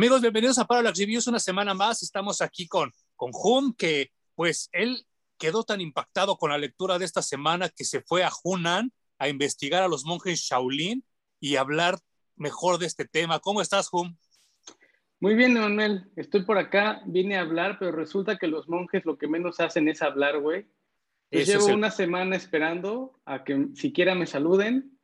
Amigos, 0.00 0.22
bienvenidos 0.22 0.58
a 0.58 0.64
Parallax 0.64 0.98
Reviews 0.98 1.26
una 1.26 1.38
semana 1.38 1.74
más. 1.74 2.02
Estamos 2.02 2.40
aquí 2.40 2.66
con, 2.66 2.90
con 3.16 3.32
Hum, 3.34 3.74
que 3.76 4.10
pues 4.34 4.70
él 4.72 5.04
quedó 5.36 5.62
tan 5.62 5.82
impactado 5.82 6.38
con 6.38 6.50
la 6.50 6.56
lectura 6.56 6.98
de 6.98 7.04
esta 7.04 7.20
semana 7.20 7.68
que 7.68 7.84
se 7.84 8.00
fue 8.00 8.24
a 8.24 8.30
Hunan 8.42 8.92
a 9.18 9.28
investigar 9.28 9.82
a 9.82 9.88
los 9.88 10.06
monjes 10.06 10.40
Shaolin 10.40 11.04
y 11.38 11.56
hablar 11.56 11.98
mejor 12.34 12.78
de 12.78 12.86
este 12.86 13.04
tema. 13.04 13.40
¿Cómo 13.40 13.60
estás, 13.60 13.90
Hum? 13.92 14.16
Muy 15.20 15.34
bien, 15.34 15.52
Manuel. 15.52 16.10
Estoy 16.16 16.46
por 16.46 16.56
acá, 16.56 17.02
vine 17.04 17.36
a 17.36 17.42
hablar, 17.42 17.76
pero 17.78 17.92
resulta 17.92 18.38
que 18.38 18.46
los 18.46 18.70
monjes 18.70 19.04
lo 19.04 19.18
que 19.18 19.28
menos 19.28 19.60
hacen 19.60 19.86
es 19.86 20.00
hablar, 20.00 20.40
güey. 20.40 20.66
llevo 21.30 21.66
una 21.66 21.90
semana 21.90 22.36
esperando 22.36 23.20
a 23.26 23.44
que 23.44 23.66
siquiera 23.74 24.14
me 24.14 24.26
saluden. 24.26 24.98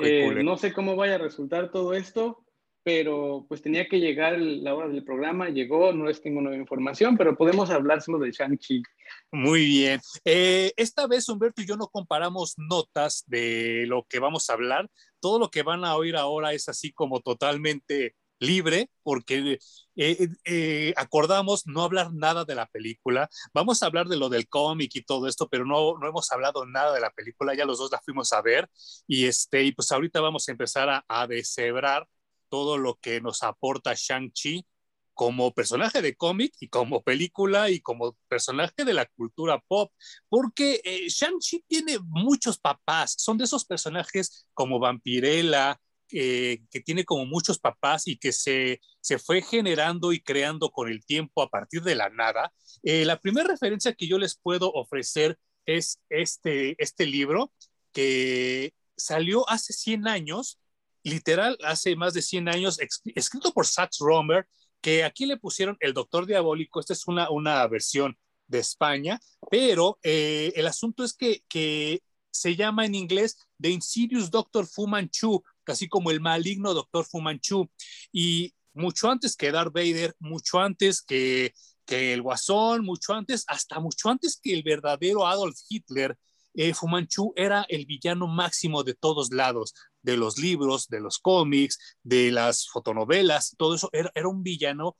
Eh, 0.00 0.42
no 0.44 0.58
sé 0.58 0.74
cómo 0.74 0.94
vaya 0.94 1.14
a 1.14 1.18
resultar 1.18 1.70
todo 1.70 1.94
esto, 1.94 2.44
pero 2.84 3.44
pues 3.48 3.62
tenía 3.62 3.88
que 3.88 4.00
llegar 4.00 4.38
la 4.38 4.74
hora 4.74 4.88
del 4.88 5.04
programa, 5.04 5.48
llegó, 5.48 5.92
no 5.92 6.06
les 6.06 6.20
tengo 6.20 6.40
nueva 6.40 6.56
información, 6.56 7.16
pero 7.16 7.36
podemos 7.36 7.70
hablar 7.70 8.02
solo 8.02 8.18
de 8.18 8.32
Shang-Chi. 8.32 8.82
Muy 9.30 9.64
bien. 9.66 10.00
Eh, 10.24 10.72
esta 10.76 11.06
vez 11.06 11.28
Humberto 11.28 11.62
y 11.62 11.66
yo 11.66 11.76
no 11.76 11.88
comparamos 11.88 12.54
notas 12.56 13.24
de 13.26 13.84
lo 13.86 14.04
que 14.08 14.18
vamos 14.18 14.50
a 14.50 14.54
hablar. 14.54 14.90
Todo 15.20 15.38
lo 15.38 15.48
que 15.48 15.62
van 15.62 15.84
a 15.84 15.96
oír 15.96 16.16
ahora 16.16 16.52
es 16.52 16.68
así 16.68 16.92
como 16.92 17.20
totalmente 17.20 18.16
libre, 18.40 18.90
porque 19.04 19.58
eh, 19.94 20.28
eh, 20.44 20.92
acordamos 20.96 21.66
no 21.66 21.82
hablar 21.82 22.12
nada 22.12 22.44
de 22.44 22.56
la 22.56 22.66
película. 22.66 23.30
Vamos 23.54 23.82
a 23.82 23.86
hablar 23.86 24.08
de 24.08 24.16
lo 24.16 24.28
del 24.28 24.48
cómic 24.48 24.96
y 24.96 25.02
todo 25.02 25.28
esto, 25.28 25.48
pero 25.48 25.64
no, 25.64 25.96
no 25.98 26.08
hemos 26.08 26.30
hablado 26.32 26.66
nada 26.66 26.92
de 26.92 27.00
la 27.00 27.10
película. 27.10 27.54
Ya 27.54 27.64
los 27.64 27.78
dos 27.78 27.92
la 27.92 28.00
fuimos 28.04 28.32
a 28.32 28.42
ver 28.42 28.68
y, 29.06 29.26
este, 29.26 29.62
y 29.62 29.72
pues 29.72 29.92
ahorita 29.92 30.20
vamos 30.20 30.48
a 30.48 30.52
empezar 30.52 30.88
a, 30.88 31.04
a 31.06 31.26
deshebrar 31.28 32.08
todo 32.52 32.76
lo 32.76 32.96
que 32.96 33.22
nos 33.22 33.42
aporta 33.42 33.94
Shang-Chi 33.94 34.66
como 35.14 35.54
personaje 35.54 36.02
de 36.02 36.14
cómic 36.16 36.52
y 36.60 36.68
como 36.68 37.02
película 37.02 37.70
y 37.70 37.80
como 37.80 38.14
personaje 38.28 38.84
de 38.84 38.92
la 38.92 39.06
cultura 39.06 39.58
pop, 39.66 39.90
porque 40.28 40.82
eh, 40.84 41.08
Shang-Chi 41.08 41.64
tiene 41.66 41.98
muchos 42.00 42.58
papás, 42.58 43.14
son 43.16 43.38
de 43.38 43.44
esos 43.44 43.64
personajes 43.64 44.46
como 44.52 44.78
Vampirella, 44.78 45.80
que 46.12 46.82
tiene 46.84 47.06
como 47.06 47.24
muchos 47.24 47.58
papás 47.58 48.06
y 48.06 48.18
que 48.18 48.32
se, 48.32 48.82
se 49.00 49.18
fue 49.18 49.40
generando 49.40 50.12
y 50.12 50.20
creando 50.20 50.70
con 50.70 50.90
el 50.90 51.06
tiempo 51.06 51.40
a 51.40 51.48
partir 51.48 51.82
de 51.82 51.94
la 51.94 52.10
nada. 52.10 52.52
Eh, 52.82 53.06
la 53.06 53.18
primera 53.18 53.48
referencia 53.48 53.94
que 53.94 54.06
yo 54.06 54.18
les 54.18 54.36
puedo 54.36 54.70
ofrecer 54.72 55.38
es 55.64 56.02
este, 56.10 56.76
este 56.76 57.06
libro 57.06 57.50
que 57.92 58.74
salió 58.94 59.48
hace 59.48 59.72
100 59.72 60.06
años 60.06 60.58
literal 61.04 61.58
hace 61.64 61.96
más 61.96 62.14
de 62.14 62.22
100 62.22 62.48
años, 62.48 62.78
escrito 63.14 63.52
por 63.52 63.66
Sax 63.66 63.98
Romer, 64.00 64.46
que 64.80 65.04
aquí 65.04 65.26
le 65.26 65.36
pusieron 65.36 65.76
El 65.80 65.94
Doctor 65.94 66.26
Diabólico, 66.26 66.80
esta 66.80 66.92
es 66.92 67.06
una, 67.06 67.30
una 67.30 67.66
versión 67.68 68.18
de 68.46 68.58
España, 68.58 69.20
pero 69.50 69.98
eh, 70.02 70.52
el 70.56 70.66
asunto 70.66 71.04
es 71.04 71.14
que, 71.14 71.42
que 71.48 72.02
se 72.30 72.56
llama 72.56 72.84
en 72.84 72.94
inglés 72.94 73.36
The 73.60 73.70
Insidious 73.70 74.30
Doctor 74.30 74.66
Fu 74.66 74.86
Manchu, 74.86 75.42
casi 75.64 75.88
como 75.88 76.10
el 76.10 76.20
maligno 76.20 76.74
Doctor 76.74 77.04
Fu 77.04 77.20
Manchu, 77.20 77.70
y 78.10 78.52
mucho 78.74 79.10
antes 79.10 79.36
que 79.36 79.52
Darth 79.52 79.72
Vader, 79.72 80.14
mucho 80.18 80.58
antes 80.58 81.02
que, 81.02 81.54
que 81.86 82.12
el 82.12 82.22
Guasón, 82.22 82.84
mucho 82.84 83.14
antes, 83.14 83.44
hasta 83.46 83.78
mucho 83.80 84.08
antes 84.08 84.38
que 84.42 84.52
el 84.52 84.62
verdadero 84.62 85.26
Adolf 85.26 85.56
Hitler, 85.68 86.18
eh, 86.54 86.74
Fu 86.74 86.88
Manchu 86.88 87.32
era 87.36 87.64
el 87.68 87.86
villano 87.86 88.26
máximo 88.26 88.82
de 88.82 88.94
todos 88.94 89.32
lados 89.32 89.74
de 90.02 90.16
los 90.16 90.38
libros, 90.38 90.88
de 90.88 91.00
los 91.00 91.18
cómics, 91.18 91.78
de 92.02 92.30
las 92.30 92.68
fotonovelas, 92.68 93.54
todo 93.56 93.74
eso 93.74 93.88
era, 93.92 94.10
un 94.28 94.42
villano 94.42 94.96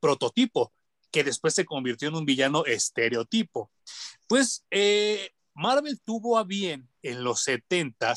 prototipo 0.00 0.72
que 1.10 1.24
después 1.24 1.54
se 1.54 1.64
convirtió 1.64 2.08
en 2.08 2.16
un 2.16 2.24
villano 2.24 2.64
estereotipo. 2.64 3.70
Pues 4.26 4.64
eh, 4.70 5.30
Marvel 5.54 6.00
tuvo 6.02 6.38
a 6.38 6.44
bien 6.44 6.88
en 7.02 7.24
los 7.24 7.42
70 7.42 8.14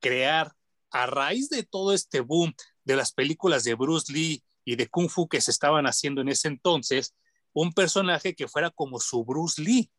crear, 0.00 0.52
a 0.90 1.06
raíz 1.06 1.48
de 1.50 1.64
todo 1.64 1.92
este 1.92 2.20
boom 2.20 2.54
de 2.84 2.96
las 2.96 3.12
películas 3.12 3.64
de 3.64 3.74
Bruce 3.74 4.12
Lee 4.12 4.42
y 4.64 4.76
de 4.76 4.88
Kung 4.88 5.10
Fu 5.10 5.28
que 5.28 5.40
se 5.40 5.50
estaban 5.50 5.86
haciendo 5.86 6.20
en 6.20 6.28
ese 6.28 6.48
entonces, 6.48 7.14
un 7.52 7.72
personaje 7.72 8.34
que 8.34 8.48
fuera 8.48 8.70
como 8.70 9.00
su 9.00 9.24
Bruce 9.24 9.60
Lee. 9.60 9.90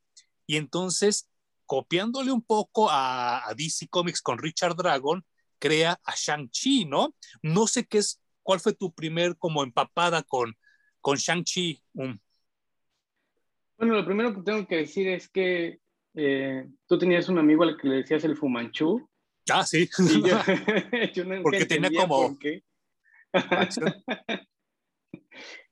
Y 0.46 0.56
entonces, 0.56 1.30
copiándole 1.66 2.32
un 2.32 2.42
poco 2.42 2.90
a, 2.90 3.48
a 3.48 3.54
DC 3.54 3.90
Comics 3.90 4.22
con 4.22 4.38
Richard 4.38 4.76
Dragon, 4.76 5.26
crea 5.60 6.00
a 6.04 6.14
Shang-Chi, 6.16 6.86
¿no? 6.86 7.14
No 7.42 7.68
sé 7.68 7.86
qué 7.86 8.00
es, 8.00 8.22
cuál 8.44 8.60
fue 8.60 8.74
tu 8.74 8.94
primer 8.94 9.38
como 9.38 9.64
empapada 9.64 10.24
con, 10.24 10.56
con 11.02 11.18
Shang-Chi. 11.18 11.82
Bueno, 11.94 12.20
lo 13.94 14.06
primero 14.06 14.34
que 14.34 14.42
tengo 14.42 14.68
que 14.68 14.78
decir 14.78 15.08
es 15.08 15.30
que 15.30 15.80
eh, 16.16 16.68
tú 16.88 16.98
tenías 16.98 17.30
un 17.30 17.38
amigo 17.38 17.64
al 17.64 17.78
que 17.78 17.88
le 17.88 17.96
decías 17.98 18.24
el 18.24 18.36
Fumanchu. 18.36 19.08
Ah, 19.52 19.66
sí. 19.66 19.90
yo, 21.14 21.26
no 21.26 21.42
Porque 21.44 21.66
tenía 21.66 21.90
como... 22.02 22.30
Por 22.30 22.40
qué. 22.40 22.64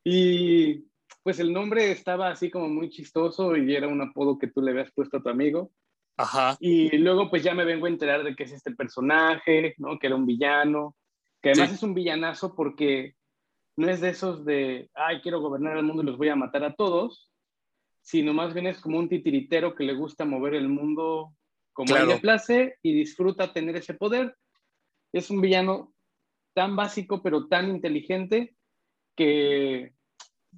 y 0.03 0.85
pues 1.23 1.39
el 1.39 1.51
nombre 1.51 1.91
estaba 1.91 2.29
así 2.29 2.51
como 2.51 2.69
muy 2.69 2.89
chistoso 2.89 3.57
y 3.57 3.75
era 3.75 3.87
un 3.87 4.01
apodo 4.01 4.37
que 4.37 4.47
tú 4.47 4.61
le 4.61 4.71
habías 4.71 4.91
puesto 4.91 5.17
a 5.17 5.23
tu 5.23 5.29
amigo. 5.29 5.71
Ajá. 6.17 6.57
Y 6.59 6.97
luego 6.97 7.29
pues 7.29 7.43
ya 7.43 7.53
me 7.53 7.65
vengo 7.65 7.85
a 7.85 7.89
enterar 7.89 8.23
de 8.23 8.35
que 8.35 8.43
es 8.43 8.51
este 8.51 8.71
personaje, 8.71 9.75
¿no? 9.77 9.99
Que 9.99 10.07
era 10.07 10.15
un 10.15 10.25
villano, 10.25 10.95
que 11.41 11.51
además 11.51 11.73
es 11.73 11.83
un 11.83 11.93
villanazo 11.93 12.55
porque 12.55 13.15
no 13.77 13.89
es 13.89 14.01
de 14.01 14.09
esos 14.09 14.45
de, 14.45 14.89
ay, 14.93 15.21
quiero 15.21 15.41
gobernar 15.41 15.77
el 15.77 15.83
mundo 15.83 16.03
y 16.03 16.05
los 16.05 16.17
voy 16.17 16.29
a 16.29 16.35
matar 16.35 16.63
a 16.63 16.75
todos, 16.75 17.29
sino 18.01 18.33
más 18.33 18.53
bien 18.53 18.67
es 18.67 18.79
como 18.79 18.99
un 18.99 19.09
titiritero 19.09 19.75
que 19.75 19.83
le 19.83 19.93
gusta 19.93 20.25
mover 20.25 20.53
el 20.53 20.69
mundo 20.69 21.33
como 21.73 21.93
a 21.93 21.99
él 21.99 22.07
le 22.07 22.19
place 22.19 22.77
y 22.81 22.93
disfruta 22.93 23.51
tener 23.51 23.75
ese 23.75 23.95
poder. 23.95 24.35
Es 25.11 25.29
un 25.29 25.41
villano 25.41 25.93
tan 26.53 26.75
básico 26.75 27.21
pero 27.21 27.47
tan 27.47 27.69
inteligente 27.69 28.55
que 29.15 29.93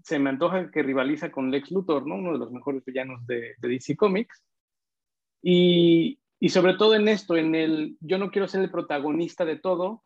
se 0.04 0.20
me 0.20 0.30
antoja 0.30 0.70
que 0.70 0.84
rivaliza 0.84 1.32
con 1.32 1.50
Lex 1.50 1.72
Luthor, 1.72 2.06
¿no? 2.06 2.16
Uno 2.16 2.34
de 2.34 2.40
los 2.40 2.52
mejores 2.52 2.86
villanos 2.86 3.26
de, 3.26 3.56
de 3.58 3.68
DC 3.68 3.96
Comics. 3.96 4.44
Y, 5.42 6.20
y, 6.40 6.50
sobre 6.50 6.76
todo 6.76 6.96
en 6.96 7.08
esto, 7.08 7.36
en 7.36 7.56
el 7.56 7.98
yo 8.00 8.18
no 8.18 8.32
quiero 8.32 8.48
ser 8.48 8.62
el 8.62 8.72
protagonista 8.72 9.46
de 9.46 9.58
todo, 9.58 10.04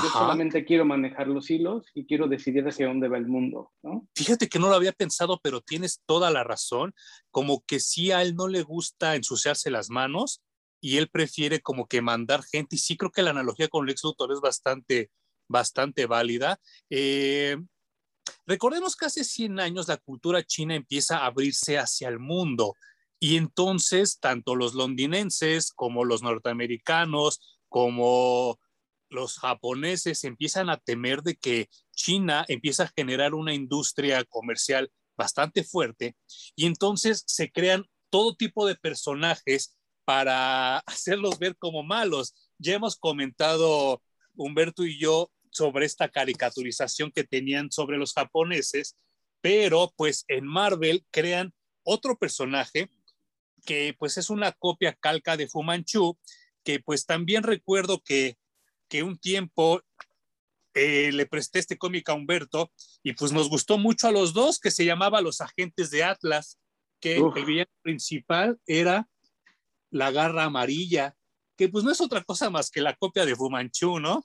yo 0.00 0.08
solamente 0.08 0.64
quiero 0.64 0.86
manejar 0.86 1.28
los 1.28 1.50
hilos 1.50 1.84
y 1.94 2.06
quiero 2.06 2.26
decidir 2.26 2.66
hacia 2.66 2.86
dónde 2.86 3.08
va 3.08 3.18
el 3.18 3.26
mundo, 3.26 3.72
¿no? 3.82 4.08
Fíjate 4.14 4.48
que 4.48 4.58
no 4.58 4.68
lo 4.68 4.74
había 4.74 4.92
pensado, 4.92 5.38
pero 5.42 5.60
tienes 5.60 6.00
toda 6.06 6.30
la 6.30 6.44
razón, 6.44 6.94
como 7.30 7.62
que 7.66 7.78
sí 7.78 8.10
a 8.10 8.22
él 8.22 8.34
no 8.34 8.48
le 8.48 8.62
gusta 8.62 9.16
ensuciarse 9.16 9.70
las 9.70 9.90
manos 9.90 10.40
y 10.80 10.96
él 10.96 11.08
prefiere 11.08 11.60
como 11.60 11.86
que 11.86 12.00
mandar 12.00 12.42
gente, 12.42 12.76
y 12.76 12.78
sí 12.78 12.96
creo 12.96 13.10
que 13.10 13.22
la 13.22 13.30
analogía 13.30 13.68
con 13.68 13.86
Lex 13.86 14.02
Luthor 14.02 14.32
es 14.32 14.40
bastante, 14.40 15.10
bastante 15.46 16.06
válida. 16.06 16.58
Eh, 16.88 17.56
recordemos 18.46 18.96
que 18.96 19.06
hace 19.06 19.24
100 19.24 19.60
años 19.60 19.88
la 19.88 19.98
cultura 19.98 20.42
china 20.42 20.74
empieza 20.74 21.18
a 21.18 21.26
abrirse 21.26 21.78
hacia 21.78 22.08
el 22.08 22.18
mundo 22.18 22.74
y 23.24 23.36
entonces, 23.36 24.18
tanto 24.18 24.56
los 24.56 24.74
londinenses 24.74 25.70
como 25.70 26.04
los 26.04 26.24
norteamericanos, 26.24 27.62
como 27.68 28.58
los 29.10 29.38
japoneses 29.38 30.24
empiezan 30.24 30.68
a 30.68 30.78
temer 30.78 31.22
de 31.22 31.36
que 31.36 31.68
China 31.92 32.44
empieza 32.48 32.82
a 32.82 32.92
generar 32.96 33.34
una 33.34 33.54
industria 33.54 34.24
comercial 34.24 34.90
bastante 35.16 35.62
fuerte 35.62 36.16
y 36.56 36.66
entonces 36.66 37.22
se 37.28 37.52
crean 37.52 37.86
todo 38.10 38.34
tipo 38.34 38.66
de 38.66 38.74
personajes 38.74 39.78
para 40.04 40.78
hacerlos 40.86 41.38
ver 41.38 41.56
como 41.56 41.84
malos. 41.84 42.34
Ya 42.58 42.74
hemos 42.74 42.96
comentado 42.96 44.02
Humberto 44.34 44.84
y 44.84 44.98
yo 44.98 45.30
sobre 45.52 45.86
esta 45.86 46.08
caricaturización 46.08 47.12
que 47.12 47.22
tenían 47.22 47.70
sobre 47.70 47.98
los 47.98 48.14
japoneses, 48.14 48.96
pero 49.40 49.94
pues 49.96 50.24
en 50.26 50.44
Marvel 50.44 51.06
crean 51.12 51.54
otro 51.84 52.18
personaje 52.18 52.90
que 53.64 53.94
pues 53.98 54.18
es 54.18 54.30
una 54.30 54.52
copia 54.52 54.94
calca 54.94 55.36
de 55.36 55.48
Fu 55.48 55.62
Manchu, 55.62 56.18
que 56.64 56.80
pues 56.80 57.06
también 57.06 57.42
recuerdo 57.42 58.00
que, 58.04 58.36
que 58.88 59.02
un 59.02 59.18
tiempo 59.18 59.82
eh, 60.74 61.10
le 61.12 61.26
presté 61.26 61.58
este 61.58 61.76
cómic 61.76 62.08
a 62.08 62.14
Humberto 62.14 62.70
y 63.02 63.12
pues 63.12 63.32
nos 63.32 63.48
gustó 63.48 63.78
mucho 63.78 64.08
a 64.08 64.12
los 64.12 64.32
dos, 64.32 64.58
que 64.58 64.70
se 64.70 64.84
llamaba 64.84 65.20
Los 65.20 65.40
Agentes 65.40 65.90
de 65.90 66.04
Atlas, 66.04 66.58
que 67.00 67.16
el 67.16 67.44
villano 67.44 67.70
principal 67.82 68.58
era 68.66 69.08
la 69.90 70.10
garra 70.10 70.44
amarilla, 70.44 71.14
que 71.56 71.68
pues 71.68 71.84
no 71.84 71.90
es 71.90 72.00
otra 72.00 72.22
cosa 72.22 72.48
más 72.48 72.70
que 72.70 72.80
la 72.80 72.94
copia 72.94 73.26
de 73.26 73.36
Fu 73.36 73.50
Manchu, 73.50 74.00
¿no? 74.00 74.24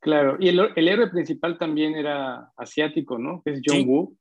Claro, 0.00 0.36
y 0.38 0.48
el, 0.48 0.60
el 0.76 0.88
héroe 0.88 1.10
principal 1.10 1.58
también 1.58 1.94
era 1.94 2.52
asiático, 2.56 3.18
¿no? 3.18 3.42
Es 3.44 3.60
John 3.64 3.84
Woo. 3.86 4.16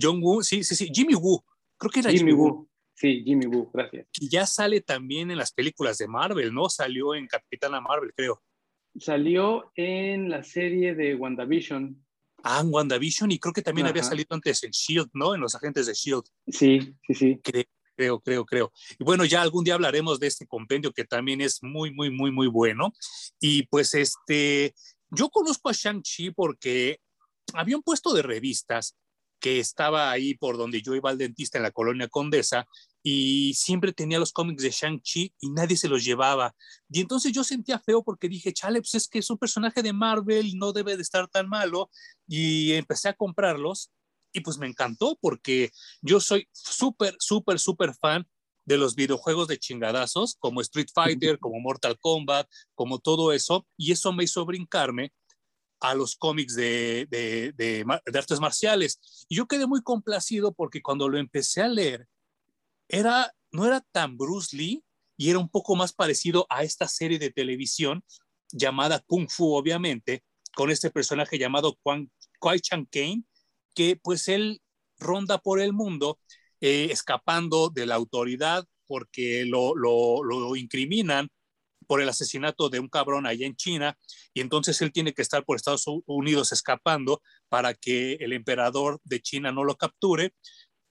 John 0.00 0.20
Woo, 0.22 0.42
sí, 0.42 0.64
sí, 0.64 0.74
sí, 0.74 0.90
Jimmy 0.92 1.14
Woo. 1.14 1.44
Creo 1.76 1.90
que 1.90 2.00
era 2.00 2.10
Jimmy, 2.10 2.32
Woo. 2.32 2.68
Sí, 2.96 3.22
Jimmy 3.24 3.46
Woo, 3.46 3.70
gracias. 3.72 4.08
Y 4.18 4.30
ya 4.30 4.46
sale 4.46 4.80
también 4.80 5.30
en 5.30 5.36
las 5.36 5.52
películas 5.52 5.98
de 5.98 6.08
Marvel, 6.08 6.52
¿no? 6.52 6.70
Salió 6.70 7.14
en 7.14 7.26
Capitana 7.26 7.78
Marvel, 7.80 8.12
creo. 8.16 8.42
Salió 8.98 9.70
en 9.74 10.30
la 10.30 10.42
serie 10.42 10.94
de 10.94 11.14
WandaVision. 11.14 12.02
Ah, 12.42 12.60
en 12.62 12.72
WandaVision 12.72 13.30
y 13.32 13.38
creo 13.38 13.52
que 13.52 13.60
también 13.60 13.86
había 13.86 14.02
salido 14.02 14.28
antes 14.30 14.64
en 14.64 14.70
Shield, 14.70 15.10
¿no? 15.12 15.34
En 15.34 15.42
los 15.42 15.54
agentes 15.54 15.86
de 15.86 15.92
Shield. 15.92 16.24
Sí, 16.48 16.94
sí, 17.06 17.14
sí. 17.14 17.40
Creo, 17.96 18.20
creo, 18.20 18.46
creo. 18.46 18.72
Y 18.98 19.04
bueno, 19.04 19.26
ya 19.26 19.42
algún 19.42 19.64
día 19.64 19.74
hablaremos 19.74 20.18
de 20.18 20.28
este 20.28 20.46
compendio 20.46 20.92
que 20.92 21.04
también 21.04 21.42
es 21.42 21.62
muy, 21.62 21.92
muy, 21.92 22.10
muy, 22.10 22.30
muy 22.30 22.46
bueno. 22.46 22.92
Y 23.38 23.64
pues 23.66 23.94
este, 23.94 24.74
yo 25.10 25.28
conozco 25.28 25.68
a 25.68 25.72
Shang-Chi 25.72 26.30
porque 26.30 27.00
había 27.52 27.76
un 27.76 27.82
puesto 27.82 28.14
de 28.14 28.22
revistas 28.22 28.96
que 29.40 29.58
estaba 29.60 30.10
ahí 30.10 30.34
por 30.34 30.56
donde 30.56 30.82
yo 30.82 30.94
iba 30.94 31.10
al 31.10 31.18
dentista 31.18 31.58
en 31.58 31.62
la 31.62 31.70
colonia 31.70 32.08
Condesa 32.08 32.66
y 33.02 33.54
siempre 33.54 33.92
tenía 33.92 34.18
los 34.18 34.32
cómics 34.32 34.62
de 34.62 34.70
Shang-Chi 34.70 35.32
y 35.40 35.50
nadie 35.50 35.76
se 35.76 35.88
los 35.88 36.04
llevaba. 36.04 36.56
Y 36.90 37.00
entonces 37.00 37.32
yo 37.32 37.44
sentía 37.44 37.78
feo 37.78 38.02
porque 38.02 38.28
dije, 38.28 38.52
chale, 38.52 38.80
pues 38.80 38.94
es 38.96 39.06
que 39.06 39.20
es 39.20 39.30
un 39.30 39.38
personaje 39.38 39.82
de 39.82 39.92
Marvel, 39.92 40.56
no 40.56 40.72
debe 40.72 40.96
de 40.96 41.02
estar 41.02 41.28
tan 41.28 41.48
malo. 41.48 41.88
Y 42.26 42.72
empecé 42.72 43.08
a 43.08 43.14
comprarlos 43.14 43.92
y 44.32 44.40
pues 44.40 44.58
me 44.58 44.66
encantó 44.66 45.16
porque 45.20 45.70
yo 46.02 46.18
soy 46.18 46.48
súper, 46.52 47.14
súper, 47.20 47.60
súper 47.60 47.94
fan 47.94 48.26
de 48.64 48.76
los 48.76 48.96
videojuegos 48.96 49.46
de 49.46 49.58
chingadazos 49.58 50.34
como 50.40 50.60
Street 50.60 50.88
Fighter, 50.92 51.38
como 51.38 51.60
Mortal 51.60 51.96
Kombat, 52.00 52.48
como 52.74 52.98
todo 52.98 53.32
eso. 53.32 53.66
Y 53.76 53.92
eso 53.92 54.12
me 54.12 54.24
hizo 54.24 54.44
brincarme 54.44 55.12
a 55.80 55.94
los 55.94 56.16
cómics 56.16 56.54
de, 56.54 57.06
de, 57.10 57.84
artes 58.18 58.40
marciales. 58.40 59.26
Y 59.28 59.36
yo 59.36 59.46
quedé 59.46 59.66
muy 59.66 59.82
complacido 59.82 60.52
porque 60.52 60.82
cuando 60.82 61.08
lo 61.08 61.18
empecé 61.18 61.62
a 61.62 61.68
leer, 61.68 62.06
era, 62.88 63.32
no 63.50 63.66
era 63.66 63.80
tan 63.92 64.16
Bruce 64.16 64.56
Lee 64.56 64.82
y 65.16 65.30
era 65.30 65.38
un 65.38 65.48
poco 65.48 65.76
más 65.76 65.92
parecido 65.92 66.46
a 66.50 66.62
esta 66.62 66.88
serie 66.88 67.18
de 67.18 67.30
televisión 67.30 68.04
llamada 68.52 69.00
Kung 69.06 69.28
Fu, 69.28 69.54
obviamente, 69.54 70.22
con 70.54 70.70
este 70.70 70.90
personaje 70.90 71.38
llamado 71.38 71.78
Kwai 71.82 72.60
Chang 72.60 72.86
Kane, 72.90 73.24
que 73.74 73.96
pues 73.96 74.28
él 74.28 74.62
ronda 74.98 75.38
por 75.38 75.60
el 75.60 75.72
mundo 75.72 76.18
eh, 76.60 76.88
escapando 76.90 77.68
de 77.68 77.86
la 77.86 77.96
autoridad 77.96 78.64
porque 78.86 79.44
lo, 79.44 79.74
lo, 79.74 80.22
lo 80.22 80.56
incriminan 80.56 81.28
por 81.86 82.00
el 82.00 82.08
asesinato 82.08 82.68
de 82.68 82.80
un 82.80 82.88
cabrón 82.88 83.26
allá 83.26 83.46
en 83.46 83.56
China 83.56 83.96
y 84.34 84.40
entonces 84.40 84.80
él 84.82 84.92
tiene 84.92 85.12
que 85.12 85.22
estar 85.22 85.44
por 85.44 85.56
Estados 85.56 85.84
Unidos 86.06 86.52
escapando 86.52 87.22
para 87.48 87.74
que 87.74 88.14
el 88.14 88.32
emperador 88.32 89.00
de 89.04 89.20
China 89.20 89.52
no 89.52 89.64
lo 89.64 89.76
capture. 89.76 90.32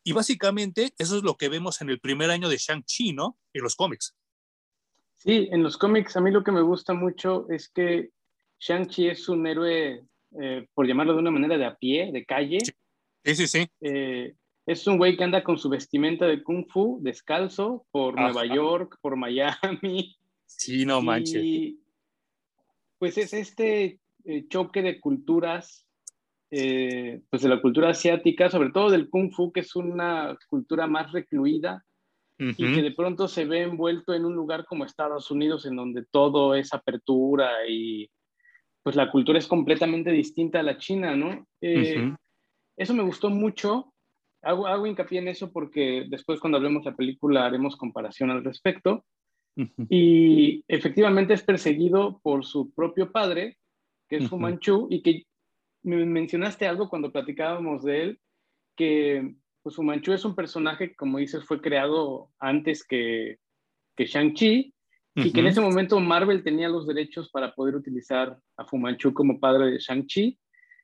Y 0.04 0.14
básicamente 0.14 0.94
eso 0.98 1.18
es 1.18 1.24
lo 1.24 1.36
que 1.36 1.50
vemos 1.50 1.82
en 1.82 1.90
el 1.90 2.00
primer 2.00 2.30
año 2.30 2.48
de 2.48 2.58
Shang-Chi, 2.58 3.14
¿no? 3.14 3.38
En 3.54 3.64
los 3.64 3.76
cómics. 3.76 4.16
Sí, 5.18 5.50
en 5.52 5.64
los 5.64 5.78
cómics 5.78 6.16
a 6.16 6.22
mí 6.22 6.30
lo 6.30 6.44
que 6.44 6.52
me 6.52 6.62
gusta 6.62 6.94
mucho 6.94 7.48
es 7.50 7.70
que 7.70 8.10
Shang-Chi 8.60 9.08
es 9.08 9.28
un 9.28 9.48
héroe, 9.48 10.06
eh, 10.40 10.68
por 10.74 10.88
llamarlo 10.88 11.14
de 11.14 11.20
una 11.20 11.32
manera, 11.32 11.58
de 11.58 11.66
a 11.66 11.76
pie, 11.76 12.12
de 12.12 12.26
calle. 12.26 12.60
Sí, 13.24 13.36
sí, 13.36 13.48
sí. 13.48 13.68
Eh, 13.82 14.36
es 14.68 14.88
un 14.88 14.98
güey 14.98 15.16
que 15.16 15.24
anda 15.24 15.44
con 15.44 15.58
su 15.58 15.70
vestimenta 15.70 16.26
de 16.26 16.44
kung 16.44 16.66
fu, 16.68 17.00
descalzo, 17.02 17.86
por 17.92 18.16
Nueva 18.16 18.46
York, 18.46 18.98
por 19.02 19.16
Miami, 19.16 20.16
Sí, 20.46 20.86
no 20.86 21.02
manches. 21.02 21.44
Y, 21.44 21.80
pues 22.98 23.18
es 23.18 23.34
este 23.34 24.00
eh, 24.24 24.48
choque 24.48 24.82
de 24.82 25.00
culturas, 25.00 25.86
eh, 26.52 27.22
pues 27.30 27.42
de 27.42 27.50
la 27.50 27.62
cultura 27.62 27.90
asiática, 27.90 28.50
sobre 28.50 28.72
todo 28.72 28.90
del 28.90 29.10
kung 29.10 29.32
fu, 29.32 29.52
que 29.52 29.60
es 29.60 29.76
una 29.76 30.38
cultura 30.50 30.88
más 30.88 31.12
recluida 31.12 31.84
y 32.38 32.74
que 32.74 32.82
de 32.82 32.92
pronto 32.92 33.30
se 33.30 33.46
ve 33.46 33.62
envuelto 33.62 34.14
en 34.14 34.26
un 34.26 34.36
lugar 34.36 34.66
como 34.66 34.84
Estados 34.84 35.32
Unidos, 35.32 35.66
en 35.66 35.78
donde 35.78 36.04
todo 36.12 36.54
es 36.54 36.74
apertura 36.74 37.66
y 37.70 38.10
pues 38.84 38.96
la 38.96 39.10
cultura 39.10 39.40
es 39.40 39.48
completamente 39.48 40.12
distinta 40.12 40.60
a 40.60 40.64
la 40.64 40.78
China, 40.78 41.16
¿no? 41.16 41.48
Eh, 41.62 42.14
eso 42.78 42.94
me 42.94 43.04
gustó 43.04 43.30
mucho. 43.30 43.94
Hago, 44.42 44.68
hago 44.68 44.86
hincapié 44.86 45.20
en 45.20 45.30
eso 45.30 45.52
porque 45.52 46.06
después 46.10 46.40
cuando 46.40 46.58
hablemos 46.58 46.84
de 46.84 46.92
la 46.92 46.98
película 46.98 47.46
haremos 47.46 47.78
comparación 47.78 48.30
al 48.32 48.44
respecto. 48.44 49.06
Y 49.90 50.64
efectivamente 50.68 51.34
es 51.34 51.44
perseguido 51.44 52.20
por 52.22 52.46
su 52.46 52.74
propio 52.74 53.12
padre, 53.12 53.58
que 54.10 54.18
es 54.18 54.30
Fu 54.30 54.38
Manchu, 54.38 54.88
y 54.90 55.02
que 55.02 55.24
me 55.84 56.06
mencionaste 56.06 56.68
algo 56.68 56.90
cuando 56.90 57.12
platicábamos 57.12 57.84
de 57.84 58.02
él, 58.02 58.20
que 58.76 59.36
pues, 59.64 59.76
Fu 59.76 59.84
Manchu 59.84 60.14
es 60.14 60.26
un 60.26 60.36
personaje 60.36 60.90
que, 60.90 60.96
como 60.96 61.20
dices, 61.20 61.44
fue 61.46 61.62
creado 61.62 62.32
antes 62.40 62.86
que, 62.86 63.38
que 63.96 64.06
Shang-Chi, 64.06 64.74
y 65.18 65.32
que 65.32 65.40
en 65.40 65.48
ese 65.48 65.62
momento 65.62 65.98
Marvel 66.02 66.44
tenía 66.44 66.68
los 66.68 66.86
derechos 66.86 67.30
para 67.32 67.56
poder 67.56 67.76
utilizar 67.76 68.38
a 68.58 68.66
Fu 68.66 68.78
Manchu 68.78 69.14
como 69.14 69.40
padre 69.40 69.72
de 69.72 69.80
Shang-Chi, 69.80 70.38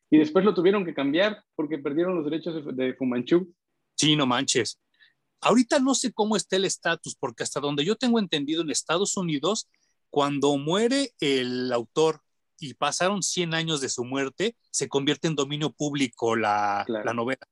y 0.09 0.17
después 0.17 0.45
lo 0.45 0.53
tuvieron 0.53 0.85
que 0.85 0.94
cambiar 0.94 1.44
porque 1.56 1.77
perdieron 1.77 2.15
los 2.15 2.25
derechos 2.25 2.65
de, 2.65 2.74
de 2.74 2.94
Fu 2.94 3.06
Manchu. 3.06 3.53
Sí, 3.97 4.15
no 4.15 4.25
manches. 4.25 4.79
Ahorita 5.41 5.79
no 5.79 5.95
sé 5.95 6.13
cómo 6.13 6.35
está 6.35 6.55
el 6.55 6.65
estatus, 6.65 7.15
porque 7.15 7.43
hasta 7.43 7.59
donde 7.59 7.83
yo 7.83 7.95
tengo 7.95 8.19
entendido 8.19 8.61
en 8.61 8.69
Estados 8.69 9.17
Unidos, 9.17 9.67
cuando 10.09 10.57
muere 10.57 11.13
el 11.19 11.71
autor 11.73 12.21
y 12.59 12.75
pasaron 12.75 13.23
100 13.23 13.55
años 13.55 13.81
de 13.81 13.89
su 13.89 14.05
muerte, 14.05 14.55
se 14.69 14.88
convierte 14.88 15.27
en 15.27 15.35
dominio 15.35 15.71
público 15.71 16.35
la, 16.35 16.85
la 16.88 17.13
novela. 17.13 17.47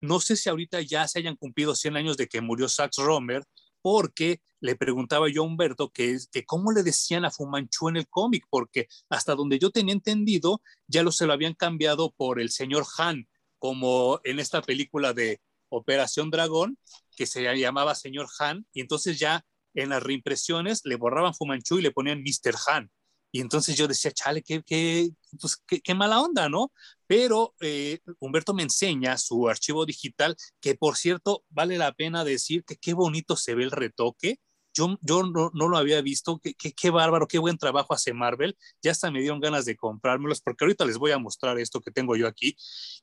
No 0.00 0.20
sé 0.20 0.36
si 0.36 0.50
ahorita 0.50 0.82
ya 0.82 1.08
se 1.08 1.20
hayan 1.20 1.36
cumplido 1.36 1.74
100 1.74 1.96
años 1.96 2.16
de 2.16 2.28
que 2.28 2.42
murió 2.42 2.68
Sax 2.68 2.98
Romer, 2.98 3.44
porque 3.80 4.40
le 4.60 4.76
preguntaba 4.76 5.28
yo 5.30 5.42
a 5.42 5.46
Humberto 5.46 5.90
que, 5.90 6.18
que 6.32 6.44
cómo 6.44 6.72
le 6.72 6.82
decían 6.82 7.24
a 7.24 7.30
Fumanchu 7.30 7.88
en 7.88 7.96
el 7.96 8.08
cómic, 8.08 8.44
porque 8.50 8.88
hasta 9.08 9.34
donde 9.34 9.58
yo 9.58 9.70
tenía 9.70 9.94
entendido, 9.94 10.60
ya 10.86 11.02
lo 11.02 11.12
se 11.12 11.26
lo 11.26 11.32
habían 11.32 11.54
cambiado 11.54 12.10
por 12.10 12.40
el 12.40 12.50
señor 12.50 12.84
Han, 12.98 13.28
como 13.58 14.20
en 14.24 14.38
esta 14.38 14.60
película 14.60 15.12
de 15.12 15.40
Operación 15.68 16.30
Dragón, 16.30 16.78
que 17.16 17.26
se 17.26 17.42
llamaba 17.56 17.94
señor 17.94 18.28
Han, 18.38 18.66
y 18.72 18.80
entonces 18.80 19.18
ya 19.18 19.44
en 19.74 19.90
las 19.90 20.02
reimpresiones 20.02 20.82
le 20.84 20.96
borraban 20.96 21.34
Fumanchu 21.34 21.78
y 21.78 21.82
le 21.82 21.90
ponían 21.90 22.22
Mr. 22.22 22.54
Han. 22.68 22.90
Y 23.32 23.40
entonces 23.40 23.76
yo 23.76 23.88
decía, 23.88 24.12
chale, 24.12 24.42
qué, 24.42 24.62
qué, 24.64 25.10
pues, 25.40 25.62
qué, 25.66 25.94
mala 25.94 26.20
onda, 26.20 26.48
¿no? 26.48 26.72
Pero 27.06 27.54
eh, 27.60 27.98
Humberto 28.20 28.54
me 28.54 28.62
enseña 28.62 29.18
su 29.18 29.48
archivo 29.48 29.84
digital, 29.84 30.36
que 30.60 30.74
por 30.74 30.96
cierto, 30.96 31.44
vale 31.50 31.76
la 31.76 31.92
pena 31.92 32.24
decir 32.24 32.64
que 32.64 32.76
qué 32.76 32.94
bonito 32.94 33.36
se 33.36 33.54
ve 33.54 33.64
el 33.64 33.72
retoque 33.72 34.38
yo, 34.76 34.98
yo 35.00 35.22
no, 35.22 35.50
no, 35.54 35.68
lo 35.68 35.78
había 35.78 36.02
visto, 36.02 36.38
qué, 36.38 36.54
qué, 36.54 36.72
qué, 36.72 36.90
bárbaro, 36.90 37.26
qué 37.26 37.38
buen 37.38 37.56
trabajo 37.56 37.94
hace 37.94 38.12
Marvel, 38.12 38.56
ya 38.82 38.90
hasta 38.90 39.10
me 39.10 39.20
dieron 39.20 39.40
ganas 39.40 39.64
de 39.64 39.76
comprármelos, 39.76 40.42
porque 40.42 40.64
ahorita 40.64 40.84
les 40.84 40.98
voy 40.98 41.12
a 41.12 41.18
mostrar 41.18 41.58
esto 41.58 41.80
que 41.80 41.90
tengo 41.90 42.14
yo 42.14 42.28
aquí, 42.28 42.56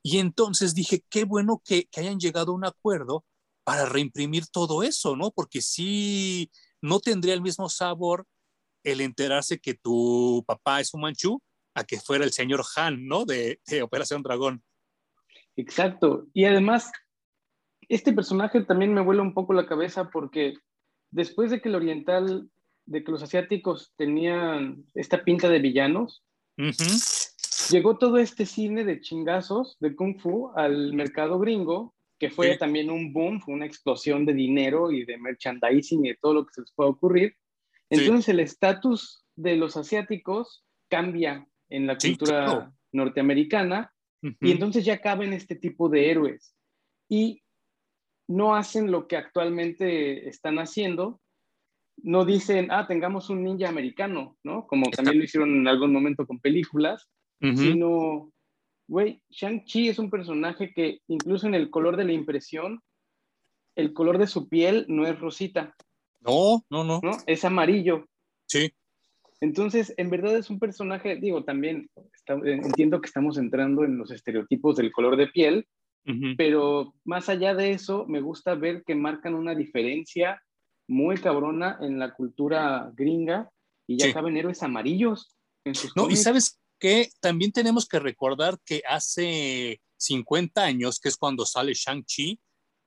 y 0.03 0.19
entonces 0.19 0.75
dije, 0.75 1.03
qué 1.09 1.25
bueno 1.25 1.61
que, 1.65 1.85
que 1.85 2.01
hayan 2.01 2.19
llegado 2.19 2.51
a 2.51 2.55
un 2.55 2.65
acuerdo 2.65 3.25
para 3.63 3.85
reimprimir 3.85 4.47
todo 4.47 4.83
eso, 4.83 5.15
¿no? 5.15 5.31
Porque 5.31 5.61
sí, 5.61 6.51
no 6.81 6.99
tendría 6.99 7.33
el 7.33 7.41
mismo 7.41 7.69
sabor 7.69 8.25
el 8.83 9.01
enterarse 9.01 9.59
que 9.59 9.73
tu 9.73 10.43
papá 10.45 10.81
es 10.81 10.93
un 10.93 11.01
manchú 11.01 11.41
a 11.73 11.83
que 11.83 11.99
fuera 11.99 12.25
el 12.25 12.33
señor 12.33 12.63
Han, 12.75 13.07
¿no? 13.07 13.25
De, 13.25 13.59
de 13.67 13.81
Operación 13.81 14.21
Dragón. 14.21 14.63
Exacto. 15.55 16.27
Y 16.33 16.45
además, 16.45 16.91
este 17.89 18.13
personaje 18.13 18.61
también 18.63 18.93
me 18.93 19.01
vuela 19.01 19.21
un 19.21 19.33
poco 19.33 19.53
la 19.53 19.65
cabeza 19.65 20.09
porque 20.09 20.55
después 21.11 21.51
de 21.51 21.61
que 21.61 21.69
el 21.69 21.75
oriental, 21.75 22.49
de 22.85 23.03
que 23.03 23.11
los 23.11 23.23
asiáticos 23.23 23.93
tenían 23.95 24.85
esta 24.93 25.23
pinta 25.23 25.49
de 25.49 25.59
villanos, 25.59 26.23
llegó 27.69 27.97
todo 27.97 28.17
este 28.17 28.45
cine 28.45 28.83
de 28.83 28.99
chingazos, 28.99 29.77
de 29.79 29.95
kung 29.95 30.19
fu, 30.19 30.51
al 30.55 30.93
mercado 30.93 31.39
gringo, 31.39 31.93
que 32.23 32.29
fue 32.29 32.57
también 32.57 32.89
un 32.89 33.11
boom, 33.11 33.41
fue 33.41 33.53
una 33.53 33.65
explosión 33.65 34.25
de 34.25 34.33
dinero 34.33 34.93
y 34.93 35.03
de 35.03 35.17
merchandising 35.17 36.05
y 36.05 36.09
de 36.09 36.17
todo 36.21 36.35
lo 36.35 36.45
que 36.45 36.53
se 36.53 36.61
les 36.61 36.71
puede 36.71 36.91
ocurrir. 36.91 37.35
Entonces 37.89 38.29
el 38.29 38.39
estatus 38.39 39.25
de 39.35 39.57
los 39.57 39.75
asiáticos 39.75 40.63
cambia 40.89 41.45
en 41.69 41.85
la 41.85 41.97
cultura 41.97 42.71
norteamericana 42.93 43.93
y 44.39 44.51
entonces 44.51 44.85
ya 44.85 45.01
caben 45.01 45.33
este 45.33 45.55
tipo 45.55 45.89
de 45.89 46.11
héroes. 46.11 46.55
Y 47.09 47.43
no 48.29 48.55
hacen 48.55 48.89
lo 48.89 49.05
que 49.09 49.17
actualmente 49.17 50.29
están 50.29 50.59
haciendo, 50.59 51.19
no 51.97 52.23
dicen, 52.23 52.69
ah, 52.71 52.87
tengamos 52.87 53.29
un 53.29 53.43
ninja 53.43 53.67
americano, 53.67 54.37
¿no? 54.45 54.65
Como 54.65 54.89
también 54.91 55.17
lo 55.17 55.25
hicieron 55.25 55.53
en 55.53 55.67
algún 55.67 55.91
momento 55.91 56.25
con 56.25 56.39
películas, 56.39 57.09
sino, 57.41 58.31
güey, 58.87 59.21
Shang-Chi 59.29 59.89
es 59.89 59.99
un 59.99 60.09
personaje 60.09 60.73
que 60.73 60.99
incluso 61.07 61.47
en 61.47 61.55
el 61.55 61.69
color 61.69 61.97
de 61.97 62.05
la 62.05 62.13
impresión, 62.13 62.81
el 63.75 63.93
color 63.93 64.17
de 64.17 64.27
su 64.27 64.49
piel 64.49 64.85
no 64.87 65.07
es 65.07 65.19
rosita. 65.19 65.75
No, 66.21 66.63
no, 66.69 66.83
no. 66.83 66.99
¿no? 67.03 67.17
Es 67.25 67.43
amarillo. 67.43 68.05
Sí. 68.47 68.73
Entonces, 69.41 69.93
en 69.97 70.09
verdad 70.09 70.37
es 70.37 70.49
un 70.49 70.59
personaje, 70.59 71.17
digo, 71.17 71.43
también 71.43 71.89
entiendo 72.27 73.01
que 73.01 73.07
estamos 73.07 73.37
entrando 73.37 73.83
en 73.83 73.97
los 73.97 74.09
estereotipos 74.09 74.77
del 74.77 74.91
color 74.91 75.17
de 75.17 75.27
piel, 75.27 75.67
pero 76.37 76.93
más 77.05 77.29
allá 77.29 77.53
de 77.53 77.71
eso, 77.71 78.05
me 78.07 78.21
gusta 78.21 78.55
ver 78.55 78.83
que 78.85 78.95
marcan 78.95 79.35
una 79.35 79.55
diferencia 79.55 80.41
muy 80.87 81.17
cabrona 81.17 81.77
en 81.81 81.99
la 81.99 82.13
cultura 82.13 82.91
gringa 82.95 83.49
y 83.87 83.97
ya 83.97 84.11
saben 84.11 84.37
héroes 84.37 84.63
amarillos. 84.63 85.35
no, 85.95 86.09
y 86.09 86.15
sabes, 86.15 86.61
que 86.83 87.11
también 87.21 87.53
tenemos 87.53 87.87
que 87.87 87.97
recordar 87.97 88.59
que 88.65 88.83
hace 88.85 89.79
50 89.95 90.61
años, 90.61 90.99
que 90.99 91.07
es 91.07 91.15
cuando 91.15 91.45
sale 91.45 91.73
Shang-Chi, 91.73 92.41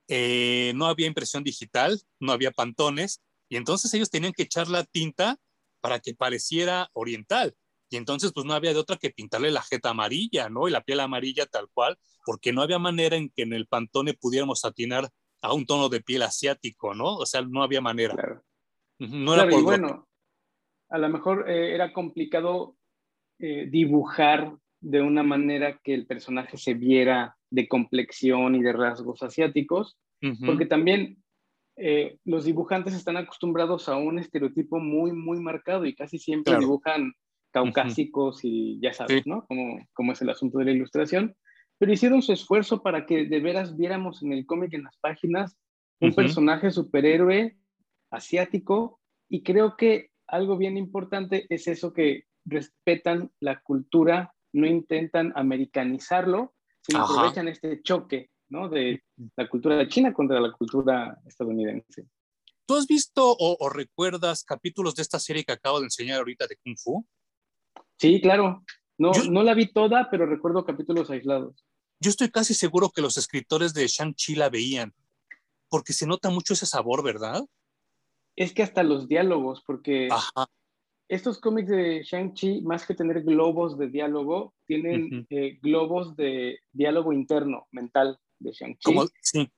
eh, 0.09 0.73
no 0.75 0.85
había 0.85 1.07
impresión 1.07 1.43
digital, 1.43 1.99
no 2.21 2.33
había 2.33 2.50
pantones, 2.50 3.23
y 3.49 3.57
entonces 3.57 3.95
ellos 3.95 4.11
tenían 4.11 4.35
que 4.35 4.43
echar 4.43 4.69
la 4.69 4.85
tinta 4.85 5.38
para 5.81 5.99
que 5.99 6.15
pareciera 6.15 6.91
oriental. 6.93 7.55
Y 7.88 7.97
entonces 7.97 8.33
pues 8.35 8.45
no 8.45 8.53
había 8.53 8.75
de 8.75 8.81
otra 8.81 8.99
que 8.99 9.09
pintarle 9.09 9.50
la 9.50 9.62
jeta 9.62 9.88
amarilla, 9.88 10.50
¿no? 10.50 10.69
Y 10.69 10.73
la 10.73 10.83
piel 10.83 11.00
amarilla 11.00 11.47
tal 11.47 11.71
cual, 11.73 11.97
porque 12.26 12.53
no 12.53 12.61
había 12.61 12.79
manera 12.79 13.17
en 13.17 13.31
que 13.31 13.45
en 13.45 13.55
el 13.55 13.67
pantone 13.67 14.12
pudiéramos 14.12 14.67
atinar 14.67 15.09
a 15.41 15.55
un 15.55 15.65
tono 15.65 15.88
de 15.88 16.03
piel 16.03 16.21
asiático, 16.21 16.95
¿no? 16.95 17.17
O 17.17 17.25
sea, 17.25 17.41
no 17.41 17.62
había 17.62 17.81
manera. 17.81 18.12
Claro. 18.12 18.45
No 18.99 19.33
era 19.33 19.49
por 19.49 19.61
y 19.61 19.62
bueno, 19.62 20.07
a 20.91 20.99
lo 20.99 21.09
mejor 21.09 21.49
eh, 21.49 21.75
era 21.75 21.95
complicado 21.95 22.76
eh, 23.38 23.66
dibujar 23.71 24.52
de 24.81 25.02
una 25.02 25.23
manera 25.23 25.78
que 25.83 25.95
el 25.95 26.07
personaje 26.07 26.57
se 26.57 26.75
viera 26.75 27.37
de 27.50 27.69
complexión 27.69 28.55
y 28.55 28.62
de 28.62 28.73
rasgos 28.73 29.23
asiáticos, 29.23 29.99
porque 30.45 30.66
también 30.66 31.19
eh, 31.76 32.19
los 32.25 32.45
dibujantes 32.45 32.95
están 32.95 33.19
acostumbrados 33.19 33.88
a 33.88 33.97
un 33.97 34.19
estereotipo 34.19 34.78
muy, 34.81 35.12
muy 35.12 35.38
marcado 35.40 35.85
y 35.85 35.95
casi 35.95 36.19
siempre 36.19 36.59
dibujan 36.59 37.12
caucásicos 37.52 38.40
y 38.43 38.81
ya 38.81 38.93
sabes, 38.93 39.26
¿no? 39.26 39.47
Como, 39.47 40.12
es 40.12 40.23
el 40.23 40.31
asunto 40.31 40.59
de 40.59 40.66
la 40.66 40.71
ilustración, 40.73 41.35
pero 41.78 41.93
hicieron 41.93 42.23
su 42.23 42.33
esfuerzo 42.33 42.83
para 42.83 43.07
que 43.07 43.26
de 43.26 43.40
veras 43.40 43.76
viéramos 43.76 44.23
en 44.23 44.33
el 44.33 44.47
cómic, 44.47 44.73
en 44.73 44.85
las 44.85 44.97
páginas, 44.99 45.57
un 46.00 46.14
personaje 46.14 46.71
superhéroe 46.71 47.57
asiático. 48.11 49.00
Y 49.28 49.43
creo 49.43 49.76
que 49.76 50.11
algo 50.26 50.57
bien 50.57 50.76
importante 50.76 51.47
es 51.49 51.66
eso 51.69 51.93
que 51.93 52.25
respetan 52.47 53.31
la 53.41 53.61
cultura, 53.61 54.35
no 54.53 54.67
intentan 54.67 55.33
americanizarlo, 55.37 56.55
sino 56.81 57.05
aprovechan 57.05 57.49
este 57.49 57.83
choque 57.83 58.31
¿no? 58.49 58.69
de 58.69 59.03
la 59.37 59.49
cultura 59.49 59.76
de 59.76 59.88
China 59.88 60.12
contra 60.12 60.41
la 60.41 60.53
cultura 60.53 61.19
estadounidense. 61.26 62.07
¿Tú 62.67 62.75
has 62.75 62.87
visto 62.87 63.37
o, 63.38 63.69
recuerdas 63.69 64.43
capítulos 64.43 64.95
de 64.95 65.03
esta 65.03 65.21
serie 65.21 65.45
que 65.45 65.53
acabo 65.53 65.79
de 65.79 65.87
enseñar 65.87 66.19
ahorita 66.19 66.47
de 66.47 66.57
Kung 66.57 66.76
Fu? 66.76 67.07
Sí, 67.97 68.21
claro. 68.21 68.65
No, 68.99 69.12
no 69.31 69.43
la 69.43 69.55
vi 69.55 69.73
toda, 69.73 70.09
pero 70.11 70.26
recuerdo 70.26 70.65
capítulos 70.65 71.11
aislados. 71.11 71.65
Yo 72.00 72.11
estoy 72.11 72.31
casi 72.31 72.55
seguro 72.55 72.91
que 72.91 73.03
los 73.03 73.17
escritores 73.17 73.73
de 73.73 73.87
Shang-Chi 73.87 74.35
la 74.35 74.50
veían, 74.50 74.95
porque 75.69 75.93
se 75.93 76.07
nota 76.07 76.31
mucho 76.31 76.55
ese 76.55 76.67
sabor, 76.67 77.05
¿verdad? 77.05 77.45
Es 78.37 78.53
que 78.53 78.62
hasta 78.62 78.83
los 78.83 79.09
diálogos, 79.09 79.62
porque 79.67 80.09
estos 81.09 81.41
cómics 81.41 81.69
de 81.69 82.03
Shang-Chi, 82.03 82.63
más 82.63 82.87
que 82.87 82.95
tener 82.95 83.23
globos 83.23 83.79
de 83.79 83.89
diálogo, 83.89 84.55
tienen 84.67 85.27
eh, 85.31 85.59
globos 85.63 86.17
de 86.17 86.59
diálogo 86.73 87.13
interno, 87.13 87.67
mental 87.71 88.19
de 88.39 88.53
Shang-Chi. 88.53 88.93
Sí. 89.21 89.51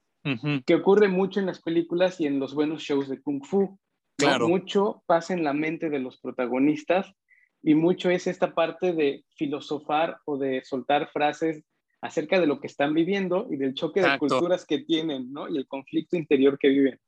Que 0.66 0.74
ocurre 0.74 1.08
mucho 1.08 1.40
en 1.40 1.46
las 1.46 1.62
películas 1.62 2.20
y 2.20 2.26
en 2.26 2.38
los 2.38 2.54
buenos 2.54 2.82
shows 2.82 3.08
de 3.08 3.20
Kung 3.22 3.42
Fu. 3.44 3.78
Claro. 4.18 4.48
Mucho 4.48 5.02
pasa 5.06 5.32
en 5.32 5.44
la 5.44 5.54
mente 5.54 5.88
de 5.88 6.00
los 6.00 6.18
protagonistas 6.20 7.14
y 7.62 7.74
mucho 7.74 8.10
es 8.10 8.26
esta 8.26 8.54
parte 8.54 8.92
de 8.92 9.24
filosofar 9.36 10.18
o 10.26 10.36
de 10.36 10.62
soltar 10.64 11.10
frases 11.12 11.64
acerca 12.00 12.38
de 12.38 12.46
lo 12.46 12.60
que 12.60 12.66
están 12.66 12.94
viviendo 12.94 13.48
y 13.50 13.56
del 13.56 13.74
choque 13.74 14.02
de 14.02 14.18
culturas 14.18 14.66
que 14.66 14.80
tienen, 14.80 15.32
¿no? 15.32 15.48
Y 15.48 15.56
el 15.56 15.66
conflicto 15.66 16.16
interior 16.16 16.58
que 16.58 16.68
viven. 16.68 16.98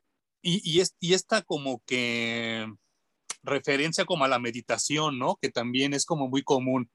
Y, 0.42 0.62
y, 0.64 0.80
es, 0.80 0.96
y 0.98 1.12
esta 1.12 1.42
como 1.42 1.82
que 1.86 2.66
referencia 3.42 4.04
como 4.04 4.24
a 4.24 4.28
la 4.28 4.38
meditación, 4.38 5.18
¿no? 5.18 5.38
Que 5.40 5.50
también 5.50 5.94
es 5.94 6.04
como 6.04 6.28
muy 6.28 6.42
común. 6.42 6.90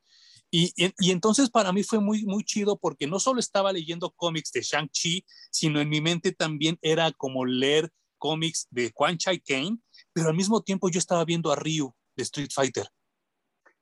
Y, 0.51 0.71
y, 0.77 1.11
entonces 1.11 1.49
para 1.49 1.73
mí 1.73 1.83
fue 1.83 1.99
muy, 1.99 2.23
muy 2.23 2.43
chido 2.43 2.77
porque 2.77 3.07
no 3.07 3.19
solo 3.19 3.39
estaba 3.39 3.73
leyendo 3.73 4.11
cómics 4.11 4.51
de 4.51 4.61
Shang-Chi, 4.61 5.25
sino 5.51 5.81
en 5.81 5.89
mi 5.89 6.01
mente 6.01 6.31
también 6.31 6.77
era 6.81 7.11
como 7.11 7.45
leer 7.45 7.89
cómics 8.17 8.67
de 8.69 8.91
Quan 8.91 9.17
Chai 9.17 9.39
Kane, 9.39 9.79
pero 10.13 10.29
al 10.29 10.35
mismo 10.35 10.61
tiempo 10.61 10.89
yo 10.89 10.99
estaba 10.99 11.25
viendo 11.25 11.51
a 11.51 11.55
Ryu 11.55 11.93
de 12.15 12.23
Street 12.23 12.49
Fighter. 12.53 12.87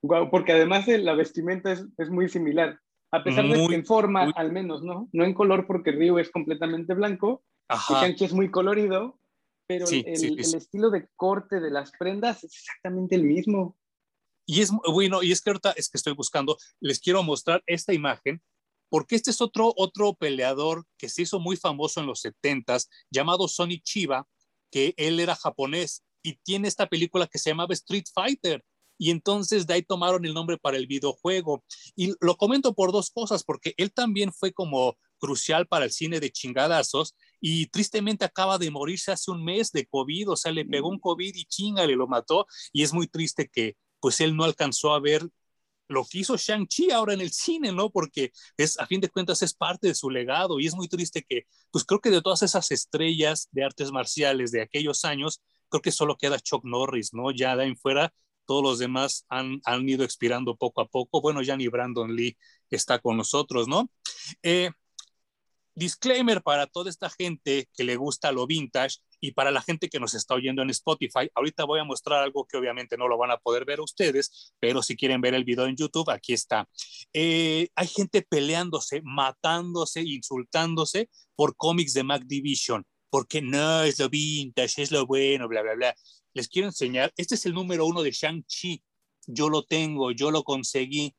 Wow, 0.01 0.31
porque 0.31 0.53
además 0.53 0.85
de 0.85 0.97
la 0.97 1.13
vestimenta 1.13 1.71
es, 1.71 1.85
es 1.97 2.09
muy 2.09 2.27
similar, 2.27 2.79
a 3.11 3.23
pesar 3.23 3.45
de 3.45 3.67
que 3.67 3.75
en 3.75 3.85
forma 3.85 4.31
al 4.35 4.51
menos, 4.51 4.83
¿no? 4.83 5.09
No 5.13 5.23
en 5.23 5.33
color 5.33 5.67
porque 5.67 5.91
Ryu 5.91 6.17
es 6.17 6.31
completamente 6.31 6.93
blanco, 6.93 7.43
y 7.69 7.93
Shang-Chi 7.93 8.25
es 8.25 8.33
muy 8.33 8.51
colorido, 8.51 9.19
pero 9.67 9.87
el, 9.87 10.39
estilo 10.39 10.89
de 10.89 11.07
corte 11.15 11.59
de 11.59 11.71
las 11.71 11.91
prendas 11.91 12.43
es 12.43 12.53
exactamente 12.53 13.15
el 13.15 13.23
mismo. 13.23 13.77
Y 14.45 14.61
es 14.61 14.71
bueno, 14.71 15.23
y 15.23 15.31
es 15.31 15.41
que 15.41 15.51
ahorita 15.51 15.71
es 15.71 15.89
que 15.89 15.97
estoy 15.97 16.13
buscando, 16.13 16.57
les 16.81 16.99
quiero 16.99 17.23
mostrar 17.23 17.63
esta 17.65 17.93
imagen, 17.93 18.41
porque 18.89 19.15
este 19.15 19.31
es 19.31 19.41
otro, 19.41 19.73
otro 19.77 20.13
peleador 20.15 20.85
que 20.97 21.09
se 21.09 21.23
hizo 21.23 21.39
muy 21.39 21.55
famoso 21.55 21.99
en 21.99 22.07
los 22.07 22.21
70 22.21 22.77
llamado 23.09 23.47
Sonny 23.47 23.79
Chiba, 23.79 24.27
que 24.69 24.93
él 24.97 25.19
era 25.19 25.35
japonés 25.35 26.03
y 26.23 26.35
tiene 26.43 26.67
esta 26.67 26.87
película 26.87 27.27
que 27.27 27.37
se 27.37 27.51
llamaba 27.51 27.73
Street 27.73 28.05
Fighter. 28.13 28.63
Y 28.97 29.09
entonces 29.09 29.67
de 29.67 29.73
ahí 29.73 29.81
tomaron 29.81 30.25
el 30.25 30.33
nombre 30.33 30.57
para 30.57 30.77
el 30.77 30.87
videojuego. 30.87 31.63
Y 31.95 32.13
lo 32.21 32.37
comento 32.37 32.73
por 32.73 32.91
dos 32.91 33.11
cosas, 33.11 33.43
porque 33.43 33.73
él 33.77 33.91
también 33.91 34.31
fue 34.31 34.53
como 34.53 34.97
crucial 35.17 35.67
para 35.67 35.85
el 35.85 35.91
cine 35.91 36.19
de 36.19 36.31
chingadazos 36.31 37.15
y 37.45 37.65
tristemente 37.67 38.23
acaba 38.23 38.57
de 38.57 38.71
morirse 38.71 39.11
hace 39.11 39.29
un 39.29 39.43
mes 39.43 39.73
de 39.73 39.85
COVID, 39.85 40.29
o 40.29 40.35
sea, 40.37 40.53
le 40.53 40.63
pegó 40.63 40.87
un 40.87 40.97
COVID 40.97 41.35
y 41.35 41.43
chinga, 41.43 41.85
le 41.85 41.97
lo 41.97 42.07
mató 42.07 42.47
y 42.71 42.83
es 42.83 42.93
muy 42.93 43.05
triste 43.07 43.49
que 43.51 43.75
pues 43.99 44.21
él 44.21 44.33
no 44.37 44.45
alcanzó 44.45 44.93
a 44.93 45.01
ver 45.01 45.27
lo 45.89 46.05
que 46.05 46.19
hizo 46.19 46.37
Shang-Chi 46.37 46.91
ahora 46.91 47.13
en 47.13 47.19
el 47.19 47.33
cine, 47.33 47.73
¿no? 47.73 47.89
Porque 47.89 48.31
es, 48.55 48.79
a 48.79 48.87
fin 48.87 49.01
de 49.01 49.09
cuentas 49.09 49.41
es 49.41 49.53
parte 49.53 49.87
de 49.87 49.93
su 49.93 50.09
legado 50.09 50.57
y 50.61 50.67
es 50.67 50.73
muy 50.73 50.87
triste 50.87 51.21
que, 51.27 51.43
pues 51.69 51.83
creo 51.83 51.99
que 51.99 52.11
de 52.11 52.21
todas 52.21 52.43
esas 52.43 52.71
estrellas 52.71 53.49
de 53.51 53.65
artes 53.65 53.91
marciales 53.91 54.51
de 54.51 54.61
aquellos 54.61 55.03
años, 55.03 55.41
creo 55.67 55.81
que 55.81 55.91
solo 55.91 56.15
queda 56.15 56.39
Chuck 56.39 56.63
Norris, 56.63 57.13
¿no? 57.13 57.29
Ya 57.31 57.57
de 57.57 57.63
ahí 57.63 57.69
en 57.71 57.77
fuera, 57.77 58.13
todos 58.45 58.63
los 58.63 58.79
demás 58.79 59.25
han, 59.27 59.59
han 59.65 59.87
ido 59.89 60.05
expirando 60.05 60.55
poco 60.55 60.79
a 60.79 60.87
poco. 60.87 61.19
Bueno, 61.19 61.41
ya 61.41 61.57
ni 61.57 61.67
Brandon 61.67 62.15
Lee 62.15 62.37
está 62.69 62.99
con 62.99 63.17
nosotros, 63.17 63.67
¿no? 63.67 63.89
Eh, 64.43 64.71
disclaimer 65.75 66.41
para 66.41 66.67
toda 66.67 66.89
esta 66.89 67.09
gente 67.09 67.67
que 67.73 67.83
le 67.83 67.95
gusta 67.95 68.31
lo 68.31 68.45
vintage 68.45 68.99
y 69.19 69.31
para 69.31 69.51
la 69.51 69.61
gente 69.61 69.89
que 69.89 69.99
nos 69.99 70.13
está 70.13 70.35
oyendo 70.35 70.61
en 70.61 70.69
Spotify. 70.69 71.29
Ahorita 71.33 71.65
voy 71.65 71.79
a 71.79 71.83
mostrar 71.83 72.21
algo 72.23 72.45
que 72.45 72.57
obviamente 72.57 72.97
no 72.97 73.07
lo 73.07 73.17
van 73.17 73.31
a 73.31 73.37
poder 73.37 73.65
ver 73.65 73.81
ustedes, 73.81 74.53
pero 74.59 74.83
si 74.83 74.95
quieren 74.95 75.21
ver 75.21 75.33
el 75.33 75.43
video 75.43 75.65
en 75.65 75.75
YouTube, 75.75 76.09
aquí 76.09 76.33
está. 76.33 76.69
Eh, 77.13 77.69
hay 77.75 77.87
gente 77.87 78.21
peleándose, 78.21 79.01
matándose, 79.03 80.01
insultándose 80.01 81.09
por 81.35 81.55
cómics 81.55 81.93
de 81.93 82.03
Mac 82.03 82.23
Division, 82.25 82.85
porque 83.09 83.41
no 83.41 83.83
es 83.83 83.99
lo 83.99 84.09
vintage, 84.09 84.81
es 84.81 84.91
lo 84.91 85.05
bueno, 85.05 85.47
bla, 85.47 85.61
bla, 85.61 85.75
bla. 85.75 85.95
Les 86.33 86.47
quiero 86.47 86.67
enseñar, 86.67 87.13
este 87.15 87.35
es 87.35 87.45
el 87.45 87.53
número 87.53 87.85
uno 87.85 88.01
de 88.01 88.11
Shang-Chi. 88.11 88.83
Yo 89.27 89.49
lo 89.49 89.63
tengo, 89.63 90.11
yo 90.11 90.31
lo 90.31 90.43
conseguí. 90.43 91.15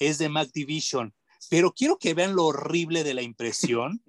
Es 0.00 0.18
de 0.18 0.28
Mac 0.28 0.50
Division 0.52 1.12
pero 1.50 1.72
quiero 1.72 1.98
que 1.98 2.14
vean 2.14 2.34
lo 2.34 2.46
horrible 2.46 3.04
de 3.04 3.14
la 3.14 3.22
impresión. 3.22 4.02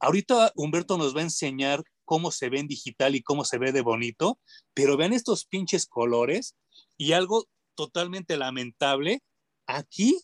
Ahorita 0.00 0.52
Humberto 0.56 0.98
nos 0.98 1.14
va 1.14 1.20
a 1.20 1.24
enseñar 1.24 1.82
cómo 2.04 2.30
se 2.30 2.48
ve 2.48 2.60
en 2.60 2.68
digital 2.68 3.14
y 3.14 3.22
cómo 3.22 3.44
se 3.44 3.58
ve 3.58 3.72
de 3.72 3.82
bonito, 3.82 4.40
pero 4.74 4.96
vean 4.96 5.12
estos 5.12 5.44
pinches 5.44 5.86
colores 5.86 6.56
y 6.96 7.12
algo 7.12 7.46
totalmente 7.74 8.36
lamentable. 8.36 9.22
Aquí, 9.66 10.18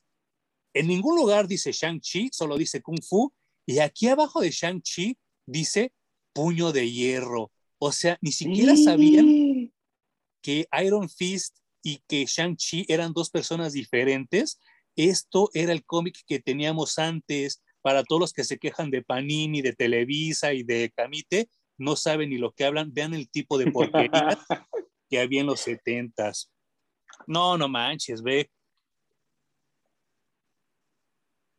en 0.74 0.86
ningún 0.88 1.16
lugar 1.16 1.48
dice 1.48 1.72
Shang-Chi, 1.72 2.30
solo 2.32 2.56
dice 2.56 2.80
Kung 2.80 3.02
Fu, 3.02 3.32
y 3.66 3.80
aquí 3.80 4.08
abajo 4.08 4.40
de 4.40 4.50
Shang-Chi 4.50 5.18
dice 5.46 5.92
puño 6.32 6.72
de 6.72 6.90
hierro. 6.90 7.52
O 7.78 7.92
sea, 7.92 8.16
ni 8.20 8.32
siquiera 8.32 8.76
sabían 8.76 9.72
que 10.40 10.66
Iron 10.84 11.08
Fist 11.10 11.58
y 11.82 11.98
que 12.08 12.24
Shang-Chi 12.24 12.86
eran 12.88 13.12
dos 13.12 13.30
personas 13.30 13.72
diferentes 13.72 14.60
esto 14.96 15.50
era 15.54 15.72
el 15.72 15.84
cómic 15.84 16.16
que 16.26 16.40
teníamos 16.40 16.98
antes. 16.98 17.62
Para 17.80 18.04
todos 18.04 18.20
los 18.20 18.32
que 18.32 18.44
se 18.44 18.58
quejan 18.58 18.90
de 18.90 19.02
Panini, 19.02 19.60
de 19.60 19.72
Televisa 19.72 20.52
y 20.52 20.62
de 20.62 20.92
Camite, 20.94 21.48
no 21.78 21.96
saben 21.96 22.30
ni 22.30 22.38
lo 22.38 22.52
que 22.52 22.64
hablan. 22.64 22.92
Vean 22.94 23.12
el 23.14 23.28
tipo 23.28 23.58
de 23.58 23.70
porquería 23.72 24.10
que 25.10 25.20
había 25.20 25.40
en 25.40 25.46
los 25.46 25.60
setentas. 25.60 26.50
No, 27.26 27.58
no 27.58 27.68
manches, 27.68 28.22
ve. 28.22 28.50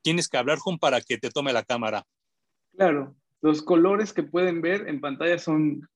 Tienes 0.01 0.27
que 0.27 0.37
hablar, 0.37 0.59
Juan, 0.59 0.77
para 0.77 1.01
que 1.01 1.17
te 1.17 1.29
tome 1.29 1.53
la 1.53 1.63
cámara. 1.63 2.05
Claro, 2.75 3.15
los 3.41 3.61
colores 3.61 4.13
que 4.13 4.23
pueden 4.23 4.61
ver 4.61 4.87
en 4.87 4.99
pantalla 4.99 5.37
son, 5.37 5.87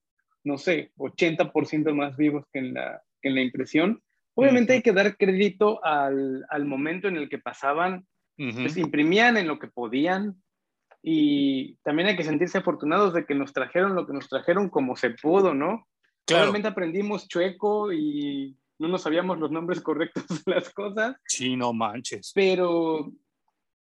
no 0.44 0.58
sé, 0.58 0.92
80% 0.96 1.94
más 1.94 2.16
vivos 2.16 2.44
que 2.52 2.58
en 2.60 2.74
la, 2.74 3.02
que 3.20 3.28
en 3.28 3.34
la 3.34 3.42
impresión. 3.42 4.02
Obviamente 4.40 4.72
hay 4.72 4.82
que 4.82 4.92
dar 4.92 5.16
crédito 5.16 5.84
al, 5.84 6.46
al, 6.48 6.64
momento 6.64 7.08
en 7.08 7.16
el 7.16 7.28
que 7.28 7.38
pasaban, 7.38 8.06
pues 8.36 8.76
imprimían 8.76 9.36
en 9.36 9.48
lo 9.48 9.58
que 9.58 9.66
podían 9.66 10.40
y 11.02 11.74
también 11.82 12.06
hay 12.06 12.16
que 12.16 12.22
sentirse 12.22 12.58
afortunados 12.58 13.14
de 13.14 13.26
que 13.26 13.34
nos 13.34 13.52
trajeron 13.52 13.96
lo 13.96 14.06
que 14.06 14.12
nos 14.12 14.28
trajeron 14.28 14.68
como 14.68 14.94
se 14.94 15.10
pudo, 15.10 15.54
¿no? 15.54 15.88
Claramente 16.24 16.68
aprendimos 16.68 17.26
chueco 17.26 17.92
y 17.92 18.56
no 18.78 18.86
nos 18.86 19.02
sabíamos 19.02 19.40
los 19.40 19.50
nombres 19.50 19.80
correctos 19.80 20.44
de 20.44 20.54
las 20.54 20.70
cosas. 20.70 21.16
Sí, 21.26 21.56
no 21.56 21.72
manches. 21.72 22.30
Pero 22.32 23.12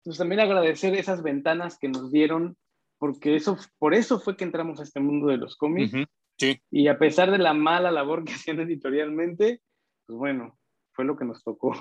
pues 0.05 0.17
también 0.17 0.39
agradecer 0.39 0.95
esas 0.95 1.23
ventanas 1.23 1.77
que 1.77 1.89
nos 1.89 2.09
dieron, 2.09 2.55
porque 2.99 3.35
eso, 3.35 3.57
por 3.79 3.93
eso 3.93 4.21
fue 4.21 4.37
que 4.37 4.45
entramos 4.45 4.79
a 4.79 4.83
este 4.83 5.01
mundo 5.01 5.27
de 5.27 5.35
los 5.35 5.57
cómics. 5.57 5.93
Sí. 6.37 6.61
Y 6.71 6.87
a 6.87 6.97
pesar 6.97 7.31
de 7.31 7.37
la 7.37 7.53
mala 7.53 7.91
labor 7.91 8.23
que 8.23 8.31
hacían 8.31 8.59
editorialmente, 8.61 9.59
pues 10.07 10.17
bueno, 10.17 10.57
fue 10.93 11.05
lo 11.05 11.15
que 11.15 11.25
nos 11.25 11.43
tocó. 11.43 11.73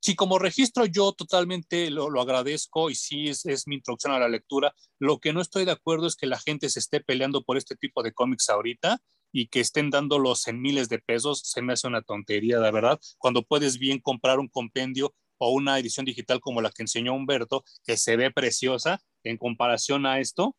Sí, 0.00 0.14
como 0.14 0.38
registro 0.38 0.84
yo 0.84 1.12
totalmente 1.12 1.90
lo, 1.90 2.10
lo 2.10 2.20
agradezco 2.20 2.90
y 2.90 2.94
sí 2.94 3.28
es, 3.28 3.46
es, 3.46 3.66
mi 3.66 3.76
introducción 3.76 4.12
a 4.12 4.18
la 4.18 4.28
lectura. 4.28 4.74
Lo 4.98 5.18
que 5.18 5.32
no 5.32 5.40
estoy 5.40 5.64
de 5.64 5.72
acuerdo 5.72 6.06
es 6.06 6.14
que 6.14 6.26
la 6.26 6.38
gente 6.38 6.68
se 6.68 6.78
esté 6.78 7.00
peleando 7.00 7.42
por 7.42 7.56
este 7.56 7.74
tipo 7.74 8.02
de 8.02 8.12
cómics 8.12 8.50
ahorita 8.50 8.98
y 9.32 9.48
que 9.48 9.60
estén 9.60 9.90
dándolos 9.90 10.46
en 10.46 10.60
miles 10.60 10.88
de 10.88 10.98
pesos. 10.98 11.40
Se 11.44 11.62
me 11.62 11.72
hace 11.72 11.88
una 11.88 12.02
tontería, 12.02 12.60
de 12.60 12.70
verdad, 12.70 13.00
cuando 13.18 13.42
puedes 13.42 13.78
bien 13.78 13.98
comprar 13.98 14.38
un 14.38 14.48
compendio 14.48 15.14
o 15.38 15.52
una 15.52 15.78
edición 15.78 16.06
digital 16.06 16.38
como 16.40 16.60
la 16.60 16.70
que 16.70 16.82
enseñó 16.82 17.14
Humberto, 17.14 17.64
que 17.82 17.96
se 17.96 18.16
ve 18.16 18.30
preciosa 18.30 19.00
en 19.24 19.38
comparación 19.38 20.06
a 20.06 20.20
esto, 20.20 20.54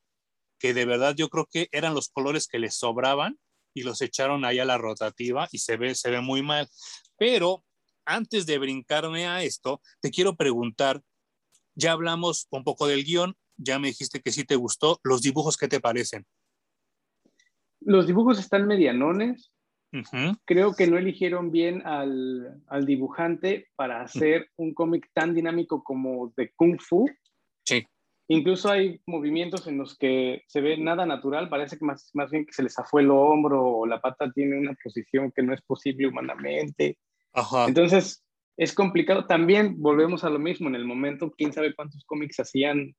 que 0.60 0.74
de 0.74 0.86
verdad 0.86 1.16
yo 1.16 1.30
creo 1.30 1.48
que 1.50 1.70
eran 1.72 1.94
los 1.94 2.10
colores 2.10 2.48
que 2.48 2.60
les 2.60 2.76
sobraban 2.76 3.40
y 3.76 3.84
los 3.84 4.02
echaron 4.02 4.46
ahí 4.46 4.60
a 4.60 4.66
la 4.66 4.78
rotativa 4.78 5.48
y 5.52 5.60
se 5.60 5.78
ve, 5.78 5.94
se 5.96 6.10
ve 6.10 6.22
muy 6.22 6.42
mal. 6.42 6.68
Pero 7.18 7.64
antes 8.06 8.46
de 8.46 8.58
brincarme 8.58 9.28
a 9.28 9.44
esto, 9.44 9.82
te 10.02 10.12
quiero 10.12 10.36
preguntar, 10.36 11.02
ya 11.76 11.92
hablamos 11.92 12.48
un 12.52 12.64
poco 12.64 12.88
del 12.88 13.04
guion, 13.04 13.36
ya 13.58 13.80
me 13.80 13.88
dijiste 13.88 14.22
que 14.22 14.32
sí 14.32 14.44
te 14.44 14.56
gustó, 14.56 15.00
los 15.04 15.22
dibujos, 15.22 15.58
¿qué 15.58 15.68
te 15.68 15.80
parecen? 15.80 16.26
Los 17.82 18.08
dibujos 18.08 18.40
están 18.40 18.68
medianones. 18.68 19.52
Uh 19.94 20.00
-huh. 20.00 20.40
Creo 20.46 20.76
que 20.76 20.88
no 20.88 20.98
eligieron 20.98 21.52
bien 21.52 21.86
al, 21.86 22.62
al 22.68 22.86
dibujante 22.86 23.68
para 23.76 24.02
hacer 24.02 24.50
un 24.58 24.74
cómic 24.74 25.10
tan 25.14 25.34
dinámico 25.34 25.84
como 25.84 26.34
de 26.36 26.52
Kung 26.56 26.80
Fu. 26.82 27.10
Sí. 27.64 27.86
Incluso 28.28 28.72
hay 28.72 29.00
movimientos 29.06 29.68
en 29.68 29.78
los 29.78 29.96
que 29.98 30.44
se 30.48 30.60
ve 30.60 30.78
nada 30.78 31.06
natural, 31.06 31.48
parece 31.48 31.78
que 31.78 31.86
más, 31.86 32.10
más 32.14 32.32
bien 32.32 32.46
que 32.46 32.54
se 32.54 32.64
les 32.64 32.74
zafó 32.74 33.00
el 33.00 33.12
hombro 33.12 33.64
o 33.64 33.86
la 33.86 34.02
pata 34.02 34.32
tiene 34.32 34.58
una 34.58 34.76
posición 34.84 35.32
que 35.32 35.44
no 35.44 35.54
es 35.54 35.62
posible 35.62 36.08
humanamente. 36.08 36.98
Ajá. 37.36 37.68
Entonces, 37.68 38.26
es 38.58 38.74
complicado. 38.74 39.26
También 39.26 39.76
volvemos 39.82 40.24
a 40.24 40.30
lo 40.30 40.40
mismo, 40.40 40.68
en 40.68 40.76
el 40.76 40.86
momento, 40.86 41.32
quién 41.38 41.54
sabe 41.54 41.76
cuántos 41.76 42.04
cómics 42.06 42.40
hacían 42.40 42.96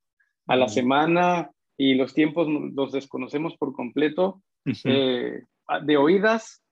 a 0.46 0.56
la 0.56 0.68
semana 0.68 1.50
y 1.76 1.94
los 1.94 2.14
tiempos 2.14 2.48
los 2.48 2.92
desconocemos 2.92 3.56
por 3.56 3.72
completo. 3.72 4.42
Uh 4.64 4.70
-huh. 4.70 4.82
eh, 4.84 5.42
de 5.84 5.96
oídas 5.96 6.62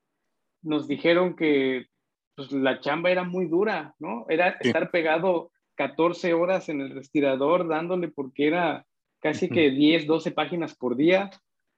nos 0.63 0.89
dijeron 0.89 1.37
que 1.37 1.87
pues, 2.37 2.53
la 2.53 2.81
chamba 2.81 3.11
era 3.11 3.25
muy 3.25 3.47
dura, 3.47 3.95
¿no? 3.99 4.27
Era 4.29 4.59
sí. 4.61 4.69
estar 4.69 4.91
pegado 4.91 5.51
14 5.77 6.35
horas 6.35 6.69
en 6.69 6.81
el 6.81 6.91
respirador 6.95 7.69
dándole 7.69 8.09
porque 8.09 8.47
era 8.47 8.87
casi 9.21 9.47
uh 9.47 9.49
-huh. 9.49 9.55
que 9.55 9.71
10, 9.71 10.07
12 10.07 10.31
páginas 10.33 10.75
por 10.77 10.97
día. 10.97 11.31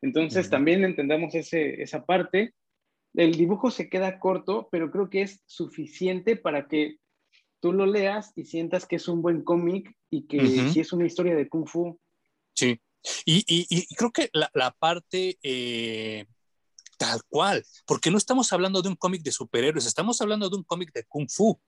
Entonces 0.02 0.50
también 0.50 0.84
entendamos 0.84 1.34
ese, 1.34 1.82
esa 1.82 2.04
parte 2.04 2.52
el 3.16 3.32
dibujo 3.32 3.70
se 3.70 3.88
queda 3.88 4.18
corto, 4.20 4.68
pero 4.70 4.90
creo 4.90 5.10
que 5.10 5.22
es 5.22 5.40
suficiente 5.46 6.36
para 6.36 6.68
que 6.68 6.98
tú 7.60 7.72
lo 7.72 7.86
leas 7.86 8.32
y 8.36 8.44
sientas 8.44 8.86
que 8.86 8.96
es 8.96 9.08
un 9.08 9.22
buen 9.22 9.42
cómic 9.42 9.96
y 10.10 10.26
que 10.26 10.38
uh 10.38 10.42
-huh. 10.42 10.72
sí 10.72 10.80
es 10.80 10.92
una 10.92 11.06
historia 11.06 11.34
de 11.34 11.48
Kung 11.48 11.66
Fu. 11.66 11.98
Sí, 12.54 12.80
y, 13.24 13.38
y, 13.46 13.66
y 13.68 13.94
creo 13.94 14.10
que 14.12 14.30
la, 14.32 14.50
la 14.54 14.70
parte 14.70 15.38
eh, 15.42 16.26
tal 16.98 17.20
cual, 17.28 17.64
porque 17.86 18.10
no 18.10 18.18
estamos 18.18 18.52
hablando 18.52 18.82
de 18.82 18.88
un 18.88 18.96
cómic 18.96 19.22
de 19.22 19.32
superhéroes, 19.32 19.86
estamos 19.86 20.20
hablando 20.20 20.48
de 20.48 20.56
un 20.56 20.64
cómic 20.64 20.92
de 20.92 21.04
Kung 21.04 21.28
Fu. 21.30 21.60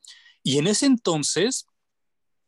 Y 0.43 0.59
en 0.59 0.67
ese 0.67 0.87
entonces, 0.87 1.67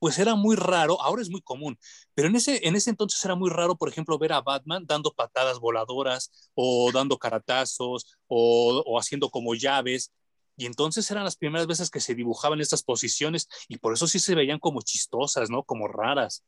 pues 0.01 0.19
era 0.19 0.35
muy 0.35 0.57
raro, 0.57 1.01
ahora 1.01 1.23
es 1.23 1.31
muy 1.31 1.43
común, 1.43 1.79
pero 2.15 2.29
en 2.29 2.35
ese, 2.35 2.67
en 2.67 2.75
ese 2.75 2.91
entonces 2.91 3.23
era 3.25 3.37
muy 3.37 3.51
raro, 3.51 3.77
por 3.77 3.89
ejemplo, 3.89 4.19
ver 4.19 4.33
a 4.33 4.41
Batman 4.41 4.85
dando 4.87 5.13
patadas 5.13 5.61
voladoras 5.61 6.51
o 6.55 6.91
dando 6.93 7.19
caratazos 7.19 8.19
o, 8.27 8.99
haciendo 8.99 9.31
como 9.31 9.55
llaves. 9.55 10.13
Y 10.57 10.67
entonces 10.67 11.11
eran 11.11 11.25
las 11.25 11.37
primeras 11.37 11.67
veces 11.67 11.91
que 11.91 12.01
se 12.01 12.15
dibujaban 12.15 12.61
estas 12.61 12.83
posiciones 12.83 13.49
y 13.69 13.79
por 13.79 13.93
eso 13.93 14.07
sí 14.07 14.19
se 14.19 14.35
veían 14.35 14.59
como 14.59 14.83
chistosas, 14.83 15.51
¿no? 15.51 15.63
Como 15.63 15.87
raras. 15.87 16.45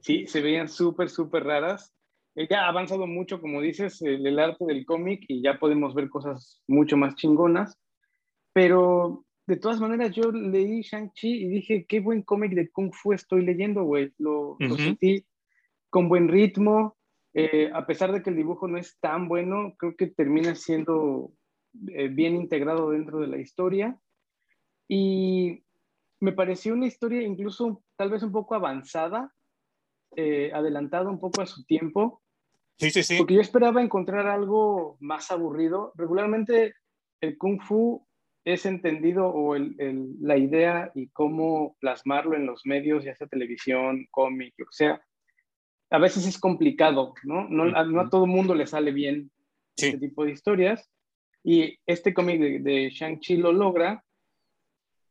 Sí, 0.00 0.26
se 0.26 0.40
veían 0.40 0.68
súper, 0.68 1.08
súper 1.08 1.44
raras. 1.44 1.92
Ya 2.34 2.64
ha 2.64 2.68
avanzado 2.68 3.06
mucho, 3.06 3.40
como 3.40 3.60
dices, 3.60 4.00
el 4.02 4.38
arte 4.38 4.64
del 4.64 4.86
cómic 4.86 5.24
y 5.28 5.42
ya 5.42 5.58
podemos 5.58 5.94
ver 5.94 6.08
cosas 6.08 6.60
mucho 6.66 6.96
más 6.96 7.14
chingonas. 7.16 7.78
Pero 8.52 9.24
de 9.46 9.56
todas 9.56 9.80
maneras, 9.80 10.12
yo 10.12 10.30
leí 10.30 10.82
Shang-Chi 10.82 11.44
y 11.44 11.48
dije, 11.48 11.84
qué 11.86 12.00
buen 12.00 12.22
cómic 12.22 12.52
de 12.52 12.70
Kung 12.70 12.92
Fu 12.92 13.12
estoy 13.12 13.44
leyendo, 13.44 13.82
güey. 13.82 14.12
Lo, 14.18 14.52
uh 14.52 14.56
-huh. 14.58 14.68
lo, 14.68 14.76
sentí 14.76 15.24
con 15.90 16.08
buen 16.08 16.28
ritmo. 16.28 16.96
Eh, 17.34 17.70
a 17.72 17.86
pesar 17.86 18.12
de 18.12 18.22
que 18.22 18.30
el 18.30 18.36
dibujo 18.36 18.68
no 18.68 18.78
es 18.78 18.98
tan 19.00 19.26
bueno, 19.26 19.74
creo 19.78 19.96
que 19.96 20.06
termina 20.06 20.54
siendo 20.54 21.32
eh, 21.88 22.08
bien 22.08 22.36
integrado 22.36 22.90
dentro 22.90 23.20
de 23.20 23.26
la 23.26 23.38
historia. 23.38 23.98
Y 24.86 25.64
me 26.20 26.32
pareció 26.32 26.74
una 26.74 26.86
historia 26.86 27.22
incluso 27.22 27.82
tal 27.96 28.10
vez 28.10 28.22
un 28.22 28.30
poco 28.30 28.54
avanzada, 28.54 29.32
eh, 30.14 30.52
adelantada 30.54 31.10
un 31.10 31.18
poco 31.18 31.40
a 31.40 31.46
su 31.46 31.64
tiempo. 31.64 32.22
Sí, 32.78 32.90
sí, 32.90 33.02
sí. 33.02 33.18
Porque 33.18 33.34
yo 33.34 33.40
esperaba 33.40 33.82
encontrar 33.82 34.26
algo 34.28 34.96
más 35.00 35.30
aburrido. 35.30 35.92
Regularmente 35.96 36.74
el 37.20 37.38
Kung 37.38 37.60
Fu 37.60 38.06
es 38.44 38.66
entendido 38.66 39.26
o 39.26 39.54
el, 39.54 39.74
el, 39.78 40.16
la 40.20 40.36
idea 40.36 40.90
y 40.94 41.08
cómo 41.08 41.76
plasmarlo 41.80 42.34
en 42.36 42.46
los 42.46 42.66
medios, 42.66 43.04
ya 43.04 43.14
sea 43.14 43.26
televisión, 43.26 44.06
cómic, 44.10 44.54
o 44.60 44.72
sea, 44.72 45.00
a 45.92 45.98
veces 45.98 46.26
es 46.26 46.38
complicado, 46.38 47.14
¿no? 47.22 47.46
No, 47.48 47.64
a, 47.76 47.84
no 47.84 48.00
a 48.00 48.08
todo 48.08 48.26
mundo 48.26 48.54
le 48.54 48.66
sale 48.66 48.92
bien 48.92 49.30
sí. 49.76 49.86
este 49.86 49.98
tipo 49.98 50.24
de 50.24 50.32
historias. 50.32 50.90
Y 51.44 51.78
este 51.86 52.14
cómic 52.14 52.40
de, 52.40 52.58
de 52.60 52.90
Shang-Chi 52.90 53.36
lo 53.36 53.52
logra. 53.52 54.02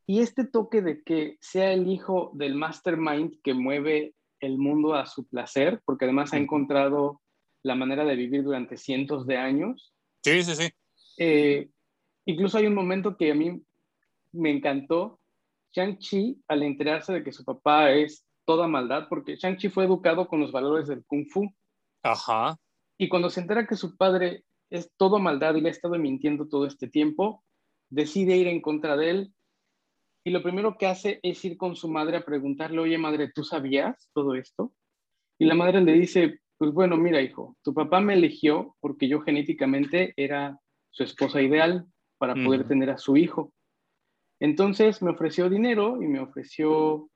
Y 0.07 0.21
este 0.21 0.45
toque 0.45 0.81
de 0.81 1.03
que 1.03 1.37
sea 1.39 1.71
el 1.71 1.87
hijo 1.87 2.31
del 2.33 2.55
mastermind 2.55 3.39
que 3.43 3.53
mueve 3.53 4.15
el 4.39 4.57
mundo 4.57 4.95
a 4.95 5.05
su 5.05 5.27
placer, 5.27 5.81
porque 5.85 6.05
además 6.05 6.33
ha 6.33 6.37
encontrado 6.37 7.21
la 7.61 7.75
manera 7.75 8.03
de 8.03 8.15
vivir 8.15 8.43
durante 8.43 8.75
cientos 8.75 9.27
de 9.27 9.37
años. 9.37 9.93
Sí, 10.23 10.43
sí, 10.43 10.55
sí. 10.55 10.69
Eh, 11.19 11.69
Incluso 12.25 12.57
hay 12.57 12.67
un 12.67 12.75
momento 12.75 13.17
que 13.17 13.31
a 13.31 13.35
mí 13.35 13.61
me 14.31 14.51
encantó. 14.51 15.19
Shang-Chi, 15.73 16.43
al 16.47 16.63
enterarse 16.63 17.13
de 17.13 17.23
que 17.23 17.31
su 17.31 17.45
papá 17.45 17.91
es 17.91 18.25
toda 18.45 18.67
maldad, 18.67 19.07
porque 19.09 19.35
Shang-Chi 19.37 19.69
fue 19.69 19.85
educado 19.85 20.27
con 20.27 20.41
los 20.41 20.51
valores 20.51 20.87
del 20.87 21.05
Kung 21.05 21.25
Fu. 21.27 21.49
Ajá. 22.03 22.57
Y 22.97 23.07
cuando 23.09 23.29
se 23.29 23.41
entera 23.41 23.65
que 23.65 23.75
su 23.75 23.95
padre 23.95 24.43
es 24.69 24.91
todo 24.97 25.19
maldad 25.19 25.55
y 25.55 25.61
le 25.61 25.69
ha 25.69 25.71
estado 25.71 25.97
mintiendo 25.97 26.47
todo 26.47 26.65
este 26.65 26.87
tiempo, 26.87 27.43
decide 27.89 28.37
ir 28.37 28.47
en 28.47 28.61
contra 28.61 28.97
de 28.97 29.09
él. 29.09 29.33
Y 30.23 30.31
lo 30.31 30.43
primero 30.43 30.77
que 30.77 30.87
hace 30.87 31.19
es 31.23 31.43
ir 31.45 31.57
con 31.57 31.75
su 31.75 31.89
madre 31.89 32.17
a 32.17 32.25
preguntarle, 32.25 32.79
oye 32.79 32.97
madre, 32.97 33.31
¿tú 33.33 33.43
sabías 33.43 34.09
todo 34.13 34.35
esto? 34.35 34.73
Y 35.39 35.45
la 35.45 35.55
madre 35.55 35.81
le 35.81 35.93
dice, 35.93 36.41
pues 36.57 36.71
bueno, 36.71 36.95
mira 36.97 37.21
hijo, 37.21 37.57
tu 37.63 37.73
papá 37.73 38.01
me 38.01 38.13
eligió 38.13 38.75
porque 38.79 39.07
yo 39.07 39.21
genéticamente 39.21 40.13
era 40.15 40.59
su 40.91 41.03
esposa 41.03 41.41
ideal 41.41 41.87
para 42.21 42.35
poder 42.35 42.65
mm. 42.65 42.67
tener 42.67 42.89
a 42.91 42.99
su 42.99 43.17
hijo. 43.17 43.51
Entonces 44.39 45.01
me 45.01 45.09
ofreció 45.09 45.49
dinero 45.49 45.99
y 46.03 46.07
me 46.07 46.19
ofreció 46.19 47.09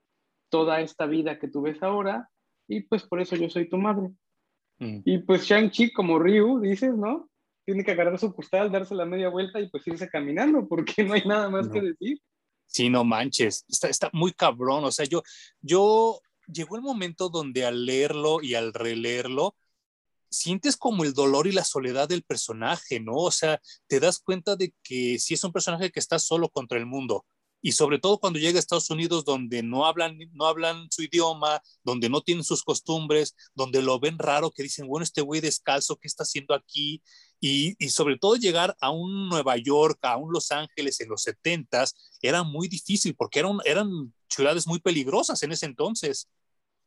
toda 0.49 0.81
esta 0.81 1.05
vida 1.05 1.37
que 1.37 1.47
tú 1.47 1.61
ves 1.61 1.83
ahora 1.83 2.27
y 2.67 2.81
pues 2.81 3.03
por 3.03 3.21
eso 3.21 3.35
yo 3.35 3.47
soy 3.47 3.69
tu 3.69 3.77
madre. 3.77 4.09
Mm. 4.79 5.01
Y 5.05 5.19
pues 5.19 5.43
Shang-Chi 5.43 5.93
como 5.93 6.17
Ryu, 6.17 6.59
dices, 6.59 6.95
¿no? 6.95 7.29
Tiene 7.65 7.83
que 7.83 7.91
agarrar 7.91 8.17
su 8.17 8.33
postal, 8.33 8.71
darse 8.71 8.95
la 8.95 9.05
media 9.05 9.29
vuelta 9.29 9.59
y 9.59 9.69
pues 9.69 9.85
irse 9.85 10.09
caminando 10.09 10.67
porque 10.67 11.03
no 11.03 11.13
hay 11.13 11.23
nada 11.23 11.51
más 11.51 11.67
no. 11.67 11.73
que 11.73 11.81
decir. 11.81 12.19
Sí, 12.65 12.89
no 12.89 13.03
manches, 13.03 13.63
está, 13.67 13.89
está 13.89 14.09
muy 14.11 14.31
cabrón. 14.31 14.85
O 14.85 14.91
sea, 14.91 15.05
yo, 15.05 15.21
yo, 15.61 16.19
llegó 16.51 16.77
el 16.77 16.81
momento 16.81 17.29
donde 17.29 17.63
al 17.63 17.85
leerlo 17.85 18.41
y 18.41 18.55
al 18.55 18.73
releerlo, 18.73 19.55
sientes 20.35 20.77
como 20.77 21.03
el 21.03 21.13
dolor 21.13 21.47
y 21.47 21.51
la 21.51 21.63
soledad 21.63 22.07
del 22.07 22.23
personaje, 22.23 22.99
¿no? 22.99 23.13
O 23.15 23.31
sea, 23.31 23.61
te 23.87 23.99
das 23.99 24.19
cuenta 24.19 24.55
de 24.55 24.73
que 24.83 25.19
si 25.19 25.33
es 25.33 25.43
un 25.43 25.51
personaje 25.51 25.91
que 25.91 25.99
está 25.99 26.19
solo 26.19 26.49
contra 26.49 26.77
el 26.77 26.85
mundo. 26.85 27.25
Y 27.61 27.71
sobre 27.71 27.97
todo 27.97 28.19
cuando 28.19 28.37
llega 28.37 28.57
a 28.57 28.59
Estados 28.59 28.91
Unidos, 28.91 29.25
donde 29.25 29.63
no 29.63 29.87
hablan, 29.87 30.19
no 30.33 30.45
hablan 30.45 30.87
su 30.91 31.01
idioma, 31.01 31.61
donde 31.83 32.09
no 32.09 32.21
tienen 32.21 32.43
sus 32.43 32.63
costumbres, 32.63 33.35
donde 33.55 33.81
lo 33.81 33.99
ven 33.99 34.19
raro, 34.19 34.51
que 34.51 34.61
dicen, 34.61 34.87
bueno, 34.87 35.03
este 35.03 35.21
güey 35.21 35.41
descalzo, 35.41 35.95
¿qué 35.95 36.07
está 36.07 36.23
haciendo 36.23 36.53
aquí? 36.53 37.01
Y, 37.39 37.75
y, 37.83 37.89
sobre 37.89 38.19
todo 38.19 38.35
llegar 38.35 38.75
a 38.79 38.91
un 38.91 39.29
Nueva 39.29 39.57
York, 39.57 39.97
a 40.03 40.15
un 40.15 40.31
Los 40.31 40.51
Ángeles 40.51 41.01
en 41.01 41.09
los 41.09 41.23
70 41.23 41.85
era 42.21 42.43
muy 42.43 42.67
difícil 42.67 43.15
porque 43.15 43.39
eran, 43.39 43.57
eran 43.65 44.13
ciudades 44.29 44.67
muy 44.67 44.79
peligrosas 44.79 45.41
en 45.41 45.51
ese 45.51 45.65
entonces. 45.65 46.29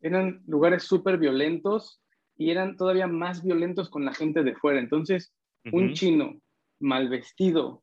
Eran 0.00 0.42
lugares 0.46 0.84
súper 0.84 1.18
violentos, 1.18 2.00
y 2.38 2.51
eran 2.51 2.77
todavía 2.77 3.07
más 3.07 3.44
violentos 3.44 3.90
con 3.90 4.05
la 4.05 4.14
gente 4.14 4.42
de 4.42 4.55
fuera. 4.55 4.79
Entonces, 4.79 5.35
uh 5.64 5.70
-huh. 5.70 5.74
un 5.74 5.92
chino 5.92 6.40
mal 6.81 7.09
vestido, 7.09 7.83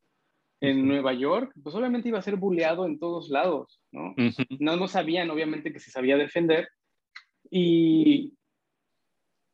en 0.61 0.87
Nueva 0.87 1.13
York, 1.13 1.51
pues 1.61 1.75
obviamente 1.75 2.09
iba 2.09 2.19
a 2.19 2.23
ser 2.23 2.37
bulleado 2.37 2.85
en 2.85 2.99
todos 2.99 3.29
lados, 3.29 3.81
¿no? 3.91 4.15
No, 4.59 4.75
no 4.75 4.87
sabían, 4.87 5.29
obviamente, 5.29 5.71
que 5.71 5.79
se 5.79 5.91
sabía 5.91 6.17
defender. 6.17 6.69
Y 7.49 8.33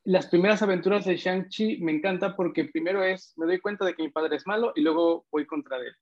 las 0.04 0.28
primeras 0.28 0.62
aventuras 0.62 1.06
de 1.06 1.18
Shang-Chi 1.18 1.82
me 1.82 1.92
encanta 1.92 2.36
porque 2.36 2.66
primero 2.66 3.04
es, 3.04 3.34
me 3.38 3.46
doy 3.46 3.60
cuenta 3.60 3.86
de 3.86 3.94
que 3.94 4.04
mi 4.04 4.10
padre 4.10 4.36
es 4.36 4.48
malo 4.48 4.74
y 4.76 4.82
luego 4.82 5.26
voy 5.32 5.46
contra 5.46 5.78
él. 5.78 5.94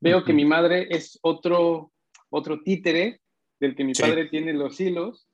Veo 0.00 0.24
que 0.24 0.32
mi 0.32 0.44
madre 0.44 0.88
es 0.90 1.18
otro, 1.22 1.92
otro 2.30 2.62
títere 2.62 3.20
del 3.60 3.74
que 3.74 3.84
mi 3.84 3.92
padre 3.92 4.26
tiene 4.26 4.52
los 4.52 4.80
hilos 4.80 5.28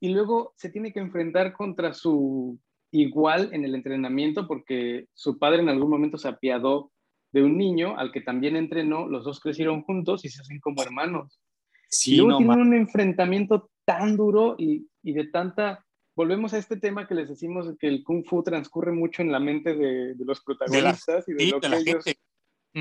y 0.00 0.10
luego 0.10 0.52
se 0.56 0.70
tiene 0.70 0.92
que 0.92 1.00
enfrentar 1.00 1.52
contra 1.52 1.94
su 1.94 2.58
igual 2.90 3.50
en 3.52 3.64
el 3.64 3.74
entrenamiento 3.74 4.46
porque 4.46 5.06
su 5.14 5.38
padre 5.38 5.60
en 5.60 5.68
algún 5.68 5.90
momento 5.90 6.18
se 6.18 6.28
apiadó 6.28 6.92
de 7.32 7.42
un 7.42 7.58
niño 7.58 7.98
al 7.98 8.12
que 8.12 8.20
también 8.20 8.56
entrenó, 8.56 9.08
los 9.08 9.24
dos 9.24 9.40
crecieron 9.40 9.82
juntos 9.82 10.24
y 10.24 10.28
se 10.28 10.40
hacen 10.40 10.60
como 10.60 10.82
hermanos. 10.82 11.40
Sí, 11.88 12.14
y 12.14 12.16
luego 12.18 12.38
tienen 12.38 12.60
un 12.60 12.74
enfrentamiento 12.74 13.70
tan 13.84 14.16
duro 14.16 14.56
y, 14.58 14.88
y, 15.02 15.12
de 15.12 15.26
tanta... 15.26 15.84
Volvemos 16.16 16.54
a 16.54 16.58
este 16.58 16.78
tema 16.78 17.06
que 17.06 17.14
les 17.14 17.28
decimos 17.28 17.70
que 17.78 17.88
el 17.88 18.02
kung 18.02 18.24
fu 18.24 18.42
transcurre 18.42 18.92
mucho 18.92 19.20
en 19.20 19.30
la 19.30 19.38
mente 19.38 19.74
de, 19.74 20.14
de 20.14 20.24
los 20.24 20.40
protagonistas 20.42 21.28
y 21.28 21.34
de 21.34 21.46
lo 21.48 21.60
que 21.60 21.66
ellos 21.76 22.04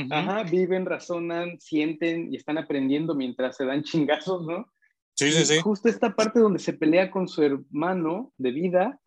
ajá, 0.09 0.43
viven, 0.43 0.85
razonan, 0.85 1.59
sienten 1.59 2.31
y 2.33 2.37
están 2.37 2.57
aprendiendo 2.57 3.15
mientras 3.15 3.55
se 3.57 3.65
dan 3.65 3.83
chingazos, 3.83 4.45
¿no? 4.45 4.67
Sí, 5.15 5.31
sí, 5.31 5.45
sí. 5.45 5.59
Justo 5.61 5.87
esta 5.87 6.13
parte 6.13 6.39
donde 6.39 6.59
se 6.59 6.73
pelea 6.73 7.09
con 7.09 7.27
su 7.27 7.41
hermano 7.41 8.33
de 8.37 8.51
vida 8.51 8.99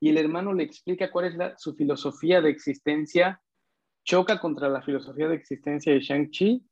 y 0.00 0.08
el 0.08 0.18
hermano 0.18 0.54
le 0.54 0.64
explica 0.64 1.10
cuál 1.10 1.26
es 1.26 1.34
la, 1.34 1.56
su 1.58 1.74
filosofía 1.74 2.40
de 2.40 2.50
existencia 2.50 3.40
choca 4.04 4.40
contra 4.40 4.68
la 4.68 4.82
filosofía 4.82 5.28
de 5.28 5.36
existencia 5.36 5.92
de 5.92 6.00
Shang-Chi 6.00 6.64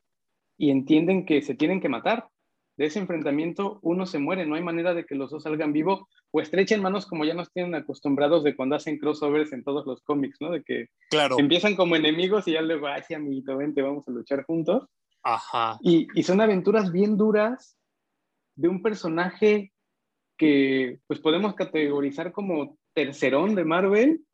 y 0.59 0.71
entienden 0.71 1.27
que 1.27 1.43
se 1.43 1.55
tienen 1.55 1.81
que 1.81 1.89
matar. 1.89 2.29
De 2.77 2.87
ese 2.87 2.99
enfrentamiento 2.99 3.79
uno 3.83 4.07
se 4.07 4.19
muere, 4.19 4.47
no 4.47 4.55
hay 4.55 4.63
manera 4.63 4.95
de 4.95 5.05
que 5.05 5.15
los 5.15 5.31
dos 5.31 5.43
salgan 5.43 5.73
vivos 5.73 6.05
o 6.31 6.41
estrechen 6.41 6.81
manos 6.81 7.07
como 7.07 7.27
ya 7.27 7.35
nos 7.35 7.53
tienen 7.53 7.75
acostumbrados 7.75 8.43
de 8.45 8.57
cuando 8.57 8.77
hacen 8.77 8.99
crossovers 8.99 9.53
en 9.53 9.63
todos 9.63 9.87
los 9.87 10.03
cómics, 10.03 10.39
¿no? 10.41 10.51
De 10.51 10.63
que 10.63 10.87
claro. 11.11 11.39
empiezan 11.39 11.77
como 11.77 11.97
enemigos 11.97 12.49
y 12.49 12.53
ya 12.53 12.63
luego, 12.63 12.87
ay, 12.87 13.03
sí, 13.07 13.13
amiguito, 13.13 13.57
vente, 13.57 13.83
vamos 13.83 14.09
a 14.09 14.13
luchar 14.13 14.45
juntos. 14.45 14.89
Ajá. 15.23 15.79
Y, 15.83 16.09
y 16.15 16.23
son 16.23 16.41
aventuras 16.41 16.91
bien 16.91 17.19
duras 17.19 17.77
de 18.55 18.69
un 18.69 18.83
personaje 18.83 19.73
que 20.37 20.99
pues 21.07 21.21
podemos 21.21 21.55
categorizar 21.55 22.33
como 22.33 22.79
tercerón 22.95 23.55
de 23.55 23.65
Marvel, 23.65 24.25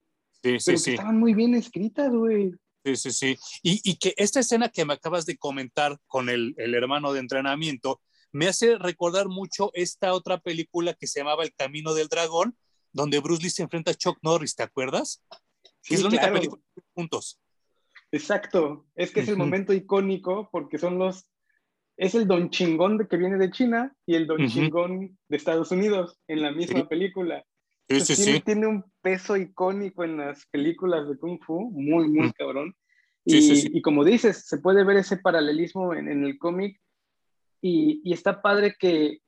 sí, 0.43 0.59
sí, 0.59 0.65
pero 0.67 0.79
sí. 0.79 0.85
que 0.85 0.91
estaban 0.93 1.19
muy 1.19 1.35
bien 1.35 1.55
escritas, 1.55 2.11
güey. 2.11 2.53
Sí, 2.85 2.97
sí, 2.97 3.11
sí. 3.11 3.37
Y, 3.63 3.81
y, 3.91 3.97
que 3.97 4.15
esta 4.17 4.41
escena 4.41 4.69
que 4.69 4.85
me 4.85 4.95
acabas 4.95 5.27
de 5.27 5.37
comentar 5.37 5.99
con 6.07 6.29
el, 6.29 6.55
el, 6.57 6.75
hermano 6.75 7.13
de 7.13 7.21
entrenamiento 7.21 8.01
me 8.33 8.47
hace 8.47 8.79
recordar 8.79 9.29
mucho 9.29 9.71
esta 9.75 10.13
otra 10.13 10.39
película 10.39 10.95
que 10.95 11.07
se 11.07 11.21
llamaba 11.21 11.45
El 11.45 11.55
Camino 11.55 11.93
del 11.93 12.09
Dragón, 12.09 12.57
donde 12.93 13.21
Bruce 13.21 13.43
Lee 13.43 13.51
se 13.51 13.63
enfrenta 13.63 13.91
a 13.91 13.95
Chuck 13.95 14.19
Norris, 14.23 14.55
¿te 14.55 14.63
acuerdas? 14.63 15.23
Sí, 15.81 15.95
es 15.95 16.03
la 16.03 16.09
única 16.09 16.23
claro. 16.23 16.37
película 16.37 16.63
juntos. 16.95 17.41
Exacto, 18.11 18.87
es 18.95 19.11
que 19.11 19.21
es 19.21 19.29
el 19.29 19.37
momento 19.37 19.73
icónico 19.75 20.49
porque 20.51 20.79
son 20.79 20.99
los, 20.99 21.29
es 21.99 22.15
el 22.15 22.27
don 22.27 22.49
chingón 22.51 22.97
de 22.97 23.07
que 23.09 23.17
viene 23.17 23.37
de 23.37 23.51
China 23.51 23.93
y 24.07 24.15
el 24.15 24.27
don 24.27 24.41
Ujú. 24.43 24.49
chingón 24.51 25.19
de 25.29 25.37
Estados 25.37 25.71
Unidos 25.73 26.19
en 26.29 26.43
la 26.43 26.53
misma 26.53 26.81
Sí. 26.81 26.87
película. 26.89 27.45
Sí, 27.89 28.01
sí, 28.01 28.17
tiene, 28.17 28.39
sí. 28.39 28.45
tiene 28.45 28.67
un 28.67 28.85
peso 29.03 29.37
icónico 29.37 30.05
en 30.05 30.19
las 30.19 30.47
películas 30.47 31.09
de 31.09 31.17
Kung 31.19 31.41
Fu, 31.43 31.71
muy, 31.71 32.09
muy 32.09 32.31
cabrón. 32.33 32.75
Y, 33.25 33.43
sí, 33.43 33.57
sí. 33.57 33.71
y 33.73 33.83
como 33.83 34.05
dices, 34.05 34.47
se 34.47 34.59
puede 34.59 34.85
ver 34.85 34.99
ese 34.99 35.17
paralelismo 35.17 35.93
en, 35.95 36.09
en 36.09 36.25
el 36.25 36.39
cómic 36.39 36.81
y, 37.61 38.01
y 38.05 38.13
está 38.13 38.41
padre 38.43 38.77
que 38.79 39.19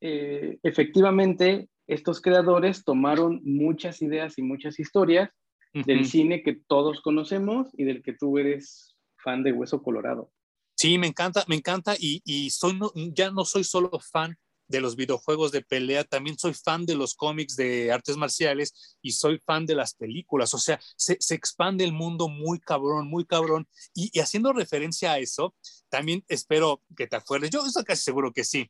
eh, 0.00 0.58
efectivamente 0.62 1.68
estos 1.86 2.20
creadores 2.20 2.84
tomaron 2.84 3.40
muchas 3.44 4.02
ideas 4.02 4.38
y 4.38 4.42
muchas 4.42 4.78
historias 4.80 5.30
del 5.72 6.06
cine 6.06 6.42
que 6.42 6.54
todos 6.66 7.02
conocemos 7.02 7.68
y 7.74 7.84
del 7.84 8.02
que 8.02 8.14
tú 8.14 8.38
eres 8.38 8.96
fan 9.22 9.42
de 9.42 9.52
Hueso 9.52 9.82
Colorado. 9.82 10.30
Sí, 10.76 10.98
me 10.98 11.06
encanta, 11.08 11.44
me 11.48 11.56
encanta 11.56 11.94
y, 11.98 12.20
y 12.24 12.50
soy 12.50 12.74
no- 12.78 12.92
ya 12.94 13.30
no 13.30 13.44
soy 13.44 13.64
solo 13.64 13.98
fan 13.98 14.36
de 14.68 14.80
los 14.80 14.96
videojuegos 14.96 15.52
de 15.52 15.62
pelea, 15.62 16.02
también 16.04 16.36
soy 16.38 16.52
fan 16.52 16.84
de 16.86 16.96
los 16.96 17.14
cómics 17.14 17.54
de 17.56 17.92
artes 17.92 18.16
marciales 18.16 18.98
y 19.00 19.12
soy 19.12 19.38
fan 19.38 19.64
de 19.64 19.76
las 19.76 19.94
películas, 19.94 20.52
o 20.54 20.58
sea, 20.58 20.80
se, 20.96 21.16
se 21.20 21.34
expande 21.36 21.84
el 21.84 21.92
mundo 21.92 22.28
muy 22.28 22.58
cabrón, 22.58 23.08
muy 23.08 23.24
cabrón. 23.24 23.68
Y, 23.94 24.10
y 24.12 24.20
haciendo 24.20 24.52
referencia 24.52 25.12
a 25.12 25.18
eso, 25.18 25.54
también 25.88 26.24
espero 26.28 26.82
que 26.96 27.06
te 27.06 27.14
acuerdes, 27.16 27.50
yo 27.50 27.64
estoy 27.64 27.84
casi 27.84 28.02
seguro 28.02 28.32
que 28.32 28.42
sí. 28.44 28.68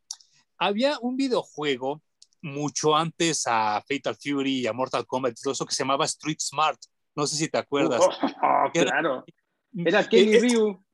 Había 0.58 0.98
un 1.00 1.16
videojuego 1.16 2.02
mucho 2.42 2.94
antes 2.94 3.44
a 3.46 3.82
Fatal 3.88 4.16
Fury 4.22 4.60
y 4.60 4.66
a 4.66 4.72
Mortal 4.74 5.06
Kombat 5.06 5.34
todo 5.42 5.54
eso 5.54 5.66
que 5.66 5.74
se 5.74 5.82
llamaba 5.82 6.04
Street 6.04 6.38
Smart, 6.40 6.78
no 7.16 7.26
sé 7.26 7.36
si 7.36 7.48
te 7.48 7.58
acuerdas. 7.58 8.02
Oh, 8.02 8.10
Era- 8.74 8.90
claro. 8.90 9.24
Era 9.74 10.06
Kenny 10.08 10.34
Eh, 10.34 10.36
eh, 10.36 10.40
Ryu. 10.40 10.85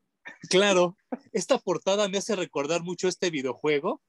Claro, 0.49 0.97
esta 1.33 1.59
portada 1.59 2.09
me 2.09 2.19
hace 2.19 2.37
recordar 2.37 2.83
mucho 2.83 3.09
este 3.09 3.31
videojuego 3.31 4.01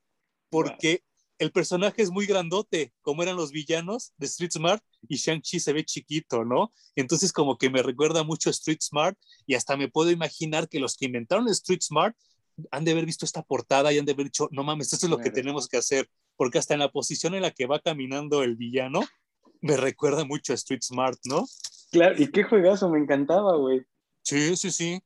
porque 0.50 1.04
el 1.40 1.52
personaje 1.52 2.02
es 2.02 2.12
muy 2.12 2.26
grandote, 2.26 2.94
como 3.02 3.24
eran 3.24 3.36
los 3.36 3.52
villanos 3.52 4.14
de 4.18 4.28
Street 4.28 4.52
Smart 4.52 4.84
y 5.08 5.18
Shang-Chi 5.18 5.60
se 5.60 5.74
ve 5.74 5.84
chiquito, 5.84 6.46
¿no? 6.46 6.72
Entonces 6.96 7.32
como 7.34 7.58
que 7.58 7.70
me 7.70 7.82
recuerda 7.82 8.24
mucho 8.24 8.50
a 8.50 8.52
Street 8.52 8.80
Smart 8.82 9.18
y 9.46 9.56
hasta 9.56 9.76
me 9.76 9.90
puedo 9.90 10.12
imaginar 10.12 10.70
que 10.70 10.80
los 10.80 10.96
que 10.96 11.06
inventaron 11.06 11.48
Street 11.50 11.82
Smart 11.82 12.16
han 12.70 12.86
de 12.86 12.92
haber 12.92 13.06
visto 13.06 13.26
esta 13.26 13.42
portada 13.42 13.92
y 13.92 13.98
han 13.98 14.06
de 14.06 14.12
haber 14.12 14.28
dicho, 14.28 14.48
no 14.52 14.64
mames, 14.64 14.94
esto 14.94 15.08
es 15.08 15.10
lo 15.10 15.18
que 15.18 15.32
tenemos 15.32 15.68
que 15.68 15.78
hacer, 15.78 16.08
porque 16.36 16.60
hasta 16.60 16.76
en 16.76 16.82
la 16.82 16.92
posición 16.92 17.34
en 17.34 17.42
la 17.42 17.52
que 17.52 17.66
va 17.66 17.80
caminando 17.80 18.44
el 18.44 18.56
villano 18.56 19.02
me 19.60 19.76
recuerda 19.76 20.26
mucho 20.26 20.54
a 20.54 20.56
Street 20.56 20.82
Smart, 20.84 21.18
¿no? 21.26 21.46
Claro, 21.92 22.22
y 22.22 22.28
qué 22.28 22.44
juegazo, 22.44 22.90
me 22.90 23.00
encantaba, 23.00 23.58
güey. 23.58 23.82
Sí, 24.24 24.56
sí, 24.56 24.72
sí. 24.72 25.02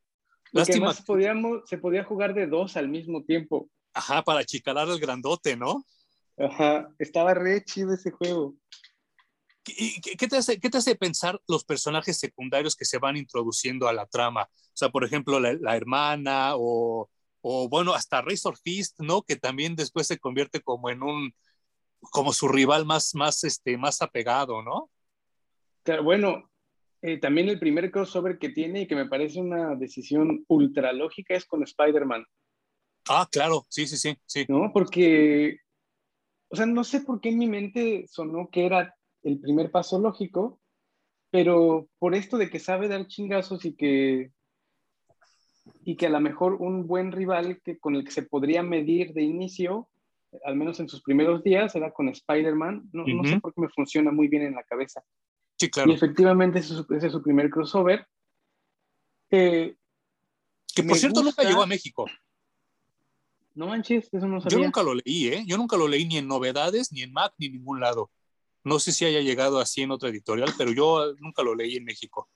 Lástima, 0.52 0.88
además 0.88 1.06
podíamos, 1.06 1.62
se 1.66 1.78
podía 1.78 2.04
jugar 2.04 2.34
de 2.34 2.48
dos 2.48 2.78
al 2.78 2.90
mismo 2.90 3.24
tiempo. 3.24 3.70
ajá, 3.94 4.24
para 4.24 4.42
achicalar 4.42 4.90
al 4.90 5.00
grandote, 5.00 5.56
¿no? 5.56 5.86
Ajá, 6.38 6.90
estaba 7.00 7.34
re 7.34 7.64
chido 7.64 7.94
ese 7.94 8.12
juego. 8.12 8.56
¿Y 9.66 10.00
¿Qué, 10.00 10.16
qué 10.16 10.28
te 10.28 10.38
hace, 10.38 10.60
¿Qué 10.60 10.70
te 10.70 10.78
hace 10.78 10.96
pensar 10.96 11.42
los 11.48 11.66
personajes 11.66 12.18
secundarios 12.18 12.76
que 12.76 12.86
se 12.86 13.00
van 13.00 13.18
introduciendo 13.18 13.88
a 13.88 13.94
la 13.94 14.06
trama? 14.06 14.44
O 14.44 14.72
sea, 14.74 14.90
por 14.90 15.04
ejemplo, 15.04 15.40
la, 15.40 15.54
la 15.54 15.76
hermana 15.76 16.52
o, 16.56 17.10
o, 17.42 17.68
bueno, 17.68 17.94
hasta 17.94 18.22
Razor 18.22 18.58
Fist, 18.58 19.00
¿no? 19.00 19.24
Que 19.24 19.36
también 19.36 19.76
después 19.76 20.08
se 20.08 20.20
convierte 20.20 20.62
como 20.62 20.90
en 20.90 21.04
un, 21.04 21.34
como 22.00 22.32
su 22.32 22.48
rival 22.48 22.86
más, 22.86 23.14
más, 23.16 23.44
este, 23.44 23.78
más 23.78 24.02
apegado, 24.02 24.62
¿no? 24.62 24.90
Bueno, 26.04 26.50
eh, 27.02 27.20
también 27.20 27.50
el 27.50 27.60
primer 27.60 27.92
crossover 27.92 28.38
que 28.38 28.50
tiene 28.50 28.82
y 28.82 28.88
que 28.88 28.96
me 28.96 29.08
parece 29.08 29.40
una 29.40 29.76
decisión 29.76 30.44
ultra 30.48 30.94
lógica 30.94 31.36
es 31.36 31.46
con 31.46 31.64
Spider-Man, 31.64 32.26
Ah, 33.10 33.28
claro, 33.32 33.66
sí, 33.70 33.88
sí, 33.88 33.98
sí, 33.98 34.18
sí. 34.26 34.46
¿no? 34.50 34.72
Porque, 34.74 35.60
o 36.50 36.56
sea, 36.56 36.66
no 36.66 36.84
sé 36.84 37.02
por 37.02 37.22
qué 37.22 37.30
en 37.30 37.38
mi 37.38 37.48
mente 37.48 38.06
sonó 38.10 38.50
que 38.52 38.66
era 38.66 38.96
el 39.24 39.40
primer 39.40 39.72
paso 39.72 40.00
lógico, 40.00 40.60
pero 41.32 41.88
por 42.00 42.16
esto 42.16 42.38
de 42.38 42.50
que 42.50 42.60
sabe 42.60 42.88
dar 42.88 43.08
chingazos 43.08 43.66
y 43.66 43.76
que 43.76 44.32
y 45.84 45.98
que 45.98 46.06
a 46.06 46.10
lo 46.10 46.22
mejor 46.22 46.56
un 46.56 46.88
buen 46.88 47.12
rival 47.12 47.62
que, 47.62 47.78
con 47.78 47.96
el 47.96 48.06
que 48.06 48.12
se 48.12 48.24
podría 48.24 48.64
medir 48.64 49.14
de 49.14 49.24
inicio, 49.24 49.90
al 50.46 50.56
menos 50.56 50.80
en 50.80 50.88
sus 50.88 51.02
primeros 51.02 51.44
días, 51.44 51.76
era 51.76 51.92
con 51.92 52.08
Spider-Man. 52.08 52.90
No, 52.94 53.06
no 53.06 53.24
sé 53.26 53.40
por 53.42 53.54
qué 53.54 53.62
me 53.62 53.70
funciona 53.70 54.12
muy 54.12 54.30
bien 54.30 54.44
en 54.44 54.56
la 54.56 54.64
cabeza. 54.64 55.04
Sí, 55.58 55.66
Y 55.66 55.70
claro. 55.70 55.92
efectivamente 55.92 56.60
ese 56.60 56.74
es 56.74 56.80
su, 56.86 56.94
ese 56.94 57.08
es 57.08 57.12
su 57.14 57.22
primer 57.22 57.50
crossover. 57.50 58.08
Eh, 59.32 59.76
Que 60.76 60.84
por 60.84 60.98
cierto 60.98 61.22
nunca 61.24 61.44
llegó 61.44 61.64
a 61.64 61.68
México. 61.68 62.06
no 63.56 63.68
manches, 63.68 64.08
eso 64.14 64.28
no 64.28 64.38
Yo 64.40 64.50
sabía. 64.52 64.66
nunca 64.66 64.84
lo 64.84 64.94
leí, 64.94 65.28
¿eh? 65.30 65.44
Yo 65.48 65.58
nunca 65.58 65.76
lo 65.78 65.88
leí 65.88 66.06
ni 66.08 66.18
en 66.18 66.28
novedades, 66.28 66.92
ni 66.92 67.02
en 67.02 67.12
Mac, 67.12 67.34
ni 67.40 67.48
en 67.48 67.54
ningún 67.54 67.80
lado. 67.80 68.12
No 68.64 68.78
sé 68.80 68.92
si 68.92 69.06
haya 69.06 69.22
llegado 69.22 69.60
así 69.60 69.82
en 69.82 69.92
otra 69.92 70.10
editorial, 70.10 70.50
pero 70.58 70.72
yo 70.72 71.14
nunca 71.20 71.42
lo 71.42 71.56
leí 71.56 71.76
en 71.78 71.86
México. 71.86 72.30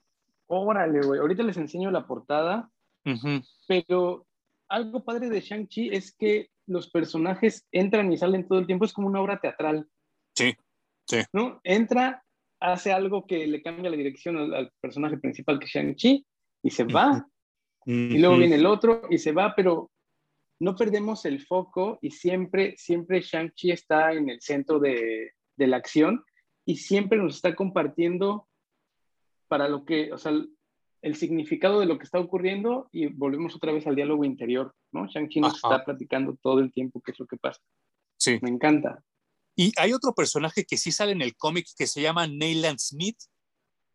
Órale, 0.48 1.00
güey. 1.06 1.20
Ahorita 1.20 1.42
les 1.44 1.56
enseño 1.56 1.90
la 1.90 2.06
portada, 2.06 2.70
pero 3.68 4.26
algo 4.68 5.04
padre 5.04 5.28
de 5.30 5.40
Shang-Chi 5.40 5.90
es 5.92 6.12
que 6.16 6.50
los 6.66 6.90
personajes 6.90 7.66
entran 7.70 8.12
y 8.12 8.16
salen 8.18 8.46
todo 8.48 8.58
el 8.58 8.66
tiempo. 8.66 8.84
Es 8.84 8.92
como 8.92 9.06
una 9.08 9.20
obra 9.20 9.40
teatral, 9.40 9.88
Sí, 10.34 10.54
¿no? 11.32 11.60
Entra, 11.62 12.24
hace 12.62 12.92
algo 12.92 13.26
que 13.26 13.46
le 13.46 13.62
cambia 13.62 13.90
la 13.90 13.96
dirección 13.96 14.36
al, 14.36 14.54
al 14.54 14.70
personaje 14.80 15.18
principal, 15.18 15.58
que 15.58 15.66
es 15.66 15.72
Shang-Chi, 15.72 16.24
y 16.62 16.70
se 16.70 16.84
va. 16.84 17.26
Y 17.84 18.18
luego 18.18 18.36
viene 18.36 18.56
el 18.56 18.66
otro 18.66 19.02
y 19.10 19.18
se 19.18 19.32
va, 19.32 19.54
pero 19.56 19.90
no 20.60 20.76
perdemos 20.76 21.24
el 21.24 21.44
foco 21.44 21.98
y 22.00 22.12
siempre, 22.12 22.76
siempre 22.76 23.20
Shang-Chi 23.20 23.72
está 23.72 24.12
en 24.12 24.28
el 24.28 24.40
centro 24.40 24.78
de, 24.78 25.32
de 25.56 25.66
la 25.66 25.78
acción 25.78 26.24
y 26.64 26.76
siempre 26.76 27.18
nos 27.18 27.36
está 27.36 27.56
compartiendo 27.56 28.48
para 29.48 29.68
lo 29.68 29.84
que, 29.84 30.12
o 30.12 30.18
sea, 30.18 30.32
el 31.02 31.16
significado 31.16 31.80
de 31.80 31.86
lo 31.86 31.98
que 31.98 32.04
está 32.04 32.20
ocurriendo 32.20 32.88
y 32.92 33.06
volvemos 33.06 33.56
otra 33.56 33.72
vez 33.72 33.86
al 33.88 33.96
diálogo 33.96 34.24
interior, 34.24 34.72
¿no? 34.92 35.08
Shang-Chi 35.08 35.40
nos 35.40 35.56
está 35.56 35.84
platicando 35.84 36.36
todo 36.40 36.60
el 36.60 36.72
tiempo 36.72 37.02
qué 37.04 37.10
es 37.10 37.18
lo 37.18 37.26
que 37.26 37.36
pasa. 37.36 37.60
Sí. 38.16 38.38
Me 38.40 38.50
encanta. 38.50 39.02
Y 39.54 39.72
hay 39.76 39.92
otro 39.92 40.14
personaje 40.14 40.64
que 40.64 40.76
sí 40.76 40.92
sale 40.92 41.12
en 41.12 41.22
el 41.22 41.36
cómic 41.36 41.66
que 41.76 41.86
se 41.86 42.00
llama 42.00 42.26
Neyland 42.26 42.78
Smith, 42.78 43.18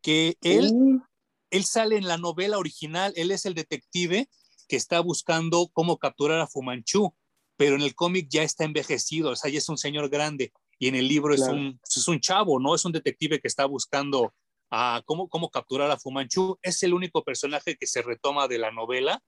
que 0.01 0.37
él, 0.41 0.69
uh. 0.71 1.01
él 1.49 1.65
sale 1.65 1.97
en 1.97 2.07
la 2.07 2.17
novela 2.17 2.57
original, 2.57 3.13
él 3.15 3.31
es 3.31 3.45
el 3.45 3.55
detective 3.55 4.29
que 4.67 4.75
está 4.75 4.99
buscando 4.99 5.69
cómo 5.73 5.97
capturar 5.97 6.39
a 6.39 6.47
Fumanchu, 6.47 7.15
pero 7.55 7.75
en 7.75 7.81
el 7.81 7.95
cómic 7.95 8.27
ya 8.29 8.43
está 8.43 8.65
envejecido, 8.65 9.31
o 9.31 9.35
sea, 9.35 9.49
ya 9.49 9.57
es 9.57 9.69
un 9.69 9.77
señor 9.77 10.09
grande, 10.09 10.51
y 10.79 10.87
en 10.87 10.95
el 10.95 11.07
libro 11.07 11.33
es, 11.33 11.41
un, 11.41 11.79
es 11.83 12.07
un 12.07 12.19
chavo, 12.19 12.59
¿no? 12.59 12.75
Es 12.75 12.85
un 12.85 12.91
detective 12.91 13.39
que 13.39 13.47
está 13.47 13.65
buscando 13.65 14.33
a 14.69 15.01
cómo, 15.05 15.27
cómo 15.27 15.49
capturar 15.49 15.89
a 15.89 15.97
Fumanchu. 15.97 16.59
Es 16.61 16.83
el 16.83 16.93
único 16.93 17.23
personaje 17.23 17.77
que 17.77 17.87
se 17.87 18.01
retoma 18.01 18.47
de 18.47 18.59
la 18.59 18.71
novela, 18.71 19.23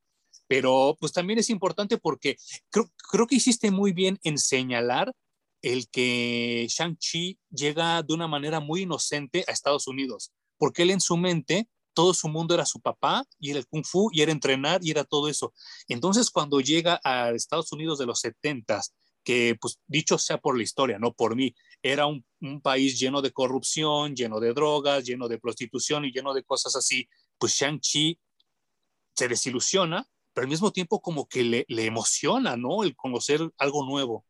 pero 0.47 0.95
pues 0.99 1.11
también 1.11 1.39
es 1.39 1.49
importante 1.49 1.97
porque 1.97 2.37
creo, 2.69 2.89
creo 3.09 3.25
que 3.25 3.35
hiciste 3.35 3.71
muy 3.71 3.93
bien 3.93 4.19
en 4.23 4.37
señalar 4.37 5.13
el 5.62 5.89
que 5.89 6.67
Shang-Chi 6.69 7.38
llega 7.50 8.02
de 8.04 8.13
una 8.13 8.28
manera 8.28 8.60
muy 8.60 8.84
inocente 8.84 9.43
a 9.48 9.52
Estados 9.52 9.88
Unidos, 9.88 10.32
porque 10.58 10.84
él 10.84 10.91
en 10.91 11.02
su 11.02 11.17
mente 11.17 11.67
todo 11.93 12.13
su 12.13 12.30
mundo 12.30 12.54
era 12.54 12.65
su 12.65 12.80
papá 12.80 13.26
y 13.39 13.50
era 13.50 13.60
el 13.60 13.67
kung 13.67 13.84
fu 13.84 14.10
y 14.13 14.22
era 14.22 14.32
entrenar 14.32 14.80
y 14.84 14.91
era 14.91 15.04
todo 15.04 15.28
eso. 15.28 15.54
Entonces 15.88 16.30
cuando 16.30 16.62
llega 16.62 17.02
a 17.04 17.32
Estados 17.32 17.72
Unidos 17.74 18.00
de 18.00 18.06
los 18.06 18.22
70 18.22 18.82
que 19.24 19.58
pues 19.60 19.80
dicho 19.86 20.17
sea 20.17 20.38
por 20.38 20.56
la 20.56 20.63
historia, 20.63 20.98
no 20.98 21.13
por 21.13 21.36
mí, 21.36 21.54
era 21.82 22.06
un, 22.08 22.24
país 22.63 22.98
lleno 22.98 23.22
de 23.22 23.32
corrupción, 23.32 24.15
lleno 24.15 24.39
de 24.39 24.54
drogas, 24.54 25.04
lleno 25.04 25.28
de 25.28 25.39
prostitución 25.39 26.06
y 26.06 26.12
lleno 26.12 26.34
de 26.34 26.43
cosas 26.43 26.74
así, 26.78 27.10
pues 27.38 27.54
Shang-Chi 27.54 28.17
se 29.13 29.28
desilusiona, 29.28 30.08
pero 30.34 30.45
al 30.45 30.50
mismo 30.50 30.72
tiempo 30.72 31.02
como 31.02 31.28
que 31.28 31.43
le, 31.43 31.65
le 31.67 31.86
emociona, 31.86 32.56
¿no? 32.56 32.84
El 32.84 32.95
conocer 32.95 33.41
algo 33.58 33.86
nuevo. 33.86 34.26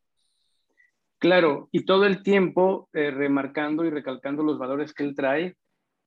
Claro, 1.19 1.67
y 1.71 1.85
todo 1.85 2.05
el 2.05 2.23
tiempo 2.23 2.87
eh, 2.93 3.11
remarcando 3.11 3.83
y 3.83 3.89
recalcando 3.89 4.41
los 4.41 4.57
valores 4.57 4.93
que 4.93 5.03
él 5.03 5.15
trae 5.15 5.55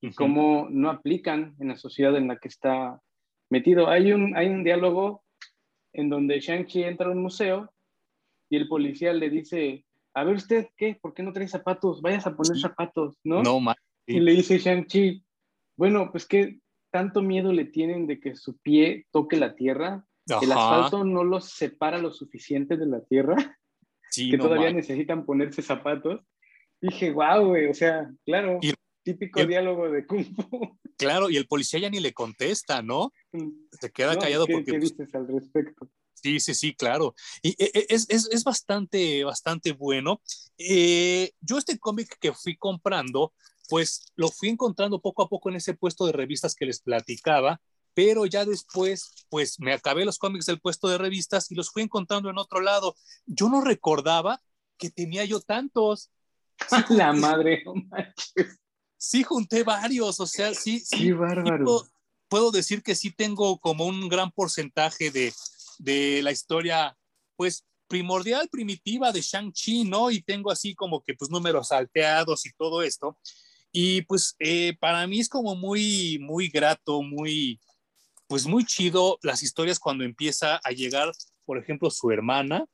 y 0.00 0.12
cómo 0.14 0.68
no 0.70 0.90
aplican 0.90 1.54
en 1.60 1.68
la 1.68 1.76
sociedad 1.76 2.16
en 2.16 2.28
la 2.28 2.38
que 2.38 2.48
está 2.48 2.98
metido. 3.50 3.88
Hay 3.88 4.12
un, 4.12 4.36
hay 4.36 4.48
un 4.48 4.64
diálogo 4.64 5.22
en 5.92 6.08
donde 6.08 6.40
Shang-Chi 6.40 6.82
entra 6.82 7.08
a 7.08 7.10
un 7.10 7.22
museo 7.22 7.70
y 8.50 8.56
el 8.56 8.68
policía 8.68 9.12
le 9.12 9.28
dice, 9.28 9.84
a 10.14 10.24
ver 10.24 10.36
usted, 10.36 10.68
¿qué? 10.76 10.98
¿Por 11.00 11.12
qué 11.12 11.22
no 11.22 11.32
trae 11.32 11.46
zapatos? 11.46 12.00
Vayas 12.00 12.26
a 12.26 12.34
poner 12.34 12.58
zapatos, 12.58 13.18
¿no? 13.22 13.42
No, 13.42 13.60
ma 13.60 13.76
Y 14.06 14.18
le 14.18 14.32
dice 14.32 14.58
Shang-Chi, 14.58 15.22
bueno, 15.76 16.10
pues 16.10 16.26
que 16.26 16.58
tanto 16.90 17.22
miedo 17.22 17.52
le 17.52 17.66
tienen 17.66 18.06
de 18.06 18.18
que 18.18 18.34
su 18.34 18.58
pie 18.58 19.06
toque 19.10 19.36
la 19.36 19.54
tierra, 19.54 20.06
el 20.26 20.52
asfalto 20.52 21.04
no 21.04 21.22
los 21.22 21.50
separa 21.50 21.98
lo 21.98 22.12
suficiente 22.12 22.76
de 22.76 22.86
la 22.86 23.02
tierra, 23.04 23.58
que 24.12 24.38
todavía 24.38 24.72
necesitan 24.72 25.24
ponerse 25.24 25.62
zapatos. 25.62 26.20
Dije, 26.80 27.12
wow, 27.12 27.46
güey, 27.46 27.68
o 27.68 27.74
sea, 27.74 28.10
claro, 28.24 28.58
típico 29.02 29.44
diálogo 29.46 29.90
de 29.90 30.06
Kung 30.06 30.24
Fu. 30.24 30.78
Claro, 30.98 31.30
y 31.30 31.36
el 31.36 31.48
policía 31.48 31.80
ya 31.80 31.90
ni 31.90 31.98
le 31.98 32.12
contesta, 32.12 32.80
¿no? 32.80 33.12
Mm. 33.32 33.48
Se 33.72 33.90
queda 33.90 34.16
callado 34.16 34.46
¿qué, 34.46 34.52
porque... 34.52 34.72
¿Qué 34.72 34.78
pues 34.78 34.96
dices 34.96 35.14
al 35.16 35.26
respecto? 35.26 35.90
Sí, 36.14 36.38
sí, 36.38 36.54
sí, 36.54 36.74
claro. 36.74 37.14
Y 37.42 37.50
e, 37.58 37.70
e, 37.74 37.86
es, 37.88 38.06
es, 38.08 38.28
es 38.30 38.44
bastante, 38.44 39.24
bastante 39.24 39.72
bueno. 39.72 40.22
Eh, 40.58 41.32
yo 41.40 41.58
este 41.58 41.78
cómic 41.78 42.16
que 42.20 42.32
fui 42.32 42.56
comprando, 42.56 43.32
pues 43.68 44.12
lo 44.14 44.28
fui 44.28 44.48
encontrando 44.48 45.00
poco 45.00 45.22
a 45.22 45.28
poco 45.28 45.48
en 45.48 45.56
ese 45.56 45.74
puesto 45.74 46.06
de 46.06 46.12
revistas 46.12 46.54
que 46.54 46.66
les 46.66 46.80
platicaba, 46.80 47.60
pero 47.94 48.26
ya 48.26 48.44
después, 48.44 49.26
pues 49.28 49.58
me 49.60 49.72
acabé 49.72 50.04
los 50.04 50.18
cómics 50.18 50.46
del 50.46 50.60
puesto 50.60 50.88
de 50.88 50.98
revistas 50.98 51.50
y 51.50 51.54
los 51.54 51.70
fui 51.70 51.82
encontrando 51.82 52.30
en 52.30 52.38
otro 52.38 52.60
lado. 52.60 52.96
Yo 53.26 53.48
no 53.48 53.60
recordaba 53.60 54.40
que 54.78 54.90
tenía 54.90 55.24
yo 55.24 55.40
tantos. 55.40 56.10
La 56.90 57.12
madre, 57.12 57.62
no 57.64 57.74
manches. 57.74 58.58
Sí, 58.96 59.22
junté 59.24 59.64
varios, 59.64 60.20
o 60.20 60.26
sea, 60.26 60.54
sí, 60.54 60.78
sí. 60.78 60.96
Qué 60.96 61.12
bárbaro. 61.12 61.82
puedo 62.28 62.50
decir 62.52 62.82
que 62.82 62.94
sí 62.94 63.10
tengo 63.10 63.58
como 63.58 63.84
un 63.84 64.08
gran 64.08 64.30
porcentaje 64.30 65.10
de, 65.10 65.32
de 65.78 66.22
la 66.22 66.30
historia, 66.30 66.96
pues 67.36 67.64
primordial, 67.88 68.48
primitiva 68.48 69.12
de 69.12 69.20
Shang-Chi, 69.20 69.84
¿no? 69.84 70.10
Y 70.10 70.22
tengo 70.22 70.50
así 70.50 70.74
como 70.74 71.02
que 71.02 71.14
pues 71.14 71.30
números 71.30 71.68
salteados 71.68 72.46
y 72.46 72.52
todo 72.52 72.82
esto. 72.82 73.18
Y 73.70 74.02
pues 74.02 74.34
eh, 74.38 74.76
para 74.80 75.06
mí 75.06 75.20
es 75.20 75.28
como 75.28 75.54
muy, 75.56 76.18
muy 76.20 76.48
grato, 76.48 77.02
muy, 77.02 77.60
pues 78.32 78.46
muy 78.46 78.64
chido 78.64 79.18
las 79.20 79.42
historias 79.42 79.78
cuando 79.78 80.04
empieza 80.04 80.58
a 80.64 80.70
llegar, 80.70 81.12
por 81.44 81.58
ejemplo, 81.58 81.90
su 81.90 82.10
hermana, 82.10 82.64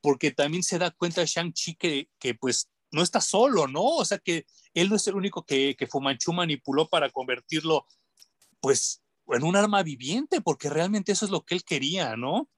porque 0.00 0.32
también 0.32 0.64
se 0.64 0.80
da 0.80 0.90
cuenta 0.90 1.22
Shang-Chi 1.24 1.76
que, 1.76 2.08
que 2.18 2.34
pues 2.34 2.68
no 2.90 3.00
está 3.00 3.20
solo, 3.20 3.68
¿no? 3.68 3.84
O 3.84 4.04
sea 4.04 4.18
que 4.18 4.46
él 4.72 4.88
no 4.88 4.96
es 4.96 5.06
el 5.06 5.14
único 5.14 5.44
que, 5.44 5.76
que 5.76 5.86
Fumanchu 5.86 6.32
manipuló 6.32 6.88
para 6.88 7.08
convertirlo, 7.08 7.86
pues 8.58 9.00
en 9.28 9.44
un 9.44 9.54
arma 9.54 9.84
viviente, 9.84 10.40
porque 10.40 10.68
realmente 10.68 11.12
eso 11.12 11.24
es 11.24 11.30
lo 11.30 11.44
que 11.44 11.54
él 11.54 11.62
quería, 11.62 12.16
¿no? 12.16 12.48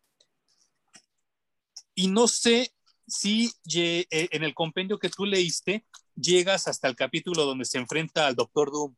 Y 1.95 2.09
no 2.09 2.29
sé 2.29 2.73
si 3.07 3.53
eh, 3.75 4.07
en 4.11 4.43
el 4.43 4.55
compendio 4.55 4.99
que 4.99 5.11
tú 5.11 5.27
leíste 5.27 5.85
llegas 6.15 6.67
hasta 6.67 6.89
el 6.89 6.97
capítulo 6.97 7.45
donde 7.45 7.67
se 7.67 7.77
enfrenta 7.77 8.27
al 8.27 8.37
Doctor 8.37 8.73
Doom. 8.73 8.97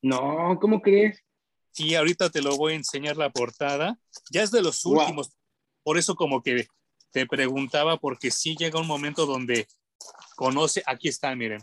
No, 0.00 0.58
¿cómo 0.58 0.80
crees? 0.80 1.22
Sí, 1.72 1.94
ahorita 1.94 2.30
te 2.30 2.42
lo 2.42 2.56
voy 2.56 2.72
a 2.72 2.76
enseñar 2.76 3.16
la 3.16 3.30
portada. 3.30 3.98
Ya 4.30 4.42
es 4.42 4.50
de 4.50 4.62
los 4.62 4.84
últimos. 4.84 5.30
Por 5.82 5.98
eso 5.98 6.14
como 6.14 6.42
que 6.42 6.66
te 7.12 7.26
preguntaba, 7.26 7.98
porque 7.98 8.30
sí 8.30 8.56
llega 8.56 8.80
un 8.80 8.86
momento 8.86 9.26
donde 9.26 9.66
conoce, 10.36 10.82
aquí 10.86 11.08
está, 11.08 11.34
miren. 11.34 11.62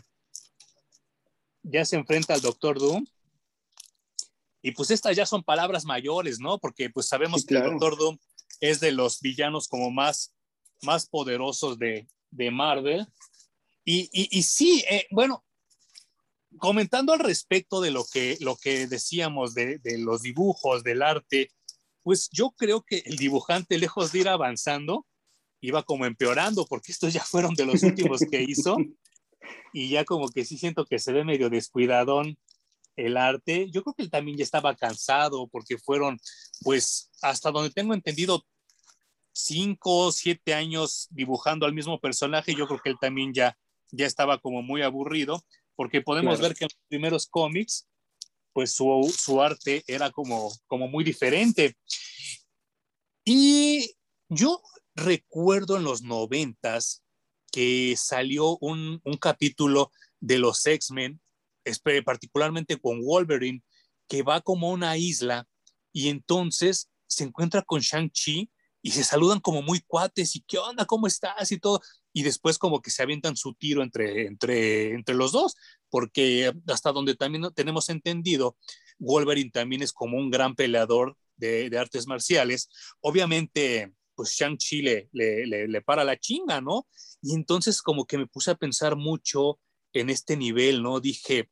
Ya 1.62 1.84
se 1.84 1.96
enfrenta 1.96 2.34
al 2.34 2.40
Doctor 2.40 2.78
Doom 2.78 3.04
y 4.62 4.72
pues 4.72 4.90
estas 4.90 5.16
ya 5.16 5.26
son 5.26 5.42
palabras 5.42 5.84
mayores, 5.84 6.40
¿no? 6.40 6.58
Porque 6.58 6.90
pues 6.90 7.06
sabemos 7.06 7.44
que 7.44 7.54
el 7.54 7.62
Doctor 7.62 7.96
Doom 7.96 8.18
es 8.60 8.80
de 8.80 8.92
los 8.92 9.20
villanos 9.20 9.68
como 9.68 9.90
más, 9.90 10.34
más 10.82 11.06
poderosos 11.06 11.78
de, 11.78 12.08
de 12.30 12.50
Marvel. 12.50 13.06
Y, 13.84 14.10
y, 14.12 14.42
sí, 14.42 14.84
eh, 14.90 15.06
bueno, 15.10 15.44
comentando 16.56 17.12
al 17.12 17.20
respecto 17.20 17.80
de 17.80 17.90
lo 17.90 18.04
que, 18.04 18.36
lo 18.40 18.56
que 18.56 18.86
decíamos 18.86 19.54
de, 19.54 19.78
de, 19.78 19.98
los 19.98 20.22
dibujos, 20.22 20.82
del 20.82 21.02
arte, 21.02 21.50
pues 22.02 22.30
yo 22.32 22.52
creo 22.52 22.82
que 22.82 23.02
el 23.04 23.16
dibujante, 23.16 23.78
lejos 23.78 24.12
de 24.12 24.20
ir 24.20 24.28
avanzando, 24.28 25.06
iba 25.60 25.82
como 25.82 26.06
empeorando, 26.06 26.66
porque 26.66 26.92
estos 26.92 27.12
ya 27.12 27.22
fueron 27.22 27.54
de 27.54 27.66
los 27.66 27.82
últimos 27.82 28.20
que 28.30 28.42
hizo. 28.42 28.76
Y 29.72 29.90
ya 29.90 30.04
como 30.04 30.28
que 30.28 30.44
sí 30.44 30.58
siento 30.58 30.84
que 30.84 30.98
se 30.98 31.12
ve 31.12 31.24
medio 31.24 31.50
descuidadón 31.50 32.38
el 32.96 33.16
arte. 33.16 33.70
Yo 33.70 33.82
creo 33.82 33.94
que 33.94 34.02
él 34.02 34.10
también 34.10 34.36
ya 34.36 34.44
estaba 34.44 34.74
cansado 34.74 35.46
porque 35.48 35.78
fueron, 35.78 36.18
pues, 36.62 37.10
hasta 37.22 37.50
donde 37.50 37.70
tengo 37.70 37.94
entendido, 37.94 38.44
cinco, 39.32 40.10
siete 40.10 40.54
años 40.54 41.06
dibujando 41.10 41.66
al 41.66 41.74
mismo 41.74 42.00
personaje. 42.00 42.54
Yo 42.54 42.66
creo 42.66 42.80
que 42.82 42.90
él 42.90 42.98
también 43.00 43.32
ya, 43.32 43.56
ya 43.90 44.06
estaba 44.06 44.38
como 44.38 44.62
muy 44.62 44.82
aburrido 44.82 45.44
porque 45.78 46.02
podemos 46.02 46.40
ver 46.40 46.56
que 46.56 46.64
en 46.64 46.70
los 46.74 46.86
primeros 46.88 47.28
cómics, 47.28 47.86
pues 48.52 48.72
su, 48.72 49.14
su 49.16 49.40
arte 49.40 49.84
era 49.86 50.10
como, 50.10 50.52
como 50.66 50.88
muy 50.88 51.04
diferente. 51.04 51.76
Y 53.24 53.94
yo 54.28 54.60
recuerdo 54.96 55.76
en 55.76 55.84
los 55.84 56.02
noventas 56.02 57.04
que 57.52 57.94
salió 57.96 58.58
un, 58.60 59.00
un 59.04 59.16
capítulo 59.18 59.92
de 60.18 60.40
los 60.40 60.66
X-Men 60.66 61.20
particularmente 62.04 62.80
con 62.80 63.00
Wolverine, 63.00 63.62
que 64.08 64.24
va 64.24 64.40
como 64.40 64.70
a 64.70 64.72
una 64.72 64.96
isla 64.96 65.46
y 65.92 66.08
entonces 66.08 66.90
se 67.06 67.22
encuentra 67.22 67.62
con 67.62 67.82
Shang-Chi 67.82 68.50
y 68.82 68.90
se 68.90 69.04
saludan 69.04 69.38
como 69.38 69.62
muy 69.62 69.78
cuates 69.86 70.34
y 70.34 70.40
qué 70.40 70.58
onda, 70.58 70.86
cómo 70.86 71.06
estás 71.06 71.52
y 71.52 71.60
todo. 71.60 71.80
Y 72.18 72.24
después 72.24 72.58
como 72.58 72.82
que 72.82 72.90
se 72.90 73.04
avientan 73.04 73.36
su 73.36 73.54
tiro 73.54 73.80
entre, 73.80 74.26
entre, 74.26 74.92
entre 74.92 75.14
los 75.14 75.30
dos, 75.30 75.54
porque 75.88 76.52
hasta 76.66 76.90
donde 76.90 77.14
también 77.14 77.44
tenemos 77.54 77.90
entendido, 77.90 78.56
Wolverine 78.98 79.52
también 79.52 79.82
es 79.82 79.92
como 79.92 80.18
un 80.18 80.28
gran 80.28 80.56
peleador 80.56 81.16
de, 81.36 81.70
de 81.70 81.78
artes 81.78 82.08
marciales. 82.08 82.70
Obviamente, 83.00 83.92
pues 84.16 84.30
Shang-Chi 84.32 84.82
le, 84.82 85.08
le, 85.12 85.80
para 85.82 86.02
la 86.02 86.18
chinga, 86.18 86.60
¿no? 86.60 86.88
Y 87.22 87.36
entonces 87.36 87.80
como 87.82 88.04
que 88.04 88.18
me 88.18 88.26
puse 88.26 88.50
a 88.50 88.56
pensar 88.56 88.96
mucho 88.96 89.60
en 89.92 90.10
este 90.10 90.36
nivel, 90.36 90.82
¿no? 90.82 90.98
Dije, 90.98 91.48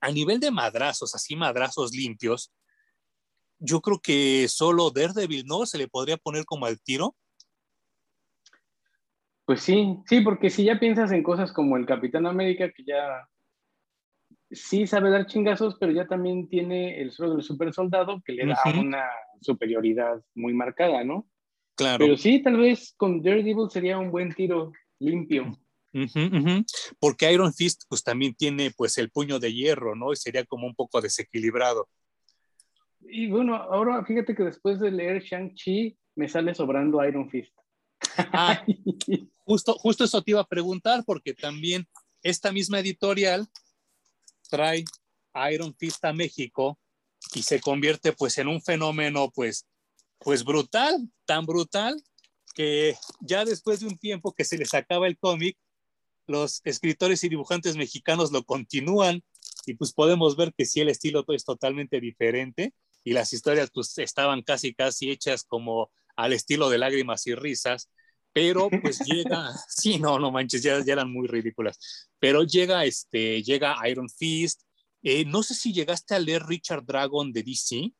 a 0.00 0.12
nivel 0.12 0.38
de 0.38 0.52
madrazos, 0.52 1.12
así 1.16 1.34
madrazos 1.34 1.90
limpios, 1.90 2.52
yo 3.58 3.80
creo 3.80 3.98
que 3.98 4.46
solo 4.46 4.92
Daredevil, 4.92 5.44
¿no? 5.44 5.66
Se 5.66 5.76
le 5.76 5.88
podría 5.88 6.18
poner 6.18 6.44
como 6.44 6.66
al 6.66 6.80
tiro. 6.80 7.16
Pues 9.50 9.62
sí, 9.62 9.96
sí, 10.06 10.20
porque 10.20 10.48
si 10.48 10.62
ya 10.62 10.78
piensas 10.78 11.10
en 11.10 11.24
cosas 11.24 11.52
como 11.52 11.76
el 11.76 11.84
Capitán 11.84 12.24
América, 12.24 12.70
que 12.70 12.84
ya 12.84 13.28
sí 14.48 14.86
sabe 14.86 15.10
dar 15.10 15.26
chingazos, 15.26 15.76
pero 15.80 15.90
ya 15.90 16.06
también 16.06 16.48
tiene 16.48 17.00
el 17.02 17.10
suelo 17.10 17.34
del 17.34 17.42
super 17.42 17.74
soldado 17.74 18.22
que 18.24 18.32
le 18.32 18.46
da 18.46 18.56
una 18.78 19.06
superioridad 19.40 20.22
muy 20.36 20.54
marcada, 20.54 21.02
¿no? 21.02 21.26
Claro. 21.74 22.04
Pero 22.04 22.16
sí, 22.16 22.40
tal 22.44 22.58
vez 22.58 22.94
con 22.96 23.22
Daredevil 23.22 23.68
sería 23.70 23.98
un 23.98 24.12
buen 24.12 24.32
tiro 24.32 24.70
limpio. 25.00 25.58
Porque 27.00 27.32
Iron 27.32 27.52
Fist 27.52 27.82
pues 27.88 28.04
también 28.04 28.36
tiene 28.36 28.70
pues 28.70 28.98
el 28.98 29.10
puño 29.10 29.40
de 29.40 29.52
hierro, 29.52 29.96
¿no? 29.96 30.12
Y 30.12 30.16
sería 30.16 30.44
como 30.44 30.68
un 30.68 30.76
poco 30.76 31.00
desequilibrado. 31.00 31.88
Y 33.00 33.28
bueno, 33.28 33.56
ahora 33.56 34.04
fíjate 34.04 34.36
que 34.36 34.44
después 34.44 34.78
de 34.78 34.92
leer 34.92 35.24
Shang-Chi 35.24 35.98
me 36.14 36.28
sale 36.28 36.54
sobrando 36.54 37.04
Iron 37.04 37.28
Fist. 37.28 37.59
Ah, 38.16 38.64
justo, 39.44 39.74
justo 39.74 40.04
eso 40.04 40.22
te 40.22 40.32
iba 40.32 40.40
a 40.40 40.48
preguntar 40.48 41.04
porque 41.04 41.34
también 41.34 41.88
esta 42.22 42.52
misma 42.52 42.80
editorial 42.80 43.48
trae 44.48 44.84
Iron 45.52 45.74
Fist 45.76 46.04
a 46.04 46.12
México 46.12 46.78
y 47.34 47.42
se 47.42 47.60
convierte 47.60 48.12
pues 48.12 48.38
en 48.38 48.48
un 48.48 48.62
fenómeno 48.62 49.30
pues, 49.30 49.66
pues 50.18 50.44
brutal, 50.44 51.08
tan 51.24 51.46
brutal 51.46 52.02
que 52.54 52.96
ya 53.20 53.44
después 53.44 53.80
de 53.80 53.86
un 53.86 53.98
tiempo 53.98 54.34
que 54.34 54.44
se 54.44 54.58
les 54.58 54.74
acaba 54.74 55.06
el 55.06 55.18
cómic, 55.18 55.56
los 56.26 56.60
escritores 56.64 57.22
y 57.24 57.28
dibujantes 57.28 57.76
mexicanos 57.76 58.32
lo 58.32 58.44
continúan 58.44 59.22
y 59.66 59.74
pues 59.74 59.92
podemos 59.92 60.36
ver 60.36 60.52
que 60.54 60.66
sí 60.66 60.80
el 60.80 60.88
estilo 60.88 61.24
es 61.28 61.44
totalmente 61.44 62.00
diferente 62.00 62.74
y 63.04 63.12
las 63.12 63.32
historias 63.32 63.70
pues 63.72 63.96
estaban 63.98 64.42
casi 64.42 64.74
casi 64.74 65.10
hechas 65.10 65.44
como 65.44 65.90
al 66.16 66.32
estilo 66.32 66.68
de 66.68 66.78
lágrimas 66.78 67.26
y 67.26 67.34
risas, 67.34 67.90
pero 68.32 68.68
pues 68.82 68.98
llega, 69.06 69.52
sí, 69.68 69.98
no, 69.98 70.18
no 70.18 70.30
manches, 70.30 70.62
ya, 70.62 70.82
ya, 70.84 70.92
eran 70.92 71.12
muy 71.12 71.26
ridículas, 71.26 72.08
pero 72.18 72.44
llega, 72.44 72.84
este, 72.84 73.42
llega 73.42 73.76
Iron 73.88 74.08
Fist, 74.08 74.62
eh, 75.02 75.24
no 75.24 75.42
sé 75.42 75.54
si 75.54 75.72
llegaste 75.72 76.14
a 76.14 76.18
leer 76.18 76.42
Richard 76.44 76.84
Dragon 76.84 77.32
de 77.32 77.42
DC. 77.42 77.92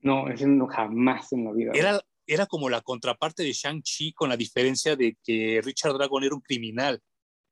No, 0.00 0.26
no 0.26 0.66
jamás 0.66 1.32
en 1.32 1.44
la 1.44 1.52
vida. 1.52 1.72
Era, 1.74 2.00
era 2.26 2.46
como 2.46 2.68
la 2.68 2.82
contraparte 2.82 3.42
de 3.42 3.52
Shang-Chi 3.52 4.12
con 4.12 4.28
la 4.28 4.36
diferencia 4.36 4.94
de 4.94 5.16
que 5.22 5.60
Richard 5.64 5.94
Dragon 5.94 6.22
era 6.22 6.34
un 6.34 6.42
criminal 6.42 7.00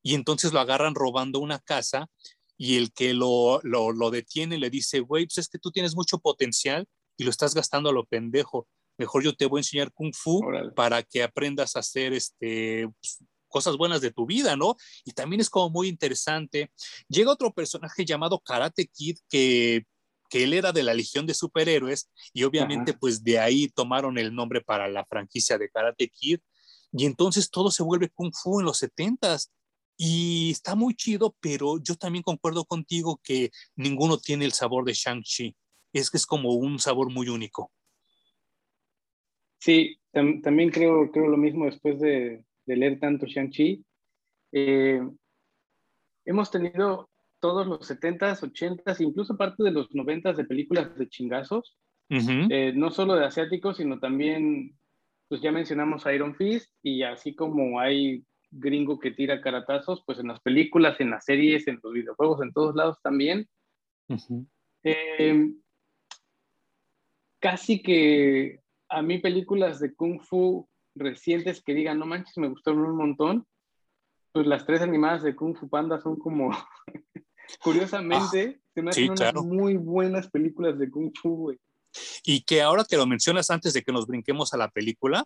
y 0.03 0.13
entonces 0.13 0.53
lo 0.53 0.59
agarran 0.59 0.93
robando 0.93 1.39
una 1.39 1.59
casa 1.59 2.07
y 2.57 2.77
el 2.77 2.93
que 2.93 3.13
lo, 3.13 3.59
lo, 3.63 3.91
lo 3.91 4.11
detiene 4.11 4.57
le 4.57 4.69
dice, 4.69 4.99
güey, 4.99 5.25
pues 5.25 5.39
es 5.39 5.49
que 5.49 5.59
tú 5.59 5.71
tienes 5.71 5.95
mucho 5.95 6.19
potencial 6.19 6.87
y 7.17 7.23
lo 7.23 7.29
estás 7.29 7.53
gastando 7.53 7.89
a 7.89 7.93
lo 7.93 8.05
pendejo. 8.05 8.67
Mejor 8.97 9.23
yo 9.23 9.35
te 9.35 9.45
voy 9.45 9.59
a 9.59 9.61
enseñar 9.61 9.91
kung 9.93 10.13
fu 10.13 10.41
para 10.75 11.03
que 11.03 11.23
aprendas 11.23 11.75
a 11.75 11.79
hacer 11.79 12.13
este, 12.13 12.87
pues, 12.99 13.23
cosas 13.47 13.77
buenas 13.77 14.01
de 14.01 14.11
tu 14.11 14.25
vida, 14.25 14.55
¿no? 14.55 14.75
Y 15.03 15.11
también 15.11 15.41
es 15.41 15.49
como 15.49 15.69
muy 15.69 15.87
interesante. 15.87 16.71
Llega 17.07 17.31
otro 17.31 17.53
personaje 17.53 18.05
llamado 18.05 18.39
Karate 18.39 18.87
Kid 18.87 19.17
que 19.29 19.85
que 20.29 20.43
él 20.43 20.53
era 20.53 20.71
de 20.71 20.83
la 20.83 20.93
Legión 20.93 21.25
de 21.25 21.33
Superhéroes 21.33 22.09
y 22.33 22.43
obviamente 22.43 22.93
pues 22.93 23.23
de 23.23 23.39
ahí 23.39 23.67
tomaron 23.69 24.17
el 24.17 24.33
nombre 24.33 24.61
para 24.61 24.87
la 24.87 25.05
franquicia 25.05 25.57
de 25.57 25.69
Karate 25.69 26.09
Kid 26.09 26.39
y 26.91 27.05
entonces 27.05 27.49
todo 27.49 27.71
se 27.71 27.83
vuelve 27.83 28.09
kung 28.09 28.31
fu 28.33 28.59
en 28.59 28.65
los 28.65 28.77
setentas 28.77 29.51
y 29.97 30.51
está 30.51 30.75
muy 30.75 30.93
chido, 30.95 31.35
pero 31.39 31.81
yo 31.81 31.95
también 31.95 32.23
concuerdo 32.23 32.65
contigo 32.65 33.19
que 33.23 33.51
ninguno 33.75 34.17
tiene 34.17 34.45
el 34.45 34.51
sabor 34.51 34.83
de 34.83 34.93
Shang-Chi. 34.93 35.55
Es 35.93 36.09
que 36.09 36.17
es 36.17 36.25
como 36.25 36.51
un 36.53 36.79
sabor 36.79 37.09
muy 37.09 37.29
único. 37.29 37.71
Sí, 39.59 39.97
también 40.11 40.69
creo, 40.69 41.11
creo 41.11 41.27
lo 41.27 41.37
mismo 41.37 41.65
después 41.65 41.99
de, 41.99 42.43
leer 42.65 42.99
tanto 42.99 43.25
Shang-Chi. 43.25 43.83
Eh, 44.51 45.01
hemos 46.25 46.51
tenido 46.51 47.09
todos 47.39 47.67
los 47.67 47.89
70s, 47.89 48.41
80s, 48.41 49.01
incluso 49.01 49.37
parte 49.37 49.63
de 49.63 49.71
los 49.71 49.89
90s 49.91 50.35
de 50.35 50.45
películas 50.45 50.95
de 50.97 51.07
chingazos, 51.09 51.77
eh, 52.09 52.71
no 52.75 52.91
solo 52.91 53.15
de 53.15 53.25
asiáticos, 53.25 53.77
sino 53.77 53.99
también, 53.99 54.77
pues 55.27 55.41
ya 55.41 55.51
mencionamos 55.51 56.05
Iron 56.13 56.35
Fist, 56.35 56.71
y 56.81 57.03
así 57.03 57.35
como 57.35 57.79
hay 57.79 58.23
gringo 58.51 58.99
que 58.99 59.11
tira 59.11 59.41
caratazos, 59.41 60.03
pues 60.05 60.19
en 60.19 60.27
las 60.27 60.39
películas, 60.39 60.99
en 60.99 61.09
las 61.09 61.25
series, 61.25 61.67
en 61.67 61.79
los 61.83 61.93
videojuegos, 61.93 62.41
en 62.41 62.53
todos 62.53 62.75
lados 62.75 62.97
también. 63.01 63.47
Em, 64.83 65.55
casi 67.39 67.81
que 67.81 68.61
a 68.95 69.01
mí 69.01 69.19
películas 69.19 69.79
de 69.79 69.93
kung 69.93 70.21
fu 70.21 70.67
recientes 70.95 71.61
que 71.61 71.73
digan, 71.73 71.99
no 71.99 72.05
manches, 72.05 72.37
me 72.37 72.47
gustaron 72.47 72.85
un 72.85 72.97
montón, 72.97 73.47
pues 74.31 74.47
las 74.47 74.65
tres 74.65 74.81
animadas 74.81 75.23
de 75.23 75.35
Kung 75.35 75.55
Fu 75.55 75.69
Panda 75.69 75.99
son 76.01 76.17
como, 76.17 76.49
curiosamente, 77.61 78.59
ah, 78.59 78.69
se 78.73 78.81
me 78.81 78.89
hacen 78.89 79.11
unas 79.11 79.33
muy 79.35 79.75
buenas 79.75 80.29
películas 80.29 80.79
de 80.79 80.89
Kung 80.89 81.11
Fu, 81.21 81.35
güey. 81.35 81.57
Y 82.23 82.41
que 82.41 82.61
ahora 82.61 82.83
que 82.83 82.97
lo 82.97 83.05
mencionas 83.05 83.49
antes 83.49 83.73
de 83.73 83.81
que 83.81 83.93
nos 83.93 84.07
brinquemos 84.07 84.53
a 84.53 84.57
la 84.57 84.69
película, 84.69 85.25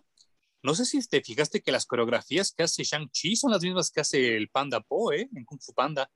no 0.62 0.74
sé 0.74 0.84
si 0.84 1.00
te 1.08 1.22
fijaste 1.22 1.62
que 1.62 1.72
las 1.72 1.86
coreografías 1.86 2.52
que 2.52 2.62
hace 2.62 2.84
Shang-Chi 2.84 3.34
son 3.34 3.50
las 3.50 3.62
mismas 3.62 3.90
que 3.90 4.00
hace 4.00 4.36
el 4.36 4.48
Panda 4.48 4.80
Po, 4.80 5.12
¿eh? 5.12 5.28
En 5.34 5.44
Kung 5.44 5.60
Fu 5.60 5.72
Panda. 5.72 6.10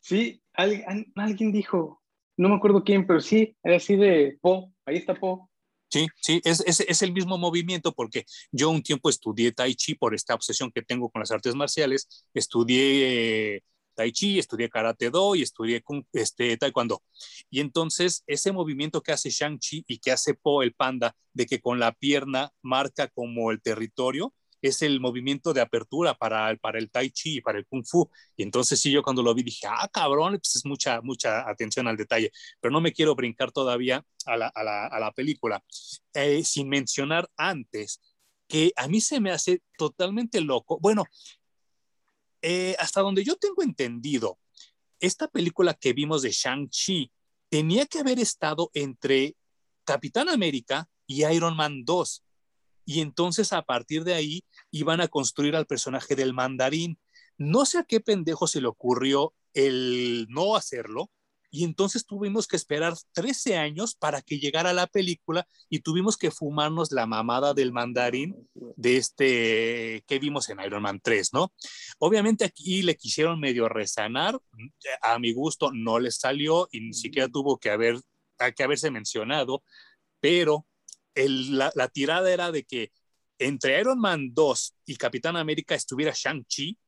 Sí, 0.00 0.42
alguien, 0.54 1.52
dijo, 1.52 2.00
no 2.36 2.48
me 2.48 2.56
acuerdo 2.56 2.82
quién, 2.82 3.06
pero 3.06 3.20
sí, 3.20 3.54
era 3.62 3.76
así 3.76 3.96
de 3.96 4.38
Po, 4.40 4.72
ahí 4.86 4.96
está 4.96 5.14
Po. 5.14 5.49
Sí, 5.90 6.06
sí, 6.20 6.40
es, 6.44 6.60
es, 6.66 6.80
es, 6.80 7.02
el 7.02 7.12
mismo 7.12 7.36
movimiento 7.36 7.92
porque 7.92 8.24
yo 8.52 8.70
un 8.70 8.80
tiempo 8.82 9.10
estudié 9.10 9.50
Tai 9.50 9.74
Chi 9.74 9.96
por 9.96 10.14
esta 10.14 10.34
obsesión 10.34 10.70
que 10.70 10.82
tengo 10.82 11.10
con 11.10 11.18
las 11.20 11.32
artes 11.32 11.56
marciales, 11.56 12.08
estudié 12.32 13.64
Tai 13.94 14.12
Chi, 14.12 14.38
estudié 14.38 14.68
Karate 14.70 15.10
Do 15.10 15.34
y 15.34 15.42
estudié 15.42 15.82
este, 16.12 16.56
Taekwondo. 16.56 17.02
Y 17.50 17.58
entonces 17.58 18.22
ese 18.28 18.52
movimiento 18.52 19.02
que 19.02 19.10
hace 19.12 19.30
Shang-Chi 19.30 19.84
y 19.88 19.98
que 19.98 20.12
hace 20.12 20.34
Po 20.34 20.62
el 20.62 20.74
panda, 20.74 21.16
de 21.32 21.46
que 21.46 21.60
con 21.60 21.80
la 21.80 21.92
pierna 21.92 22.52
marca 22.62 23.08
como 23.08 23.50
el 23.50 23.60
territorio, 23.60 24.32
es 24.68 24.82
el 24.82 25.00
movimiento 25.00 25.52
de 25.52 25.60
apertura 25.60 26.14
para, 26.14 26.54
para 26.56 26.78
el 26.78 26.90
Tai 26.90 27.10
Chi 27.10 27.38
y 27.38 27.40
para 27.40 27.58
el 27.58 27.66
Kung 27.66 27.84
Fu. 27.86 28.10
Y 28.36 28.42
entonces 28.42 28.80
sí, 28.80 28.90
yo 28.90 29.02
cuando 29.02 29.22
lo 29.22 29.34
vi 29.34 29.42
dije, 29.42 29.66
ah, 29.68 29.88
cabrón, 29.92 30.38
pues 30.38 30.56
es 30.56 30.64
mucha, 30.64 31.00
mucha 31.00 31.48
atención 31.48 31.88
al 31.88 31.96
detalle. 31.96 32.30
Pero 32.60 32.72
no 32.72 32.80
me 32.80 32.92
quiero 32.92 33.14
brincar 33.14 33.52
todavía 33.52 34.04
a 34.26 34.36
la, 34.36 34.48
a 34.48 34.62
la, 34.62 34.86
a 34.86 35.00
la 35.00 35.12
película, 35.12 35.62
eh, 36.14 36.44
sin 36.44 36.68
mencionar 36.68 37.28
antes 37.36 38.00
que 38.48 38.72
a 38.76 38.88
mí 38.88 39.00
se 39.00 39.20
me 39.20 39.30
hace 39.30 39.62
totalmente 39.78 40.40
loco. 40.40 40.78
Bueno, 40.80 41.04
eh, 42.42 42.74
hasta 42.78 43.00
donde 43.00 43.22
yo 43.22 43.36
tengo 43.36 43.62
entendido, 43.62 44.38
esta 44.98 45.28
película 45.28 45.74
que 45.74 45.92
vimos 45.92 46.22
de 46.22 46.30
Shang-Chi 46.30 47.12
tenía 47.48 47.86
que 47.86 48.00
haber 48.00 48.18
estado 48.18 48.70
entre 48.74 49.36
Capitán 49.84 50.28
América 50.28 50.88
y 51.06 51.24
Iron 51.24 51.56
Man 51.56 51.84
2. 51.84 52.24
Y 52.84 53.00
entonces 53.00 53.52
a 53.52 53.62
partir 53.62 54.04
de 54.04 54.14
ahí 54.14 54.44
iban 54.70 55.00
a 55.00 55.08
construir 55.08 55.56
al 55.56 55.66
personaje 55.66 56.16
del 56.16 56.34
mandarín. 56.34 56.98
No 57.38 57.64
sé 57.64 57.78
a 57.78 57.84
qué 57.84 58.00
pendejo 58.00 58.46
se 58.46 58.60
le 58.60 58.68
ocurrió 58.68 59.34
el 59.54 60.26
no 60.28 60.56
hacerlo, 60.56 61.10
y 61.50 61.64
entonces 61.64 62.06
tuvimos 62.06 62.46
que 62.46 62.56
esperar 62.56 62.94
13 63.12 63.56
años 63.56 63.96
para 63.96 64.22
que 64.22 64.38
llegara 64.38 64.72
la 64.72 64.86
película 64.86 65.48
y 65.68 65.80
tuvimos 65.80 66.16
que 66.16 66.30
fumarnos 66.30 66.92
la 66.92 67.06
mamada 67.06 67.54
del 67.54 67.72
mandarín 67.72 68.48
de 68.54 68.96
este 68.96 70.04
que 70.06 70.18
vimos 70.20 70.48
en 70.48 70.60
Iron 70.60 70.82
Man 70.82 71.00
3, 71.02 71.32
¿no? 71.32 71.52
Obviamente 71.98 72.44
aquí 72.44 72.82
le 72.82 72.96
quisieron 72.96 73.40
medio 73.40 73.68
resanar, 73.68 74.40
a 75.02 75.18
mi 75.18 75.32
gusto 75.32 75.72
no 75.72 75.98
les 75.98 76.16
salió 76.16 76.68
y 76.70 76.80
ni 76.80 76.94
siquiera 76.94 77.28
tuvo 77.28 77.58
que, 77.58 77.70
haber, 77.70 77.96
que 78.54 78.62
haberse 78.62 78.92
mencionado, 78.92 79.64
pero 80.20 80.66
la, 81.14 81.72
la 81.74 81.88
tirada 81.88 82.32
era 82.32 82.50
de 82.52 82.64
que 82.64 82.92
entre 83.38 83.80
Iron 83.80 83.98
Man 83.98 84.32
2 84.34 84.76
y 84.86 84.96
Capitán 84.96 85.36
América 85.36 85.74
estuviera 85.74 86.12
Shang-Chi 86.14 86.78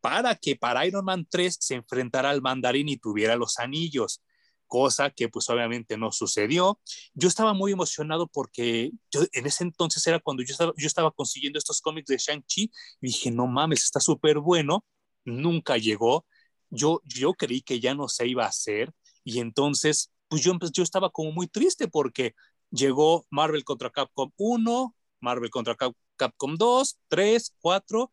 para 0.00 0.34
que 0.34 0.56
para 0.56 0.84
Iron 0.86 1.04
Man 1.04 1.26
3 1.28 1.56
se 1.58 1.74
enfrentara 1.76 2.30
al 2.30 2.42
mandarín 2.42 2.88
y 2.88 2.96
tuviera 2.96 3.36
los 3.36 3.58
anillos, 3.58 4.22
cosa 4.66 5.10
que 5.10 5.28
pues 5.28 5.48
obviamente 5.48 5.96
no 5.96 6.12
sucedió. 6.12 6.80
Yo 7.14 7.28
estaba 7.28 7.54
muy 7.54 7.72
emocionado 7.72 8.26
porque 8.26 8.90
yo, 9.10 9.22
en 9.32 9.46
ese 9.46 9.64
entonces 9.64 10.06
era 10.06 10.18
cuando 10.18 10.42
yo 10.42 10.52
estaba, 10.52 10.72
yo 10.76 10.86
estaba 10.86 11.10
consiguiendo 11.12 11.58
estos 11.58 11.80
cómics 11.80 12.08
de 12.08 12.18
Shang-Chi 12.18 12.62
y 12.62 12.70
dije, 13.06 13.30
no 13.30 13.46
mames, 13.46 13.84
está 13.84 14.00
súper 14.00 14.38
bueno, 14.38 14.84
nunca 15.24 15.78
llegó. 15.78 16.26
Yo, 16.68 17.00
yo 17.04 17.34
creí 17.34 17.62
que 17.62 17.80
ya 17.80 17.94
no 17.94 18.08
se 18.08 18.26
iba 18.26 18.44
a 18.44 18.48
hacer 18.48 18.92
y 19.24 19.38
entonces 19.38 20.10
pues 20.28 20.42
yo, 20.42 20.58
yo 20.72 20.82
estaba 20.82 21.10
como 21.10 21.30
muy 21.30 21.46
triste 21.46 21.88
porque 21.88 22.34
llegó 22.72 23.26
Marvel 23.30 23.64
contra 23.64 23.90
Capcom 23.90 24.30
1, 24.36 24.94
Marvel 25.20 25.50
contra 25.50 25.76
Capcom 26.16 26.56
2, 26.56 26.98
3, 27.08 27.56
4 27.60 28.12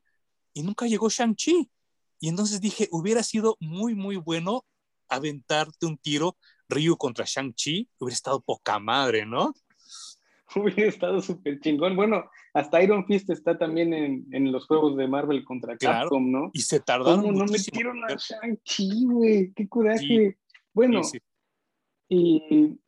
y 0.53 0.63
nunca 0.63 0.85
llegó 0.85 1.09
Shang-Chi. 1.09 1.71
Y 2.19 2.27
entonces 2.27 2.59
dije, 2.61 2.87
hubiera 2.91 3.23
sido 3.23 3.55
muy, 3.59 3.95
muy 3.95 4.17
bueno 4.17 4.65
aventarte 5.07 5.85
un 5.85 5.97
tiro 5.97 6.37
Ryu 6.67 6.97
contra 6.97 7.25
Shang-Chi, 7.25 7.89
hubiera 7.97 8.13
estado 8.13 8.41
poca 8.41 8.77
madre, 8.77 9.25
¿no? 9.25 9.53
hubiera 10.55 10.89
estado 10.89 11.21
súper 11.21 11.59
chingón. 11.59 11.95
Bueno, 11.95 12.29
hasta 12.53 12.81
Iron 12.83 13.05
Fist 13.05 13.29
está 13.29 13.57
también 13.57 13.93
en, 13.93 14.27
en 14.31 14.51
los 14.51 14.65
juegos 14.67 14.97
de 14.97 15.07
Marvel 15.07 15.43
contra 15.43 15.77
Capcom, 15.77 16.29
¿no? 16.31 16.51
Y 16.53 16.61
se 16.61 16.79
tardaron 16.79 17.21
¿Cómo 17.21 17.39
no 17.39 17.45
metieron 17.45 18.03
a 18.03 18.15
Shang-Chi, 18.15 19.05
güey? 19.05 19.53
¡Qué 19.53 19.67
coraje! 19.67 20.37
Bueno, 20.73 21.01
y 22.07 22.79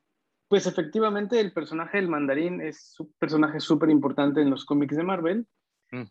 pues 0.52 0.68
efectivamente 0.68 1.40
el 1.40 1.54
personaje 1.54 1.96
del 1.96 2.10
mandarín 2.10 2.60
es 2.60 3.00
un 3.00 3.10
personaje 3.18 3.62
súper 3.62 3.90
importante 3.90 4.42
en 4.42 4.50
los 4.50 4.66
cómics 4.66 4.98
de 4.98 5.04
Marvel. 5.04 5.48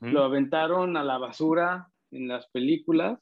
Lo 0.01 0.25
aventaron 0.25 0.97
a 0.97 1.05
la 1.05 1.19
basura 1.19 1.91
en 2.11 2.27
las 2.27 2.49
películas. 2.49 3.21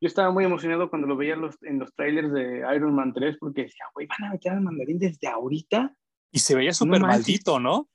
Yo 0.00 0.06
estaba 0.06 0.30
muy 0.30 0.44
emocionado 0.44 0.88
cuando 0.88 1.08
lo 1.08 1.16
veía 1.16 1.34
en 1.34 1.40
los, 1.40 1.60
en 1.64 1.80
los 1.80 1.92
trailers 1.96 2.32
de 2.32 2.64
Iron 2.76 2.94
Man 2.94 3.12
3 3.12 3.38
porque 3.40 3.62
decía, 3.62 3.86
güey, 3.92 4.06
van 4.06 4.28
a 4.28 4.32
meter 4.34 4.52
al 4.52 4.60
mandarín 4.60 5.00
desde 5.00 5.26
ahorita. 5.26 5.92
Y 6.30 6.38
se 6.38 6.54
veía 6.54 6.72
súper 6.72 7.00
maldito, 7.00 7.58
¿no? 7.58 7.88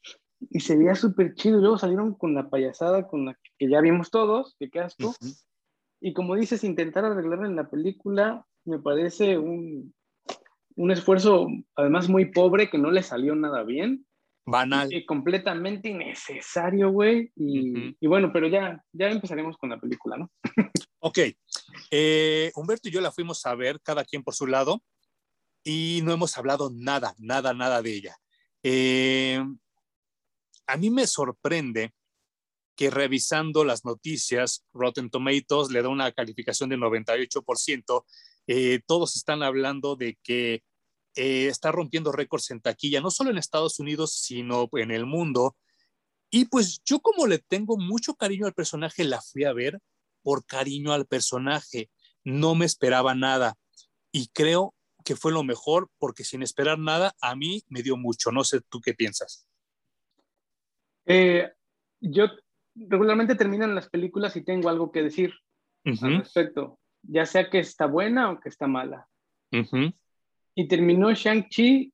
Y 0.50 0.60
se 0.60 0.76
veía 0.76 0.96
súper 0.96 1.36
chido. 1.36 1.58
Y 1.58 1.62
luego 1.62 1.78
salieron 1.78 2.16
con 2.16 2.36
la 2.36 2.50
payasada 2.50 3.08
con 3.08 3.28
la 3.28 3.40
que 3.58 3.70
ya 3.70 3.80
vimos 3.80 4.12
todos, 4.12 4.58
que 4.60 4.70
qué 4.70 4.82
asco. 4.82 5.16
Y 6.02 6.12
como 6.12 6.36
dices, 6.36 6.66
intentar 6.66 7.06
arreglar 7.06 7.46
en 7.46 7.56
la 7.56 7.70
película 7.70 8.46
me 8.66 8.78
parece 8.78 9.38
un, 9.38 9.94
un 10.76 10.92
esfuerzo, 10.92 11.48
además 11.76 12.10
muy 12.10 12.26
pobre, 12.26 12.70
que 12.70 12.78
no 12.78 12.92
le 12.92 13.04
salió 13.04 13.36
nada 13.36 13.64
bien. 13.64 14.06
Banal. 14.46 14.92
Y, 14.92 15.06
completamente 15.06 15.90
innecesario, 15.90 16.92
güey. 16.92 17.32
Y, 17.36 17.96
y, 18.00 18.08
bueno, 18.08 18.32
pero 18.34 18.48
ya, 18.48 18.84
ya 18.92 19.10
empezaremos 19.10 19.58
con 19.58 19.70
la 19.70 19.80
película, 19.80 20.18
¿no? 20.18 20.32
ok. 21.00 21.20
Eh, 21.92 22.52
Humberto 22.56 22.90
y 22.90 22.92
yo 22.92 23.02
la 23.02 23.12
fuimos 23.12 23.46
a 23.46 23.56
ver, 23.56 23.80
cada 23.82 24.04
quien 24.04 24.24
por 24.24 24.34
su 24.34 24.48
lado, 24.48 24.82
y 25.64 26.02
no 26.04 26.12
hemos 26.12 26.38
hablado 26.38 26.72
nada, 26.74 27.14
nada, 27.20 27.54
nada 27.54 27.82
de 27.82 27.94
ella. 27.94 28.16
Eh, 28.64 29.44
a 30.68 30.78
mí 30.78 30.90
me 30.90 31.06
sorprende 31.06 31.94
que 32.76 32.90
revisando 32.90 33.64
las 33.64 33.86
noticias, 33.86 34.66
Rotten 34.74 35.10
Tomatoes 35.10 35.70
le 35.70 35.82
da 35.82 35.90
una 35.90 36.12
calificación 36.12 36.70
del 36.70 36.80
98%. 36.80 38.06
Eh, 38.48 38.82
todos 38.86 39.16
están 39.16 39.44
hablando 39.44 39.96
de 39.96 40.18
que 40.24 40.64
eh, 41.16 41.48
está 41.48 41.72
rompiendo 41.72 42.12
récords 42.12 42.52
en 42.52 42.62
taquilla, 42.62 43.02
no 43.02 43.12
solo 43.12 43.32
en 43.32 43.38
Estados 43.38 43.80
Unidos, 43.80 44.14
sino 44.14 44.70
en 44.74 44.92
el 44.92 45.06
mundo. 45.06 45.56
Y 46.30 46.46
pues 46.46 46.82
yo 46.86 47.00
como 47.02 47.28
le 47.28 47.40
tengo 47.40 47.78
mucho 47.78 48.16
cariño 48.16 48.46
al 48.46 48.54
personaje, 48.54 49.04
la 49.04 49.22
fui 49.22 49.44
a 49.44 49.54
ver 49.54 49.80
por 50.24 50.46
cariño 50.46 50.94
al 50.94 51.06
personaje. 51.06 51.90
No 52.24 52.56
me 52.56 52.66
esperaba 52.66 53.14
nada. 53.16 53.56
Y 54.12 54.28
creo 54.30 54.74
que 55.04 55.16
fue 55.16 55.32
lo 55.32 55.44
mejor 55.44 55.90
porque 55.98 56.24
sin 56.24 56.44
esperar 56.44 56.80
nada, 56.80 57.14
a 57.22 57.36
mí 57.36 57.64
me 57.68 57.82
dio 57.82 57.98
mucho. 57.98 58.32
No 58.32 58.44
sé 58.44 58.62
tú 58.70 58.80
qué 58.80 58.94
piensas. 58.94 59.48
Eh, 61.06 61.52
yo 62.00 62.28
regularmente 62.76 63.36
termino 63.36 63.68
las 63.68 63.90
películas 63.90 64.36
y 64.36 64.44
tengo 64.44 64.70
algo 64.70 64.92
que 64.92 65.04
decir 65.04 65.34
al 65.84 66.20
respecto, 66.20 66.80
ya 67.04 67.26
sea 67.26 67.50
que 67.50 67.60
está 67.60 67.86
buena 67.86 68.32
o 68.32 68.40
que 68.40 68.50
está 68.50 68.68
mala. 68.68 69.08
Y 70.56 70.68
terminó 70.68 71.12
Shang-Chi 71.12 71.94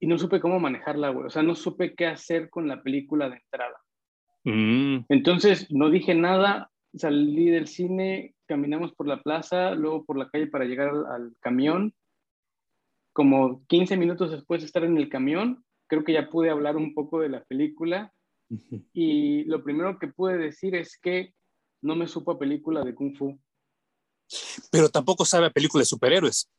y 0.00 0.06
no 0.06 0.18
supe 0.18 0.40
cómo 0.40 0.60
manejarla, 0.60 1.10
güey. 1.10 1.26
O 1.26 1.30
sea, 1.30 1.42
no 1.42 1.54
supe 1.54 1.94
qué 1.94 2.06
hacer 2.06 2.50
con 2.50 2.68
la 2.68 2.82
película 2.82 3.28
de 3.28 3.36
entrada. 3.36 3.80
Mm. 4.44 5.06
Entonces, 5.08 5.70
no 5.70 5.90
dije 5.90 6.14
nada, 6.14 6.70
salí 6.94 7.46
del 7.46 7.66
cine, 7.66 8.34
caminamos 8.46 8.92
por 8.92 9.08
la 9.08 9.22
plaza, 9.22 9.74
luego 9.74 10.04
por 10.04 10.18
la 10.18 10.28
calle 10.28 10.46
para 10.46 10.64
llegar 10.64 10.88
al, 10.88 11.34
camión. 11.40 11.94
Como 13.12 13.64
15 13.66 13.96
minutos 13.96 14.30
después 14.30 14.60
de 14.60 14.66
estar 14.66 14.84
en 14.84 14.96
el 14.98 15.08
camión, 15.08 15.64
creo 15.86 16.04
que 16.04 16.12
ya 16.12 16.28
pude 16.28 16.50
hablar 16.50 16.76
un 16.76 16.94
poco 16.94 17.20
de 17.20 17.28
la 17.28 17.44
película. 17.44 18.12
Y 18.92 19.44
lo 19.44 19.64
primero 19.64 19.98
que 19.98 20.08
pude 20.08 20.36
decir 20.36 20.74
es 20.74 20.98
que 20.98 21.32
no 21.80 21.96
me 21.96 22.06
supo 22.06 22.32
a 22.32 22.38
película 22.38 22.84
de 22.84 22.94
Kung 22.94 23.16
Fu. 23.16 23.38
Pero 24.70 24.88
tampoco 24.88 25.24
sabe 25.24 25.46
a 25.46 25.50
película 25.50 25.82
de 25.82 25.86
superhéroes. 25.86 26.50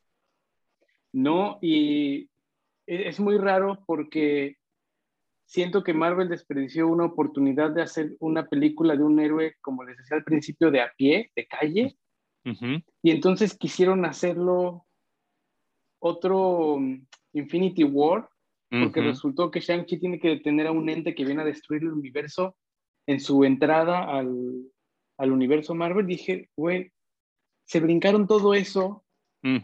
No, 1.12 1.60
y 1.62 2.30
e-, 2.88 3.08
es 3.08 3.20
muy 3.20 3.38
raro 3.38 3.84
porque 3.86 4.58
siento 5.46 5.84
que 5.84 5.94
Marvel 5.94 6.30
desperdició 6.30 6.88
una 6.88 7.06
oportunidad 7.06 7.72
de 7.72 7.82
hacer 7.82 8.16
una 8.20 8.48
película 8.48 8.96
de 8.96 9.04
un 9.04 9.20
héroe, 9.20 9.56
como 9.62 9.84
les 9.84 9.98
decía 9.98 10.18
al 10.18 10.24
principio, 10.24 10.72
de 10.72 10.82
a 10.82 10.92
pie, 10.98 11.32
de 11.36 11.48
calle. 11.48 11.98
Y 13.02 13.10
entonces 13.10 13.58
quisieron 13.58 14.06
hacerlo 14.06 14.86
otro 16.00 16.78
mm, 16.80 17.08
Infinity 17.34 17.84
War, 17.84 18.30
porque 18.70 19.02
resultó 19.02 19.50
que 19.50 19.62
Shang-Chi 19.62 20.00
tiene 20.00 20.20
que 20.20 20.28
detener 20.28 20.68
a 20.68 20.72
un 20.72 20.90
ente 20.90 21.16
que 21.16 21.24
viene 21.24 21.42
a 21.42 21.46
destruir 21.46 21.84
el 21.84 21.94
universo 21.94 22.58
en 23.08 23.22
su 23.22 23.46
entrada 23.46 24.04
al, 24.04 24.70
al 25.18 25.32
universo 25.32 25.74
Marvel. 25.74 26.06
Dije, 26.06 26.50
güey, 26.58 26.92
se 27.66 27.80
brincaron 27.80 28.28
todo 28.28 28.54
eso 28.54 29.04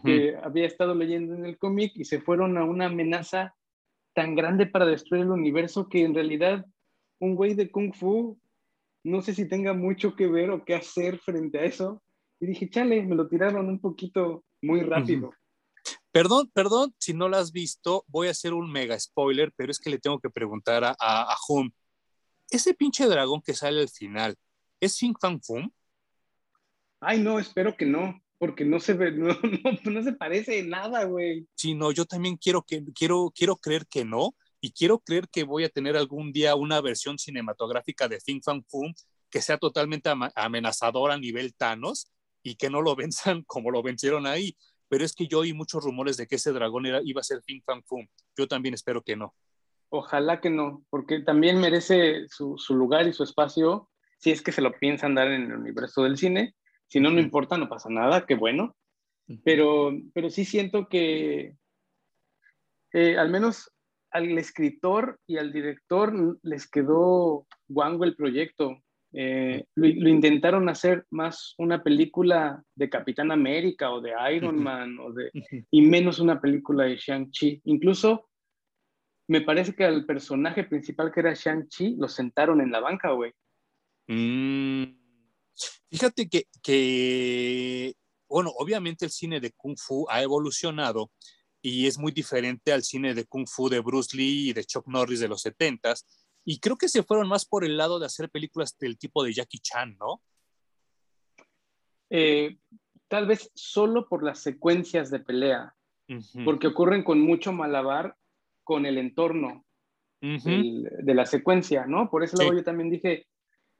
que 0.04 0.36
había 0.40 0.66
estado 0.66 0.94
leyendo 0.94 1.34
en 1.34 1.44
el 1.44 1.58
cómic 1.58 1.92
y 1.96 2.04
se 2.04 2.20
fueron 2.20 2.56
a 2.56 2.62
una 2.62 2.86
amenaza 2.86 3.56
tan 4.14 4.36
grande 4.36 4.66
para 4.66 4.86
destruir 4.86 5.24
el 5.24 5.30
universo 5.30 5.88
que 5.88 6.04
en 6.04 6.14
realidad 6.14 6.64
un 7.18 7.34
güey 7.34 7.54
de 7.54 7.68
kung 7.68 7.92
fu 7.92 8.38
no 9.04 9.20
sé 9.20 9.34
si 9.34 9.48
tenga 9.48 9.72
mucho 9.72 10.14
que 10.14 10.26
ver 10.26 10.50
o 10.50 10.64
qué 10.64 10.74
hacer 10.74 11.18
frente 11.18 11.58
a 11.58 11.64
eso. 11.64 12.02
Y 12.40 12.46
dije, 12.46 12.70
chale, 12.70 13.02
me 13.02 13.14
lo 13.14 13.28
tiraron 13.28 13.68
un 13.68 13.80
poquito 13.80 14.44
muy 14.60 14.82
rápido. 14.82 15.32
Perdón, 16.10 16.50
perdón, 16.52 16.94
si 16.98 17.14
no 17.14 17.28
lo 17.28 17.36
has 17.36 17.52
visto, 17.52 18.04
voy 18.06 18.28
a 18.28 18.32
hacer 18.32 18.52
un 18.52 18.70
mega 18.70 18.98
spoiler, 18.98 19.52
pero 19.56 19.70
es 19.70 19.78
que 19.78 19.90
le 19.90 19.98
tengo 19.98 20.20
que 20.20 20.30
preguntar 20.30 20.84
a, 20.84 20.96
a, 20.98 21.36
Hum. 21.48 21.70
Ese 22.50 22.74
pinche 22.74 23.06
dragón 23.06 23.40
que 23.40 23.54
sale 23.54 23.80
al 23.80 23.88
final, 23.88 24.36
¿es 24.78 24.92
Sing 24.94 25.14
Fang 25.18 25.40
Fum? 25.42 25.70
Ay, 27.02 27.20
no, 27.20 27.38
espero 27.38 27.76
que 27.76 27.86
no 27.86 28.22
porque 28.42 28.64
no 28.64 28.80
se 28.80 28.94
ve, 28.94 29.12
no, 29.12 29.28
no, 29.84 30.02
se 30.02 30.14
parece 30.14 30.58
en 30.58 30.70
nada, 30.70 31.04
güey. 31.04 31.46
Sí, 31.54 31.76
no, 31.76 31.92
yo 31.92 32.06
también 32.06 32.36
quiero, 32.36 32.62
que, 32.62 32.82
quiero, 32.92 33.32
quiero 33.32 33.54
creer 33.54 33.86
que 33.86 34.04
no, 34.04 34.34
y 34.60 34.72
quiero 34.72 34.98
creer 34.98 35.28
que 35.28 35.44
voy 35.44 35.62
a 35.62 35.68
tener 35.68 35.96
algún 35.96 36.32
día 36.32 36.56
una 36.56 36.80
versión 36.80 37.20
cinematográfica 37.20 38.08
de 38.08 38.18
Think 38.18 38.42
Fan 38.42 38.64
Fum 38.64 38.92
que 39.30 39.40
sea 39.40 39.58
totalmente 39.58 40.10
amenazadora 40.34 41.14
a 41.14 41.18
nivel 41.18 41.54
Thanos 41.54 42.10
y 42.42 42.56
que 42.56 42.68
no 42.68 42.82
lo 42.82 42.96
venzan 42.96 43.44
como 43.44 43.70
lo 43.70 43.80
vencieron 43.80 44.26
ahí. 44.26 44.56
Pero 44.88 45.04
es 45.04 45.14
que 45.14 45.28
yo 45.28 45.38
oí 45.38 45.52
muchos 45.52 45.84
rumores 45.84 46.16
de 46.16 46.26
que 46.26 46.34
ese 46.34 46.50
dragón 46.50 46.86
era, 46.86 47.00
iba 47.04 47.20
a 47.20 47.24
ser 47.24 47.42
Think 47.42 47.62
Fan 47.64 47.84
Fum. 47.84 48.04
Yo 48.36 48.48
también 48.48 48.74
espero 48.74 49.02
que 49.02 49.14
no. 49.14 49.36
Ojalá 49.88 50.40
que 50.40 50.50
no, 50.50 50.84
porque 50.90 51.20
también 51.20 51.60
merece 51.60 52.26
su, 52.28 52.58
su 52.58 52.74
lugar 52.74 53.06
y 53.06 53.12
su 53.12 53.22
espacio 53.22 53.88
si 54.18 54.32
es 54.32 54.42
que 54.42 54.50
se 54.50 54.62
lo 54.62 54.72
piensan 54.72 55.14
dar 55.14 55.28
en 55.28 55.42
el 55.42 55.52
universo 55.52 56.02
del 56.02 56.18
cine 56.18 56.56
si 56.92 57.00
no, 57.00 57.10
no 57.10 57.20
importa, 57.20 57.56
no 57.56 57.70
pasa 57.70 57.88
nada, 57.88 58.26
qué 58.26 58.34
bueno. 58.34 58.76
Pero, 59.44 59.92
pero 60.12 60.28
sí 60.28 60.44
siento 60.44 60.88
que 60.88 61.56
eh, 62.92 63.16
al 63.16 63.30
menos 63.30 63.72
al 64.10 64.36
escritor 64.36 65.18
y 65.26 65.38
al 65.38 65.54
director 65.54 66.38
les 66.42 66.68
quedó 66.68 67.46
guango 67.66 68.04
el 68.04 68.14
proyecto. 68.14 68.82
Eh, 69.14 69.64
lo, 69.74 69.86
intentaron 69.86 70.68
hacer 70.68 71.06
más 71.10 71.54
una 71.56 71.82
película 71.82 72.62
de 72.74 72.90
Capitán 72.90 73.32
América 73.32 73.90
o 73.90 74.02
de 74.02 74.12
Iron 74.34 74.62
Man 74.62 74.98
o 74.98 75.14
de, 75.14 75.30
y 75.70 75.80
menos 75.80 76.18
una 76.18 76.42
película 76.42 76.84
de 76.84 76.96
Shang-Chi. 76.96 77.62
Incluso 77.64 78.28
me 79.28 79.40
parece 79.40 79.74
que 79.74 79.84
al 79.86 80.04
personaje 80.04 80.64
principal 80.64 81.10
que 81.10 81.20
era 81.20 81.32
Shang-Chi 81.32 81.96
lo 81.96 82.08
sentaron 82.08 82.60
en 82.60 82.70
la 82.70 82.80
banca, 82.80 83.12
güey. 83.12 83.32
Mm. 84.08 85.01
Fíjate 85.92 86.26
que, 86.62 87.94
bueno, 88.26 88.50
obviamente 88.56 89.04
el 89.04 89.10
cine 89.10 89.40
de 89.40 89.52
Kung 89.52 89.76
Fu 89.76 90.06
ha 90.08 90.22
evolucionado 90.22 91.10
y 91.60 91.86
es 91.86 91.98
muy 91.98 92.12
diferente 92.12 92.72
al 92.72 92.82
cine 92.82 93.12
de 93.12 93.26
Kung 93.26 93.46
Fu 93.46 93.68
de 93.68 93.80
Bruce 93.80 94.16
Lee 94.16 94.48
y 94.48 94.52
de 94.54 94.64
Chuck 94.64 94.86
Norris 94.88 95.20
de 95.20 95.28
los 95.28 95.44
70s. 95.44 96.06
Y 96.46 96.60
creo 96.60 96.78
que 96.78 96.88
se 96.88 97.02
fueron 97.02 97.28
más 97.28 97.44
por 97.44 97.62
el 97.62 97.76
lado 97.76 97.98
de 97.98 98.06
hacer 98.06 98.30
películas 98.30 98.74
del 98.78 98.96
tipo 98.96 99.22
de 99.22 99.34
Jackie 99.34 99.58
Chan, 99.58 99.98
¿no? 99.98 100.22
Eh, 102.08 102.56
tal 103.06 103.26
vez 103.26 103.50
solo 103.54 104.08
por 104.08 104.24
las 104.24 104.38
secuencias 104.38 105.10
de 105.10 105.20
pelea, 105.20 105.76
porque 106.42 106.68
ocurren 106.68 107.04
con 107.04 107.20
mucho 107.20 107.52
malabar 107.52 108.16
con 108.64 108.86
el 108.86 108.96
entorno 108.96 109.66
de 110.22 111.14
la 111.14 111.26
secuencia, 111.26 111.84
¿no? 111.84 112.08
Por 112.08 112.24
eso 112.24 112.50
yo 112.50 112.64
también 112.64 112.88
dije, 112.88 113.26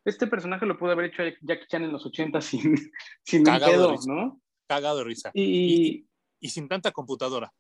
este 0.05 0.27
personaje 0.27 0.67
lo 0.67 0.79
pudo 0.79 0.93
haber 0.93 1.07
hecho 1.07 1.23
Jackie 1.43 1.67
Chan 1.67 1.85
en 1.85 1.93
los 1.93 2.05
80 2.05 2.41
sin, 2.41 2.75
sin 3.25 3.45
pedo, 3.45 3.95
¿no? 4.07 4.41
Cagado 4.67 4.99
de 4.99 5.05
risa. 5.05 5.31
Y, 5.35 6.07
y, 6.41 6.49
sin 6.49 6.69
tanta 6.69 6.93
computadora. 6.93 7.53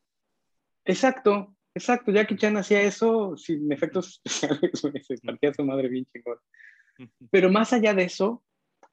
Exacto, 0.84 1.54
exacto. 1.74 2.10
Jackie 2.10 2.36
Chan 2.36 2.56
hacía 2.56 2.82
eso 2.82 3.36
sin 3.36 3.70
efectos 3.70 4.20
especiales, 4.24 5.06
se 5.06 5.16
partía 5.18 5.54
su 5.54 5.64
madre 5.64 5.88
bien 5.88 6.06
chingón. 6.12 6.38
Pero 7.30 7.50
más 7.50 7.72
allá 7.72 7.94
de 7.94 8.04
eso, 8.04 8.44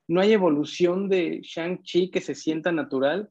no 0.08 0.22
hay 0.22 0.34
evolución 0.34 1.10
de 1.10 1.42
Shang-Chi 1.42 2.10
que 2.10 2.22
se 2.22 2.36
sienta 2.36 2.72
natural. 2.72 3.30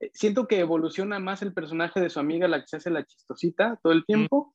Eh, 0.00 0.10
siento 0.12 0.46
que 0.46 0.58
evoluciona 0.58 1.18
más 1.18 1.42
el 1.42 1.54
personaje 1.54 2.00
de 2.00 2.10
su 2.10 2.20
amiga, 2.20 2.48
la 2.48 2.60
que 2.60 2.68
se 2.68 2.76
hace 2.76 2.90
la 2.90 3.04
chistosita 3.04 3.78
todo 3.82 3.92
el 3.92 4.04
tiempo. 4.04 4.51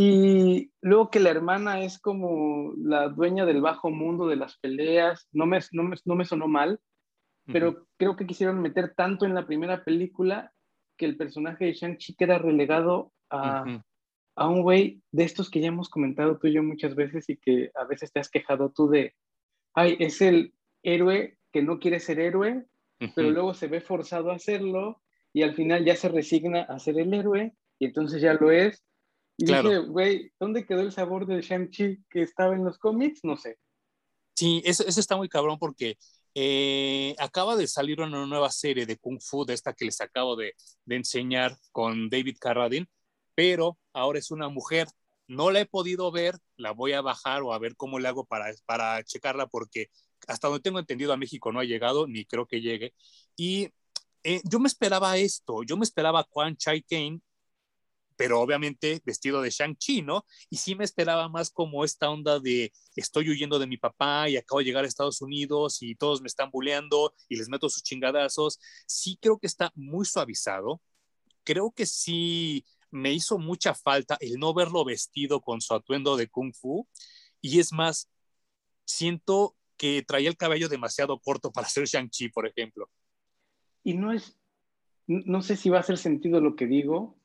Y 0.00 0.70
luego 0.80 1.10
que 1.10 1.18
la 1.18 1.30
hermana 1.30 1.82
es 1.82 1.98
como 1.98 2.72
la 2.76 3.08
dueña 3.08 3.44
del 3.44 3.60
bajo 3.60 3.90
mundo 3.90 4.28
de 4.28 4.36
las 4.36 4.56
peleas, 4.58 5.26
no 5.32 5.44
me, 5.44 5.58
no 5.72 5.82
me, 5.82 5.96
no 6.04 6.14
me 6.14 6.24
sonó 6.24 6.46
mal, 6.46 6.78
pero 7.46 7.88
creo 7.96 8.14
que 8.14 8.24
quisieron 8.24 8.62
meter 8.62 8.94
tanto 8.94 9.26
en 9.26 9.34
la 9.34 9.44
primera 9.44 9.82
película 9.82 10.52
que 10.96 11.04
el 11.04 11.16
personaje 11.16 11.64
de 11.64 11.72
Shang-Chi 11.72 12.14
queda 12.14 12.38
relegado 12.38 13.12
a, 13.28 13.64
a 14.36 14.48
un 14.48 14.62
güey 14.62 15.02
de 15.10 15.24
estos 15.24 15.50
que 15.50 15.60
ya 15.60 15.66
hemos 15.66 15.88
comentado 15.88 16.38
tú 16.38 16.46
y 16.46 16.52
yo 16.52 16.62
muchas 16.62 16.94
veces 16.94 17.28
y 17.28 17.36
que 17.36 17.72
a 17.74 17.82
veces 17.82 18.12
te 18.12 18.20
has 18.20 18.30
quejado 18.30 18.70
tú 18.70 18.88
de, 18.88 19.16
ay, 19.74 19.96
es 19.98 20.20
el 20.20 20.54
héroe 20.84 21.38
que 21.50 21.60
no 21.60 21.80
quiere 21.80 21.98
ser 21.98 22.20
héroe, 22.20 22.66
pero 23.16 23.32
luego 23.32 23.52
se 23.52 23.66
ve 23.66 23.80
forzado 23.80 24.30
a 24.30 24.36
hacerlo 24.36 25.02
y 25.32 25.42
al 25.42 25.56
final 25.56 25.84
ya 25.84 25.96
se 25.96 26.08
resigna 26.08 26.62
a 26.62 26.78
ser 26.78 27.00
el 27.00 27.12
héroe 27.12 27.52
y 27.80 27.86
entonces 27.86 28.22
ya 28.22 28.34
lo 28.34 28.52
es. 28.52 28.84
Y 29.38 29.44
dije, 29.44 29.78
güey, 29.78 30.32
¿dónde 30.38 30.66
quedó 30.66 30.80
el 30.80 30.90
sabor 30.90 31.24
de 31.24 31.40
Shang-Chi 31.40 32.04
que 32.10 32.22
estaba 32.22 32.56
en 32.56 32.64
los 32.64 32.76
cómics? 32.76 33.20
No 33.22 33.36
sé. 33.36 33.56
Sí, 34.34 34.60
eso, 34.64 34.84
eso 34.84 34.98
está 34.98 35.16
muy 35.16 35.28
cabrón 35.28 35.58
porque 35.60 35.96
eh, 36.34 37.14
acaba 37.18 37.56
de 37.56 37.68
salir 37.68 38.00
una 38.00 38.26
nueva 38.26 38.50
serie 38.50 38.84
de 38.84 38.98
Kung 38.98 39.20
Fu, 39.20 39.44
de 39.44 39.54
esta 39.54 39.72
que 39.72 39.84
les 39.84 40.00
acabo 40.00 40.34
de, 40.34 40.54
de 40.84 40.96
enseñar 40.96 41.56
con 41.70 42.10
David 42.10 42.36
Carradine, 42.40 42.88
pero 43.36 43.78
ahora 43.92 44.18
es 44.18 44.32
una 44.32 44.48
mujer. 44.48 44.88
No 45.28 45.52
la 45.52 45.60
he 45.60 45.66
podido 45.66 46.10
ver, 46.10 46.36
la 46.56 46.72
voy 46.72 46.92
a 46.92 47.00
bajar 47.00 47.42
o 47.42 47.52
a 47.52 47.58
ver 47.58 47.76
cómo 47.76 48.00
le 48.00 48.08
hago 48.08 48.24
para, 48.24 48.52
para 48.66 49.04
checarla 49.04 49.46
porque 49.46 49.88
hasta 50.26 50.48
donde 50.48 50.62
tengo 50.62 50.80
entendido 50.80 51.12
a 51.12 51.16
México 51.16 51.52
no 51.52 51.60
ha 51.60 51.64
llegado, 51.64 52.08
ni 52.08 52.24
creo 52.24 52.46
que 52.46 52.60
llegue. 52.60 52.92
Y 53.36 53.68
eh, 54.24 54.40
yo 54.44 54.58
me 54.58 54.68
esperaba 54.68 55.16
esto, 55.16 55.62
yo 55.62 55.76
me 55.76 55.84
esperaba 55.84 56.20
a 56.20 56.24
Quan 56.24 56.56
Chai 56.56 56.82
Kane, 56.82 57.20
pero 58.18 58.40
obviamente 58.40 59.00
vestido 59.06 59.40
de 59.40 59.50
Shang-Chi, 59.50 60.02
¿no? 60.02 60.26
Y 60.50 60.56
sí 60.56 60.74
me 60.74 60.84
esperaba 60.84 61.28
más 61.28 61.50
como 61.50 61.84
esta 61.84 62.10
onda 62.10 62.40
de 62.40 62.72
estoy 62.96 63.30
huyendo 63.30 63.60
de 63.60 63.68
mi 63.68 63.76
papá 63.76 64.28
y 64.28 64.36
acabo 64.36 64.58
de 64.58 64.64
llegar 64.64 64.84
a 64.84 64.88
Estados 64.88 65.22
Unidos 65.22 65.80
y 65.82 65.94
todos 65.94 66.20
me 66.20 66.26
están 66.26 66.50
bulleando 66.50 67.14
y 67.28 67.36
les 67.36 67.48
meto 67.48 67.70
sus 67.70 67.84
chingadazos. 67.84 68.58
Sí 68.86 69.16
creo 69.22 69.38
que 69.38 69.46
está 69.46 69.70
muy 69.76 70.04
suavizado. 70.04 70.82
Creo 71.44 71.70
que 71.70 71.86
sí 71.86 72.64
me 72.90 73.12
hizo 73.12 73.38
mucha 73.38 73.72
falta 73.72 74.16
el 74.20 74.40
no 74.40 74.52
verlo 74.52 74.84
vestido 74.84 75.40
con 75.40 75.60
su 75.60 75.72
atuendo 75.74 76.16
de 76.16 76.26
kung 76.26 76.52
fu. 76.52 76.88
Y 77.40 77.60
es 77.60 77.72
más, 77.72 78.10
siento 78.84 79.54
que 79.76 80.02
traía 80.02 80.28
el 80.28 80.36
cabello 80.36 80.68
demasiado 80.68 81.20
corto 81.20 81.52
para 81.52 81.68
ser 81.68 81.86
Shang-Chi, 81.86 82.30
por 82.30 82.48
ejemplo. 82.48 82.90
Y 83.84 83.94
no 83.94 84.12
es, 84.12 84.36
no 85.06 85.40
sé 85.40 85.56
si 85.56 85.70
va 85.70 85.76
a 85.76 85.80
hacer 85.80 85.98
sentido 85.98 86.40
lo 86.40 86.56
que 86.56 86.66
digo, 86.66 87.17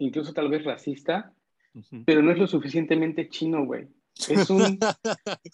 incluso 0.00 0.32
tal 0.32 0.48
vez 0.48 0.64
racista, 0.64 1.32
pero 2.04 2.22
no 2.22 2.32
es 2.32 2.38
lo 2.38 2.46
suficientemente 2.46 3.28
chino, 3.28 3.64
güey. 3.64 3.86
Es 4.28 4.50
un, 4.50 4.60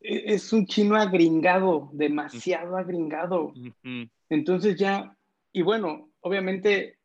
e, 0.00 0.34
es 0.34 0.52
un 0.52 0.66
chino 0.66 0.96
agringado, 0.96 1.90
demasiado 1.92 2.76
agringado. 2.76 3.52
Entonces 4.28 4.76
ya, 4.76 5.16
y 5.52 5.62
bueno, 5.62 6.10
obviamente 6.20 6.98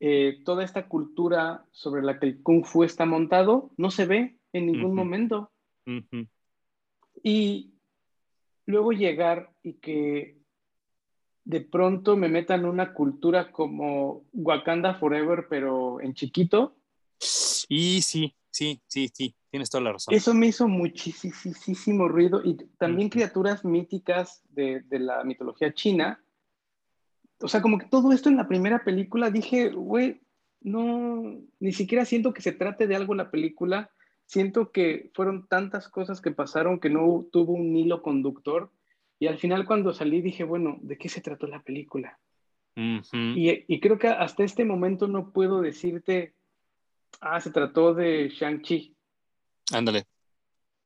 eh, 0.00 0.40
toda 0.44 0.64
esta 0.64 0.86
cultura 0.86 1.64
sobre 1.70 2.02
la 2.02 2.18
que 2.18 2.26
el 2.26 2.42
kung 2.42 2.64
fu 2.64 2.84
está 2.84 3.06
montado 3.06 3.70
no 3.76 3.90
se 3.90 4.06
ve 4.06 4.36
en 4.52 4.66
ningún 4.66 4.94
momento. 4.94 5.50
Y 7.22 7.72
luego 8.66 8.92
llegar 8.92 9.50
y 9.62 9.74
que 9.74 10.36
de 11.44 11.60
pronto 11.60 12.16
me 12.16 12.28
metan 12.28 12.64
una 12.64 12.92
cultura 12.94 13.50
como 13.52 14.24
Wakanda 14.32 14.94
Forever, 14.94 15.46
pero 15.48 16.00
en 16.00 16.14
chiquito. 16.14 16.76
Y 17.68 18.02
sí, 18.02 18.34
sí, 18.50 18.80
sí, 18.86 19.10
sí, 19.12 19.34
tienes 19.50 19.70
toda 19.70 19.84
la 19.84 19.92
razón. 19.92 20.14
Eso 20.14 20.34
me 20.34 20.46
hizo 20.46 20.68
muchísimo 20.68 22.08
ruido 22.08 22.42
y 22.44 22.56
también 22.78 23.08
criaturas 23.08 23.64
míticas 23.64 24.42
de, 24.50 24.80
de 24.82 24.98
la 24.98 25.24
mitología 25.24 25.72
china 25.74 26.20
o 27.44 27.48
sea, 27.48 27.60
como 27.60 27.78
que 27.78 27.86
todo 27.86 28.12
esto 28.12 28.28
en 28.28 28.36
la 28.36 28.48
primera 28.48 28.84
película 28.84 29.30
dije, 29.30 29.70
güey, 29.70 30.22
no, 30.60 31.40
ni 31.60 31.72
siquiera 31.72 32.04
siento 32.04 32.32
que 32.32 32.42
se 32.42 32.52
trate 32.52 32.86
de 32.86 32.96
algo 32.96 33.14
la 33.14 33.30
película, 33.30 33.90
siento 34.24 34.72
que 34.72 35.10
fueron 35.14 35.46
tantas 35.46 35.88
cosas 35.88 36.20
que 36.20 36.30
pasaron 36.30 36.80
que 36.80 36.88
no 36.88 37.26
tuvo 37.30 37.52
un 37.52 37.76
hilo 37.76 38.02
conductor 38.02 38.70
y 39.24 39.26
al 39.26 39.38
final 39.38 39.64
cuando 39.64 39.94
salí 39.94 40.20
dije, 40.20 40.44
bueno, 40.44 40.76
¿de 40.82 40.98
qué 40.98 41.08
se 41.08 41.22
trató 41.22 41.46
la 41.46 41.62
película? 41.62 42.20
y, 42.76 43.64
y, 43.74 43.80
creo 43.80 43.98
que 43.98 44.08
hasta 44.08 44.44
este 44.44 44.66
momento 44.66 45.08
no 45.08 45.32
puedo 45.32 45.62
decirte, 45.62 46.34
ah, 47.22 47.40
se 47.40 47.50
trató 47.50 47.94
de 47.94 48.28
Shang-Chi. 48.28 48.94
Ándale. 49.72 50.04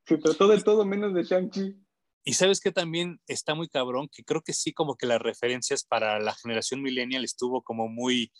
Se 0.06 0.18
trató 0.18 0.46
de 0.46 0.62
todo 0.62 0.84
menos 0.84 1.14
de 1.14 1.24
Shang-Chi. 1.24 1.74
Y 2.22 2.34
sabes 2.34 2.60
que 2.60 2.70
también 2.70 3.20
está 3.26 3.56
muy 3.56 3.66
cabrón, 3.66 4.08
que 4.08 4.22
creo 4.22 4.42
que 4.42 4.52
sí, 4.52 4.72
como 4.72 4.94
que 4.94 5.06
las 5.06 5.20
referencias 5.20 5.82
para 5.82 6.20
la 6.20 6.34
generación 6.34 6.80
millennial 6.80 7.24
estuvo 7.24 7.62
como 7.62 7.88
muy, 7.88 8.30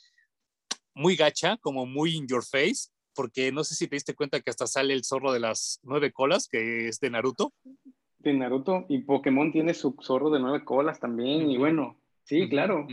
muy 0.94 1.16
gacha, 1.16 1.57
como 1.57 1.86
muy 1.86 2.14
in 2.14 2.28
your 2.28 2.44
face, 2.44 2.90
porque 3.14 3.51
no 3.51 3.64
sé 3.64 3.74
si 3.74 3.88
te 3.88 3.96
diste 3.96 4.14
cuenta 4.14 4.40
que 4.42 4.51
hasta 4.51 4.68
sale 4.68 4.94
el 4.94 5.05
zorro 5.05 5.32
de 5.32 5.40
las 5.40 5.80
nueve 5.82 6.12
colas, 6.12 6.46
que 6.46 6.86
es 6.86 7.01
de 7.01 7.11
Naruto. 7.11 7.53
De 8.28 8.38
Naruto, 8.38 8.84
y 8.88 8.98
Pokémon 8.98 9.50
tiene 9.50 9.74
su 9.74 9.96
zorro 10.02 10.30
de 10.30 10.40
nueve 10.40 10.64
colas 10.64 11.00
también, 11.00 11.50
y 11.50 11.56
bueno, 11.56 12.00
sí, 12.24 12.48
claro. 12.48 12.86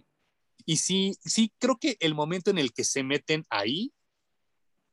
Y 0.66 0.78
sí, 0.78 1.16
sí, 1.22 1.52
creo 1.60 1.78
que 1.78 1.98
el 2.00 2.16
momento 2.16 2.50
en 2.52 2.58
el 2.58 2.74
que 2.74 2.84
se 2.84 3.04
meten 3.04 3.46
ahí, 3.50 3.94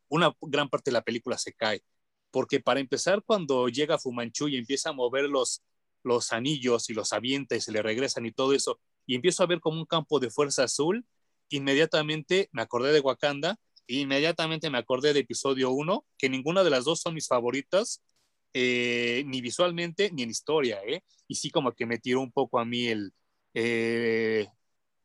una 0.08 0.34
gran 0.40 0.68
parte 0.68 0.90
de 0.90 0.94
la 0.94 1.02
película 1.02 1.38
se 1.38 1.52
cae. 1.52 1.82
Porque 2.30 2.60
para 2.60 2.80
empezar, 2.80 3.22
cuando 3.24 3.68
llega 3.68 3.98
Fumanchu 3.98 4.48
y 4.48 4.56
empieza 4.56 4.90
a 4.90 4.92
mover 4.92 5.24
los, 5.24 5.62
los 6.02 6.32
anillos 6.32 6.90
y 6.90 6.94
los 6.94 7.12
avienta 7.12 7.56
y 7.56 7.60
se 7.60 7.72
le 7.72 7.82
regresan 7.82 8.26
y 8.26 8.32
todo 8.32 8.52
eso, 8.52 8.80
y 9.06 9.14
empiezo 9.14 9.42
a 9.42 9.46
ver 9.46 9.60
como 9.60 9.78
un 9.78 9.86
campo 9.86 10.20
de 10.20 10.30
fuerza 10.30 10.64
azul, 10.64 11.06
inmediatamente 11.48 12.48
me 12.52 12.62
acordé 12.62 12.92
de 12.92 13.00
Wakanda, 13.00 13.58
inmediatamente 13.86 14.70
me 14.70 14.78
acordé 14.78 15.12
de 15.12 15.20
episodio 15.20 15.70
1, 15.70 16.04
que 16.18 16.28
ninguna 16.28 16.64
de 16.64 16.70
las 16.70 16.84
dos 16.84 17.00
son 17.00 17.14
mis 17.14 17.28
favoritas, 17.28 18.02
eh, 18.54 19.24
ni 19.26 19.40
visualmente 19.40 20.10
ni 20.12 20.22
en 20.22 20.30
historia, 20.30 20.80
¿eh? 20.86 21.02
Y 21.28 21.36
sí 21.36 21.50
como 21.50 21.72
que 21.72 21.86
me 21.86 21.98
tiró 21.98 22.20
un 22.20 22.32
poco 22.32 22.58
a 22.58 22.64
mí 22.64 22.86
el, 22.88 23.12
eh, 23.54 24.46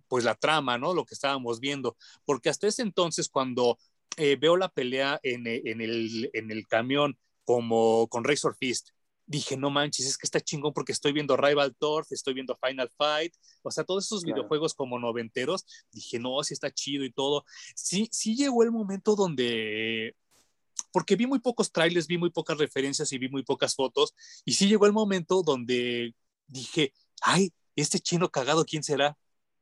pues 0.08 0.24
la 0.24 0.36
trama, 0.36 0.78
¿no? 0.78 0.93
Lo 0.93 1.06
que 1.06 1.14
estábamos 1.16 1.60
viendo, 1.60 1.98
porque 2.26 2.50
hasta 2.50 2.68
ese 2.68 2.82
entonces 2.82 3.30
cuando 3.30 3.78
eh, 4.18 4.36
veo 4.39 4.58
la 4.58 4.70
pelea 4.70 5.20
en, 5.24 5.48
en, 5.48 5.82
el, 5.82 6.30
en 6.34 6.52
el 6.52 6.68
camión 6.68 7.18
como 7.45 8.08
con 8.08 8.24
Razor 8.24 8.56
Fist, 8.58 8.89
dije, 9.28 9.58
no 9.58 9.70
manches, 9.70 10.08
es 10.08 10.18
que 10.18 10.26
está 10.26 10.39
chingón 10.39 10.74
porque 10.74 10.93
estoy 10.93 11.12
viendo 11.12 11.38
Rival 11.38 11.76
Turf, 11.76 12.12
estoy 12.12 12.34
viendo 12.34 12.58
Final 12.66 12.89
Fight, 12.98 13.34
o 13.62 13.70
sea, 13.70 13.84
todos 13.84 14.06
esos 14.06 14.24
videojuegos 14.24 14.74
como 14.74 14.98
noventeros, 15.00 15.66
dije, 15.91 16.18
no, 16.18 16.41
sí 16.43 16.54
está 16.54 16.72
chido 16.72 17.04
y 17.04 17.12
todo. 17.12 17.45
Sí, 17.76 18.08
sí 18.12 18.36
llegó 18.36 18.64
el 18.64 18.72
momento 18.72 19.16
donde, 19.16 20.16
porque 20.91 21.15
vi 21.15 21.28
muy 21.28 21.39
pocos 21.39 21.71
trailers, 21.71 22.07
vi 22.07 22.17
muy 22.17 22.30
pocas 22.30 22.57
referencias 22.57 23.11
y 23.13 23.17
vi 23.17 23.30
muy 23.30 23.43
pocas 23.43 23.75
fotos, 23.75 24.13
y 24.45 24.53
sí 24.53 24.67
llegó 24.67 24.86
el 24.86 24.93
momento 24.93 25.43
donde 25.43 26.15
dije, 26.47 26.93
ay, 27.21 27.53
este 27.75 27.99
chino 27.99 28.30
cagado, 28.30 28.65
¿quién 28.65 28.84
será? 28.84 29.17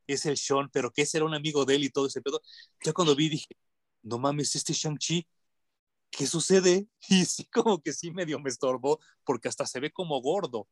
Es 0.07 0.26
el 0.26 0.38
Sean, 0.38 0.70
pero 0.72 0.91
¿qué 0.91 1.05
será 1.05 1.26
un 1.26 1.34
amigo 1.34 1.66
de 1.66 1.76
él 1.76 1.84
y 1.86 1.89
todo 1.89 2.07
ese 2.07 2.22
pedo? 2.22 2.41
Ya 2.84 2.93
cuando 2.93 3.16
vi 3.16 3.30
dije, 3.30 3.57
no 4.03 4.20
mames, 4.20 4.55
este 4.55 4.74
Shang-Chi 4.74 5.28
¿qué 6.16 6.28
sucede? 6.28 6.88
Y 7.09 7.26
sí, 7.26 7.45
como 7.45 7.82
que 7.82 7.93
sí 7.93 8.11
medio 8.11 8.39
me 8.39 8.49
estorbó, 8.49 8.99
porque 9.26 9.47
hasta 9.47 9.66
se 9.66 9.80
ve 9.80 9.91
como 9.91 10.22
gordo. 10.22 10.68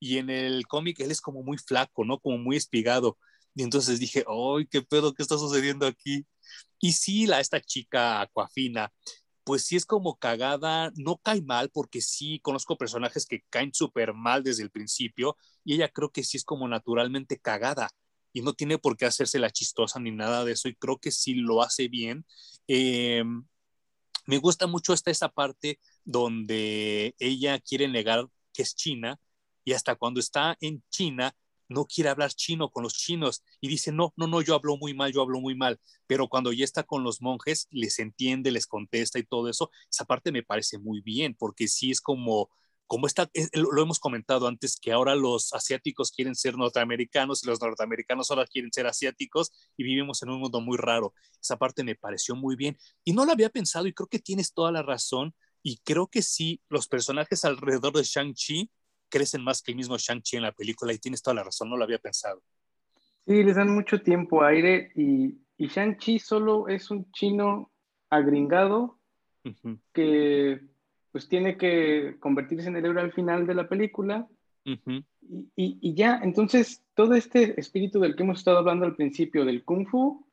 Y 0.00 0.18
en 0.18 0.30
el 0.30 0.66
cómic 0.66 1.00
él 1.00 1.10
es 1.10 1.20
como 1.20 1.42
muy 1.42 1.58
flaco, 1.58 2.04
¿no? 2.04 2.18
Como 2.20 2.38
muy 2.38 2.56
espigado. 2.56 3.18
Y 3.54 3.62
entonces 3.62 4.00
dije, 4.00 4.24
¡ay, 4.26 4.66
qué 4.66 4.82
pedo! 4.82 5.14
¿Qué 5.14 5.22
está 5.22 5.38
sucediendo 5.38 5.86
aquí? 5.86 6.26
Y 6.80 6.92
sí, 6.92 7.26
la, 7.26 7.40
esta 7.40 7.60
chica 7.60 8.20
Aquafina, 8.22 8.92
pues 9.44 9.64
sí 9.64 9.76
es 9.76 9.86
como 9.86 10.16
cagada, 10.16 10.92
no 10.96 11.18
cae 11.18 11.42
mal, 11.42 11.70
porque 11.70 12.00
sí 12.00 12.40
conozco 12.40 12.78
personajes 12.78 13.26
que 13.26 13.42
caen 13.50 13.72
súper 13.74 14.14
mal 14.14 14.42
desde 14.42 14.62
el 14.62 14.70
principio, 14.70 15.36
y 15.64 15.74
ella 15.74 15.88
creo 15.88 16.10
que 16.10 16.24
sí 16.24 16.36
es 16.36 16.44
como 16.44 16.66
naturalmente 16.68 17.38
cagada, 17.38 17.90
y 18.32 18.42
no 18.42 18.54
tiene 18.54 18.78
por 18.78 18.96
qué 18.96 19.06
hacerse 19.06 19.38
la 19.38 19.50
chistosa 19.50 20.00
ni 20.00 20.10
nada 20.10 20.44
de 20.44 20.52
eso, 20.52 20.68
y 20.68 20.74
creo 20.74 20.98
que 20.98 21.12
sí 21.12 21.34
lo 21.34 21.62
hace 21.62 21.88
bien. 21.88 22.26
Eh, 22.68 23.22
me 24.26 24.38
gusta 24.38 24.66
mucho 24.66 24.94
esta 24.94 25.10
esa 25.10 25.28
parte 25.28 25.78
donde 26.04 27.14
ella 27.18 27.60
quiere 27.60 27.88
negar 27.88 28.26
que 28.52 28.62
es 28.62 28.74
china 28.74 29.20
y 29.64 29.72
hasta 29.72 29.96
cuando 29.96 30.20
está 30.20 30.56
en 30.60 30.82
China 30.90 31.34
no 31.68 31.86
quiere 31.86 32.10
hablar 32.10 32.32
chino 32.32 32.70
con 32.70 32.82
los 32.82 32.94
chinos 32.94 33.42
y 33.60 33.68
dice, 33.68 33.92
no, 33.92 34.12
no, 34.16 34.26
no, 34.26 34.42
yo 34.42 34.54
hablo 34.54 34.76
muy 34.76 34.94
mal, 34.94 35.12
yo 35.12 35.22
hablo 35.22 35.40
muy 35.40 35.54
mal, 35.54 35.80
pero 36.06 36.28
cuando 36.28 36.52
ya 36.52 36.64
está 36.64 36.82
con 36.82 37.04
los 37.04 37.22
monjes, 37.22 37.66
les 37.70 37.98
entiende, 37.98 38.50
les 38.50 38.66
contesta 38.66 39.18
y 39.18 39.24
todo 39.24 39.48
eso, 39.48 39.70
esa 39.90 40.04
parte 40.04 40.32
me 40.32 40.42
parece 40.42 40.78
muy 40.78 41.00
bien, 41.00 41.34
porque 41.38 41.68
sí 41.68 41.90
es 41.90 42.00
como 42.00 42.50
como 42.86 43.06
está, 43.06 43.30
lo 43.54 43.82
hemos 43.82 43.98
comentado 43.98 44.46
antes, 44.46 44.78
que 44.80 44.92
ahora 44.92 45.14
los 45.14 45.52
asiáticos 45.54 46.12
quieren 46.12 46.34
ser 46.34 46.56
norteamericanos 46.56 47.42
y 47.42 47.46
los 47.46 47.60
norteamericanos 47.60 48.30
ahora 48.30 48.46
quieren 48.46 48.70
ser 48.72 48.86
asiáticos 48.86 49.52
y 49.76 49.84
vivimos 49.84 50.22
en 50.22 50.30
un 50.30 50.40
mundo 50.40 50.60
muy 50.60 50.76
raro. 50.76 51.14
Esa 51.42 51.56
parte 51.56 51.82
me 51.82 51.94
pareció 51.94 52.36
muy 52.36 52.56
bien 52.56 52.76
y 53.02 53.12
no 53.12 53.24
lo 53.24 53.32
había 53.32 53.48
pensado 53.48 53.86
y 53.86 53.94
creo 53.94 54.06
que 54.06 54.18
tienes 54.18 54.52
toda 54.52 54.70
la 54.70 54.82
razón 54.82 55.34
Y 55.62 55.78
creo 55.78 56.08
que 56.08 56.22
sí, 56.22 56.60
los 56.68 56.88
personajes 56.88 57.44
alrededor 57.46 57.94
de 57.94 58.02
Shang-Chi 58.04 58.70
crecen 59.14 59.44
más 59.44 59.62
que 59.62 59.70
el 59.70 59.76
mismo 59.76 59.96
Shang-Chi 59.96 60.36
en 60.36 60.42
la 60.42 60.50
película 60.50 60.92
y 60.92 60.98
tienes 60.98 61.22
toda 61.22 61.36
la 61.36 61.44
razón, 61.44 61.70
no 61.70 61.76
lo 61.76 61.84
había 61.84 61.98
pensado. 61.98 62.42
Sí, 63.24 63.44
les 63.44 63.54
dan 63.54 63.70
mucho 63.70 64.02
tiempo 64.02 64.42
aire 64.42 64.90
y, 64.96 65.38
y 65.56 65.68
Shang-Chi 65.68 66.18
solo 66.18 66.66
es 66.66 66.90
un 66.90 67.10
chino 67.12 67.70
agringado 68.10 68.98
que 69.92 70.60
pues 71.12 71.28
tiene 71.28 71.56
que 71.56 72.16
convertirse 72.18 72.68
en 72.68 72.76
el 72.76 72.86
héroe 72.86 73.02
al 73.02 73.12
final 73.12 73.46
de 73.46 73.54
la 73.54 73.68
película. 73.68 74.26
Y, 75.54 75.94
ya, 75.94 76.20
entonces 76.22 76.82
todo 76.94 77.14
este 77.14 77.58
espíritu 77.60 78.00
del 78.00 78.16
que 78.16 78.24
hemos 78.24 78.38
estado 78.38 78.58
hablando 78.58 78.84
al 78.84 78.96
principio 78.96 79.44
del 79.44 79.62
kung 79.62 79.86
fu 79.86 80.26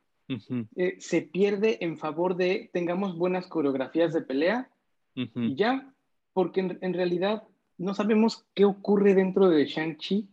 eh, 0.76 0.96
se 1.00 1.22
pierde 1.22 1.78
en 1.82 1.98
favor 1.98 2.36
de 2.36 2.70
tengamos 2.74 3.18
buenas 3.18 3.48
coreografías 3.48 4.14
de 4.14 4.22
pelea 4.22 4.70
y 5.14 5.56
ya, 5.56 5.94
porque 6.34 6.62
en, 6.62 6.94
realidad 6.94 7.44
no 7.82 7.94
sabemos 7.94 8.46
qué 8.54 8.66
ocurre 8.66 9.14
dentro 9.14 9.50
de 9.50 9.66
Shang-Chi. 9.66 10.30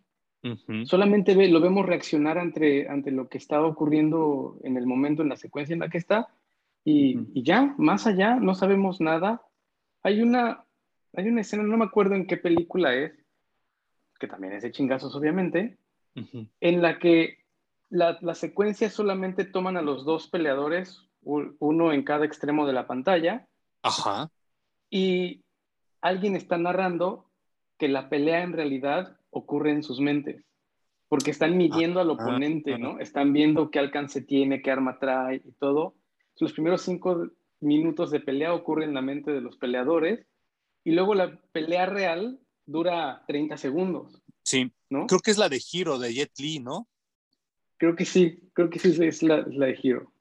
Solamente 0.84 1.34
ve, 1.34 1.48
lo 1.48 1.60
vemos 1.60 1.84
reaccionar 1.84 2.38
ante, 2.38 2.88
ante 2.88 3.10
lo 3.10 3.28
que 3.28 3.38
estaba 3.38 3.66
ocurriendo 3.66 4.58
en 4.62 4.76
el 4.76 4.86
momento, 4.86 5.22
en 5.22 5.28
la 5.28 5.36
secuencia 5.36 5.74
en 5.74 5.80
la 5.80 5.90
que 5.90 5.98
está, 5.98 6.28
y, 6.84 7.18
y 7.34 7.42
ya, 7.42 7.74
más 7.76 8.06
allá, 8.06 8.36
no 8.36 8.54
sabemos 8.54 9.00
nada. 9.00 9.42
Hay 10.02 10.22
una, 10.22 10.64
hay 11.14 11.28
una 11.28 11.42
escena, 11.42 11.64
no 11.64 11.76
me 11.76 11.84
acuerdo 11.84 12.14
en 12.14 12.26
qué 12.26 12.36
película 12.36 12.94
es, 12.94 13.12
que 14.18 14.26
también 14.26 14.54
es 14.54 14.62
de 14.62 14.72
chingazos, 14.72 15.14
obviamente, 15.14 15.76
en 16.60 16.82
la 16.82 16.98
que 16.98 17.44
la, 17.90 18.18
la, 18.20 18.34
secuencia 18.34 18.90
solamente 18.90 19.44
toman 19.44 19.76
a 19.76 19.82
los 19.82 20.04
dos 20.04 20.28
peleadores, 20.28 21.08
uno 21.22 21.92
en 21.92 22.04
cada 22.04 22.24
extremo 22.24 22.66
de 22.66 22.72
la 22.72 22.86
pantalla. 22.86 23.46
Ajá. 23.82 24.30
Y 24.90 25.42
alguien 26.00 26.36
está 26.36 26.56
narrando 26.58 27.27
que 27.78 27.88
la 27.88 28.08
pelea 28.08 28.42
en 28.42 28.52
realidad 28.52 29.16
ocurre 29.30 29.70
en 29.70 29.82
sus 29.82 30.00
mentes, 30.00 30.44
porque 31.08 31.30
están 31.30 31.56
midiendo 31.56 32.00
al 32.00 32.10
oponente, 32.10 32.78
¿no? 32.78 32.98
Están 32.98 33.32
viendo 33.32 33.70
qué 33.70 33.78
alcance 33.78 34.20
tiene, 34.20 34.60
qué 34.62 34.70
arma 34.70 34.98
trae 34.98 35.42
y 35.44 35.52
todo. 35.52 35.94
Los 36.38 36.52
primeros 36.52 36.82
cinco 36.82 37.30
minutos 37.60 38.10
de 38.10 38.20
pelea 38.20 38.54
ocurren 38.54 38.90
en 38.90 38.94
la 38.94 39.02
mente 39.02 39.30
de 39.30 39.40
los 39.40 39.56
peleadores 39.56 40.26
y 40.84 40.92
luego 40.92 41.14
la 41.14 41.40
pelea 41.52 41.86
real 41.86 42.40
dura 42.66 43.24
30 43.26 43.56
segundos. 43.56 44.22
Sí, 44.42 44.72
¿no? 44.90 45.06
Creo 45.06 45.20
que 45.20 45.30
es 45.30 45.38
la 45.38 45.48
de 45.48 45.60
Hiro, 45.72 45.98
de 45.98 46.12
Jet 46.12 46.38
Li, 46.38 46.60
¿no? 46.60 46.88
Creo 47.76 47.94
que 47.94 48.04
sí, 48.04 48.50
creo 48.52 48.70
que 48.70 48.78
sí 48.78 48.96
es 49.04 49.22
la, 49.22 49.44
la 49.48 49.66
de 49.66 49.78
Hiro. 49.80 50.12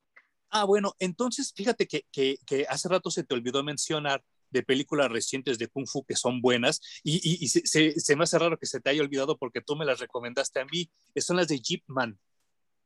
Ah, 0.50 0.64
bueno, 0.64 0.94
entonces 1.00 1.54
fíjate 1.54 1.88
que, 1.88 2.06
que, 2.12 2.38
que, 2.46 2.66
hace 2.70 2.88
rato 2.88 3.12
se 3.12 3.24
te 3.24 3.34
olvidó 3.34 3.64
mencionar 3.64 4.24
de 4.50 4.64
películas 4.64 5.12
recientes 5.12 5.58
de 5.58 5.68
Kung 5.68 5.88
Fu 5.88 6.04
que 6.04 6.16
son 6.16 6.42
buenas 6.42 6.82
y, 7.04 7.16
y, 7.18 7.44
y 7.44 7.48
se, 7.48 8.00
se, 8.00 8.16
me 8.16 8.24
hace 8.24 8.40
raro 8.40 8.58
que 8.58 8.66
se 8.66 8.80
te 8.80 8.90
haya 8.90 9.02
olvidado 9.02 9.38
porque 9.38 9.62
tú 9.62 9.76
me 9.76 9.86
las 9.86 10.00
recomendaste 10.00 10.60
a 10.60 10.66
mí. 10.66 10.90
Son 11.18 11.38
las 11.38 11.48
de 11.48 11.60
Jeep 11.60 11.84
Man, 11.88 12.18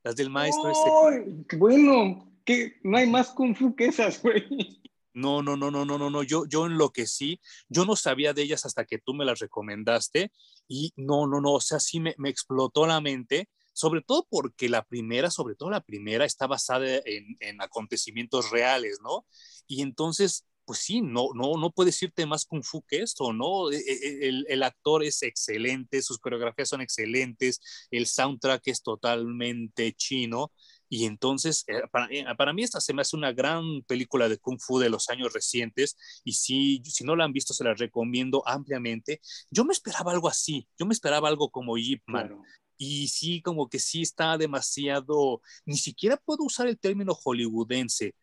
las 0.04 0.16
del 0.16 0.30
maestro. 0.30 0.72
¡Oh, 0.74 1.10
este. 1.10 1.58
Bueno, 1.58 2.32
que 2.46 2.80
no 2.84 2.98
hay 2.98 3.08
más 3.08 3.30
Kung 3.30 3.56
Fu 3.56 3.76
que 3.76 3.86
esas, 3.86 4.22
güey. 4.22 4.82
No, 5.14 5.44
no, 5.44 5.58
no, 5.58 5.70
no, 5.72 5.86
no, 5.86 5.98
no, 5.98 6.10
no. 6.10 6.24
Yo, 6.24 6.46
yo 6.48 6.66
enloquecí. 6.66 7.42
Yo 7.68 7.86
no 7.86 7.96
sabía 7.96 8.34
de 8.34 8.44
ellas 8.44 8.66
hasta 8.66 8.86
que 8.86 8.98
tú 8.98 9.14
me 9.14 9.26
las 9.26 9.40
recomendaste. 9.40 10.32
Y 10.68 10.94
no, 10.96 11.28
no, 11.28 11.42
no. 11.42 11.54
O 11.54 11.62
sea, 11.62 11.80
sí 11.80 12.00
me, 12.00 12.16
me 12.18 12.30
explotó 12.30 12.88
la 12.88 13.02
mente. 13.02 13.50
Sobre 13.74 14.02
todo 14.02 14.28
porque 14.30 14.70
la 14.70 14.84
primera, 14.84 15.32
sobre 15.32 15.56
todo 15.56 15.70
la 15.70 15.82
primera, 15.82 16.26
está 16.26 16.48
basada 16.48 17.02
en, 17.06 17.38
en 17.40 17.62
acontecimientos 17.62 18.52
reales, 18.52 19.00
¿no? 19.02 19.26
Y 19.68 19.82
entonces 19.82 20.46
pues 20.66 20.80
sí, 20.80 21.02
no, 21.02 21.30
no, 21.34 21.58
no 21.58 21.72
puedes 21.72 22.02
irte 22.02 22.26
más 22.26 22.46
kung 22.46 22.64
fu 22.64 22.82
que 22.84 23.02
esto, 23.02 23.34
¿no? 23.34 23.72
E, 23.72 23.78
e, 23.78 24.28
el, 24.30 24.46
el, 24.48 24.64
actor 24.64 25.04
es 25.04 25.22
excelente, 25.24 26.02
sus 26.02 26.20
coreografías 26.20 26.70
son 26.70 26.82
excelentes, 26.82 27.60
el 27.92 28.08
soundtrack 28.08 28.68
es 28.68 28.82
totalmente 28.82 29.94
chino 29.94 30.52
y 30.94 31.06
entonces, 31.06 31.64
eh, 31.68 31.84
para, 31.90 32.08
eh, 32.12 32.26
para, 32.38 32.52
mí 32.52 32.64
esta 32.64 32.82
se 32.82 32.94
me 32.94 33.02
hace 33.02 33.16
una 33.16 33.32
gran 33.32 33.82
película 33.84 34.28
de 34.28 34.38
Kung 34.38 34.60
Fu 34.60 34.78
de 34.78 34.90
los 34.90 35.10
años 35.10 35.32
recientes 35.32 35.96
y 36.26 36.34
si, 36.34 36.82
si 36.84 37.06
no 37.06 37.16
la 37.16 37.24
han 37.24 37.32
visto 37.32 37.54
se 37.54 37.64
la 37.64 37.74
recomiendo 37.74 38.44
ampliamente. 38.46 39.22
Yo 39.50 39.64
me 39.64 39.72
esperaba 39.72 40.12
algo 40.12 40.28
así, 40.28 40.68
yo 40.78 40.86
me 40.86 40.94
esperaba 40.94 41.30
algo 41.30 41.50
como 41.50 41.78
Ip 41.78 42.04
Man. 42.08 42.28
Claro. 42.28 42.44
Y 42.76 43.08
sí, 43.08 43.42
como 43.42 43.70
que 43.70 43.80
sí 43.80 44.02
está 44.02 44.38
demasiado, 44.38 45.42
ni 45.66 45.78
siquiera 45.78 46.18
puedo 46.18 46.44
usar 46.44 46.68
el 46.68 46.78
término 46.78 47.14
hollywoodense, 47.14 48.14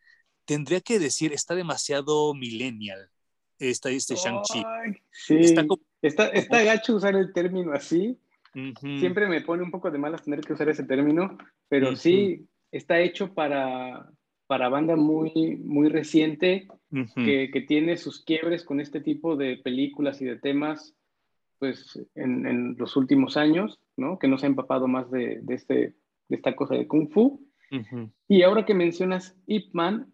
tendría 0.49 0.80
que 0.80 0.99
decir, 0.99 1.34
está 1.34 1.55
demasiado 1.55 2.32
millennial, 2.32 3.11
esta, 3.59 3.90
este 3.90 4.14
Shang-Chi. 4.14 4.62
Sí, 5.12 5.36
está, 5.36 5.66
como, 5.66 5.82
está, 6.01 6.28
está 6.28 6.62
gacho 6.62 6.96
usar 6.96 7.14
el 7.16 7.34
término 7.34 7.74
así. 7.74 8.18
Uh 8.55 8.72
-huh. 8.72 8.99
Siempre 8.99 9.28
me 9.28 9.42
pone 9.42 9.62
un 9.62 9.70
poco 9.70 9.90
de 9.90 9.99
malas 9.99 10.24
tener 10.24 10.40
que 10.40 10.55
usar 10.55 10.70
ese 10.70 10.84
término, 10.84 11.36
pero 11.68 11.88
uh 11.88 11.92
-huh. 11.92 11.96
sí, 11.96 12.49
está 12.72 12.99
hecho 12.99 13.34
para, 13.34 14.09
para 14.46 14.70
banda 14.70 14.96
muy, 14.96 15.57
muy 15.62 15.90
reciente, 15.90 16.66
uh 16.92 16.96
-huh. 16.96 17.24
que, 17.26 17.51
que, 17.53 17.61
tiene 17.61 17.99
sus 17.99 18.24
quiebres 18.24 18.64
con 18.64 18.80
este 18.80 19.03
tipo 19.03 19.36
de 19.36 19.59
películas 19.59 20.22
y 20.22 20.24
de 20.24 20.38
temas, 20.38 20.94
pues 21.59 22.01
en, 22.14 22.46
en 22.46 22.74
los 22.78 22.96
últimos 22.96 23.36
años, 23.36 23.78
¿no? 23.99 24.18
Que 24.18 24.28
no 24.28 24.38
se 24.38 24.46
ha 24.46 24.49
empapado 24.49 24.88
más 24.88 25.11
de, 25.11 25.40
de, 25.42 25.55
este, 25.55 25.74
de 26.28 26.36
esta 26.36 26.57
cosa 26.57 26.74
de 26.74 26.86
Kung 26.86 27.11
Fu. 27.11 27.44
Y 28.28 28.42
ahora 28.44 28.64
que 28.64 28.72
mencionas 28.72 29.36
Ip 29.46 29.74
Man, 29.74 30.11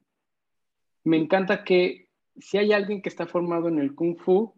me 1.04 1.16
encanta 1.16 1.64
que 1.64 2.08
si 2.38 2.58
hay 2.58 2.72
alguien 2.72 3.02
que 3.02 3.08
está 3.08 3.26
formado 3.26 3.68
en 3.68 3.78
el 3.78 3.94
Kung 3.94 4.18
Fu, 4.18 4.54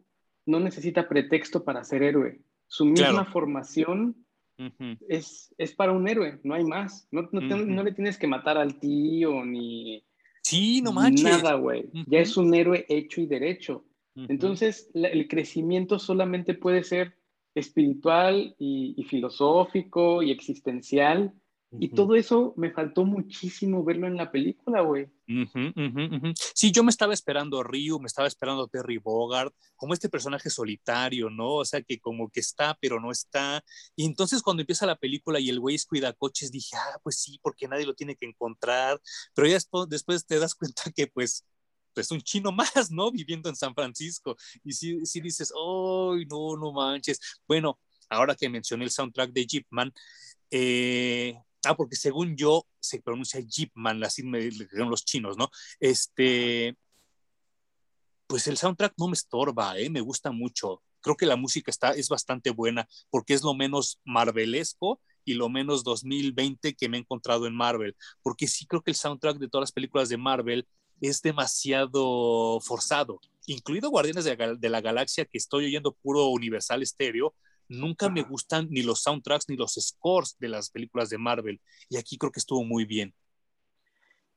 no 0.47 0.61
necesita 0.61 1.09
pretexto 1.09 1.65
para 1.65 1.85
ser 1.85 2.03
héroe. 2.03 2.41
Su 2.69 2.85
misma 2.85 3.11
claro. 3.11 3.31
formación 3.31 4.27
Uh 4.59 4.71
-huh. 4.79 4.99
es, 5.09 5.55
es, 5.59 5.75
para 5.75 5.93
un 5.93 6.09
héroe, 6.09 6.41
no 6.43 6.55
hay 6.55 6.65
más. 6.65 7.07
No, 7.11 7.29
no, 7.31 7.41
uh 7.41 7.45
-huh. 7.45 7.67
no, 7.67 7.83
le 7.83 7.93
tienes 7.93 8.17
que 8.17 8.27
matar 8.27 8.57
al 8.57 8.79
tío 8.79 9.45
ni. 9.45 10.03
Sí, 10.43 10.81
no 10.81 10.93
manches. 10.93 11.25
Nada, 11.25 11.55
güey. 11.57 11.85
Uh 11.85 11.91
-huh. 11.93 12.05
Ya 12.07 12.21
es 12.21 12.37
un 12.37 12.55
héroe 12.55 12.87
hecho 12.89 13.21
y 13.21 13.27
derecho. 13.27 13.85
Entonces, 14.29 14.89
la, 14.95 15.09
el 15.09 15.29
crecimiento 15.29 15.99
solamente 15.99 16.55
puede 16.55 16.85
ser 16.85 17.19
espiritual 17.55 18.55
y, 18.59 18.95
y 18.97 19.05
filosófico 19.05 20.23
y 20.23 20.31
existencial. 20.31 21.35
Y 21.73 21.89
todo 21.89 22.14
eso 22.14 22.55
me 22.57 22.71
faltó 22.71 23.05
muchísimo 23.05 23.83
verlo 23.85 24.07
en 24.07 24.17
la 24.17 24.31
película, 24.31 24.83
güey. 24.83 25.05
Uh 25.29 25.45
-huh, 25.45 25.71
uh 25.71 26.21
-huh. 26.21 26.35
Sí, 26.55 26.71
yo 26.71 26.85
me 26.85 26.91
estaba 26.91 27.12
esperando 27.12 27.61
a 27.61 27.64
Ryu, 27.64 27.99
me 27.99 28.07
estaba 28.07 28.29
esperando 28.29 28.62
a 28.64 28.69
Terry 28.69 28.99
Bogard, 28.99 29.53
como 29.75 29.93
este 29.93 30.09
personaje 30.09 30.49
solitario, 30.49 31.29
¿no? 31.29 31.55
O 31.57 31.64
sea, 31.64 31.83
que 31.83 31.99
como 31.99 32.31
que 32.31 32.41
está, 32.41 32.79
pero 32.81 33.01
no 33.01 33.11
está. 33.11 33.62
Y 33.97 34.07
entonces 34.07 34.43
cuando 34.43 34.62
empieza 34.62 34.87
la 34.87 34.97
película 34.97 35.41
y 35.41 35.51
el 35.51 35.59
güey 35.61 35.77
cuida 35.89 36.12
coches, 36.12 36.53
dije, 36.53 36.77
ah, 36.77 37.01
pues 37.03 37.21
sí, 37.21 37.39
porque 37.43 37.69
nadie 37.69 37.85
lo 37.85 37.95
tiene 37.95 38.17
que 38.17 38.27
encontrar. 38.27 39.01
Pero 39.35 39.49
ya 39.49 39.55
después, 39.55 39.89
después 39.89 40.25
te 40.27 40.39
das 40.39 40.55
cuenta 40.59 40.91
que 40.95 41.09
pues 41.09 41.45
pues 41.95 42.11
un 42.11 42.21
chino 42.21 42.53
más, 42.53 42.91
¿no? 42.91 43.11
Viviendo 43.11 43.49
en 43.49 43.57
San 43.57 43.75
Francisco. 43.75 44.37
Y 44.62 44.73
sí, 44.73 45.05
sí 45.07 45.21
dices, 45.21 45.51
¡ay, 45.57 46.27
no, 46.27 46.57
no 46.57 46.71
manches! 46.73 47.19
Bueno, 47.49 47.81
ahora 48.11 48.35
que 48.35 48.51
mencioné 48.51 48.85
el 48.85 48.91
soundtrack 48.91 49.33
de 49.33 49.47
Jeep 49.47 49.67
Man, 49.71 49.93
eh, 50.51 51.35
Ah, 51.67 51.77
porque 51.77 51.97
según 51.97 52.37
yo 52.37 52.67
se 52.81 53.01
pronuncia 53.01 53.41
Jeepman, 53.41 54.03
así 54.05 54.23
me 54.23 54.41
dijeron 54.41 54.91
los 54.91 55.05
chinos, 55.05 55.37
¿no? 55.37 55.51
Este, 55.81 56.77
pues 58.27 58.47
el 58.47 58.57
soundtrack 58.57 58.95
no 58.97 59.09
me 59.09 59.14
estorba, 59.14 59.79
¿eh? 59.79 59.91
me 59.91 60.01
gusta 60.01 60.31
mucho. 60.31 60.83
Creo 61.01 61.17
que 61.17 61.27
la 61.27 61.37
música 61.37 61.71
está, 61.71 61.91
es 61.91 62.09
bastante 62.09 62.51
buena 62.51 62.89
porque 63.11 63.35
es 63.35 63.43
lo 63.43 63.55
menos 63.55 64.01
marvelesco 64.05 65.01
y 65.25 65.35
lo 65.35 65.49
menos 65.49 65.85
2020 65.85 66.75
que 66.75 66.89
me 66.89 66.97
he 66.97 67.01
encontrado 67.01 67.47
en 67.47 67.55
Marvel. 67.55 67.97
Porque 68.23 68.47
sí 68.47 68.67
creo 68.67 68.83
que 68.83 68.91
el 68.91 68.97
soundtrack 68.97 69.39
de 69.39 69.49
todas 69.49 69.62
las 69.62 69.73
películas 69.73 70.09
de 70.09 70.17
Marvel 70.17 70.67
es 71.01 71.21
demasiado 71.21 72.61
forzado, 72.61 73.21
incluido 73.47 73.91
Guardianes 73.91 74.25
de 74.25 74.69
la, 74.69 74.81
Galaxia, 74.81 75.25
que 75.27 75.39
estoy 75.39 75.67
oyendo 75.67 75.93
puro 75.93 76.29
Universal 76.29 76.85
Stereo, 76.87 77.35
nunca 77.69 78.09
me 78.09 78.23
gustan 78.23 78.69
ni 78.71 78.83
los 78.83 79.03
soundtracks 79.03 79.49
ni 79.49 79.57
los 79.57 79.75
scores 79.75 80.37
de 80.39 80.49
las 80.49 80.71
películas 80.71 81.11
de 81.11 81.19
Marvel. 81.19 81.61
Y 81.89 81.97
aquí 81.97 82.19
creo 82.19 82.33
que 82.33 82.41
estuvo 82.41 82.64
muy 82.64 82.85
bien. 82.85 83.14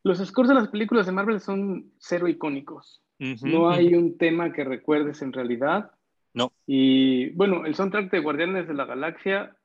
Los 0.03 0.19
scores 0.19 0.49
de 0.49 0.55
las 0.55 0.69
películas 0.69 1.05
de 1.05 1.11
Marvel 1.11 1.41
son 1.41 1.91
cero 1.99 2.27
icónicos. 2.27 3.01
Uh 3.19 3.23
-huh, 3.25 3.51
no 3.51 3.69
hay 3.69 3.87
uh 3.87 3.91
-huh. 3.91 3.97
un 3.97 4.17
tema 4.17 4.53
que 4.53 4.63
recuerdes 4.63 5.21
en 5.21 5.33
realidad. 5.33 5.91
No. 6.33 6.53
Y 6.65 7.31
bueno, 7.31 7.65
el 7.65 7.75
soundtrack 7.75 8.11
de 8.11 8.19
Guardianes 8.19 8.67
de 8.67 8.73
la 8.73 8.85
Galaxia 8.85 9.57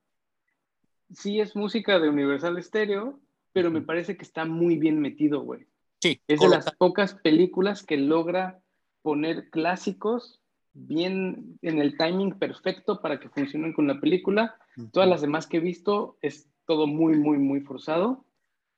sí 1.12 1.40
es 1.40 1.54
música 1.54 2.00
de 2.00 2.08
Universal 2.08 2.60
Stereo, 2.62 3.20
pero 3.52 3.70
me 3.70 3.82
parece 3.82 4.16
que 4.16 4.24
está 4.24 4.44
muy 4.44 4.76
bien 4.76 5.00
metido, 5.00 5.40
güey. 5.42 5.66
Sí. 6.00 6.20
Es 6.26 6.40
de 6.40 6.48
las 6.48 6.74
pocas 6.74 7.14
películas 7.14 7.84
que 7.84 7.96
logra 7.96 8.60
poner 9.02 9.50
clásicos 9.50 10.40
bien 10.74 11.58
en 11.62 11.78
el 11.78 11.96
timing 11.96 12.32
perfecto 12.38 13.00
para 13.00 13.18
que 13.18 13.28
funcionen 13.28 13.72
con 13.72 13.86
la 13.86 14.00
película. 14.00 14.56
Uh 14.76 14.82
-huh. 14.82 14.90
Todas 14.92 15.08
las 15.08 15.20
demás 15.20 15.46
que 15.46 15.58
he 15.58 15.60
visto 15.60 16.18
es 16.20 16.50
todo 16.66 16.86
muy, 16.86 17.16
muy, 17.16 17.38
muy 17.38 17.60
forzado. 17.60 18.24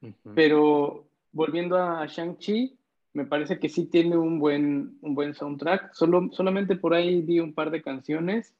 Uh 0.03 0.09
-huh. 0.09 0.33
Pero 0.35 1.09
volviendo 1.33 1.77
a 1.77 2.07
Shang-Chi, 2.07 2.79
me 3.15 3.25
parece 3.25 3.59
que 3.59 3.71
sí 3.71 3.87
tiene 3.87 4.17
un 4.17 4.39
buen, 4.39 4.99
un 5.01 5.15
buen 5.15 5.35
soundtrack. 5.35 5.95
Solo, 5.95 6.29
solamente 6.33 6.77
por 6.77 6.93
ahí 6.95 7.23
vi 7.23 7.41
un 7.41 7.55
par 7.55 7.71
de 7.71 7.83
canciones. 7.83 8.55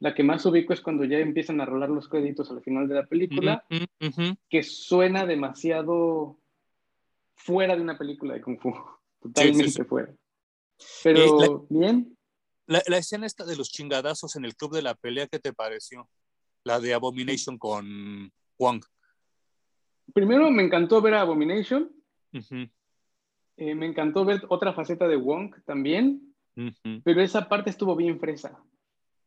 La 0.00 0.14
que 0.14 0.22
más 0.22 0.44
ubico 0.44 0.72
es 0.72 0.80
cuando 0.80 1.04
ya 1.04 1.18
empiezan 1.18 1.60
a 1.60 1.64
rolar 1.64 1.88
los 1.88 2.08
créditos 2.08 2.50
al 2.50 2.60
final 2.60 2.88
de 2.88 2.94
la 2.96 3.06
película, 3.06 3.64
que 4.50 4.62
suena 4.64 5.24
demasiado 5.26 6.36
fuera 7.34 7.76
de 7.76 7.82
una 7.82 7.96
película 7.96 8.34
de 8.34 8.42
Kung 8.42 8.58
Fu. 8.60 8.74
Totalmente 9.20 9.84
fuera. 9.84 10.12
Pero 11.04 11.42
eh, 11.42 11.66
bien. 11.70 12.16
La, 12.66 12.82
la, 12.86 12.98
escena 12.98 13.26
esta 13.26 13.44
de 13.44 13.56
los 13.56 13.70
chingadazos 13.70 14.36
en 14.36 14.44
el 14.44 14.54
club 14.54 14.74
de 14.74 14.82
la 14.82 14.94
pelea, 14.94 15.26
¿qué 15.26 15.38
te 15.38 15.52
pareció? 15.52 16.08
La 16.64 16.80
de 16.80 16.94
Abomination 16.94 17.58
con 17.58 18.32
Wong. 18.58 18.84
Primero 20.12 20.50
me 20.50 20.62
encantó 20.62 21.00
ver 21.00 21.14
a 21.14 21.22
Abomination. 21.22 21.90
Eh, 23.56 23.74
me 23.74 23.86
encantó 23.86 24.24
ver 24.24 24.42
otra 24.48 24.72
faceta 24.72 25.06
de 25.06 25.16
Wong 25.16 25.54
también, 25.64 26.34
pero 27.04 27.22
esa 27.22 27.48
parte 27.48 27.70
estuvo 27.70 27.96
bien 27.96 28.18
fresa. 28.18 28.62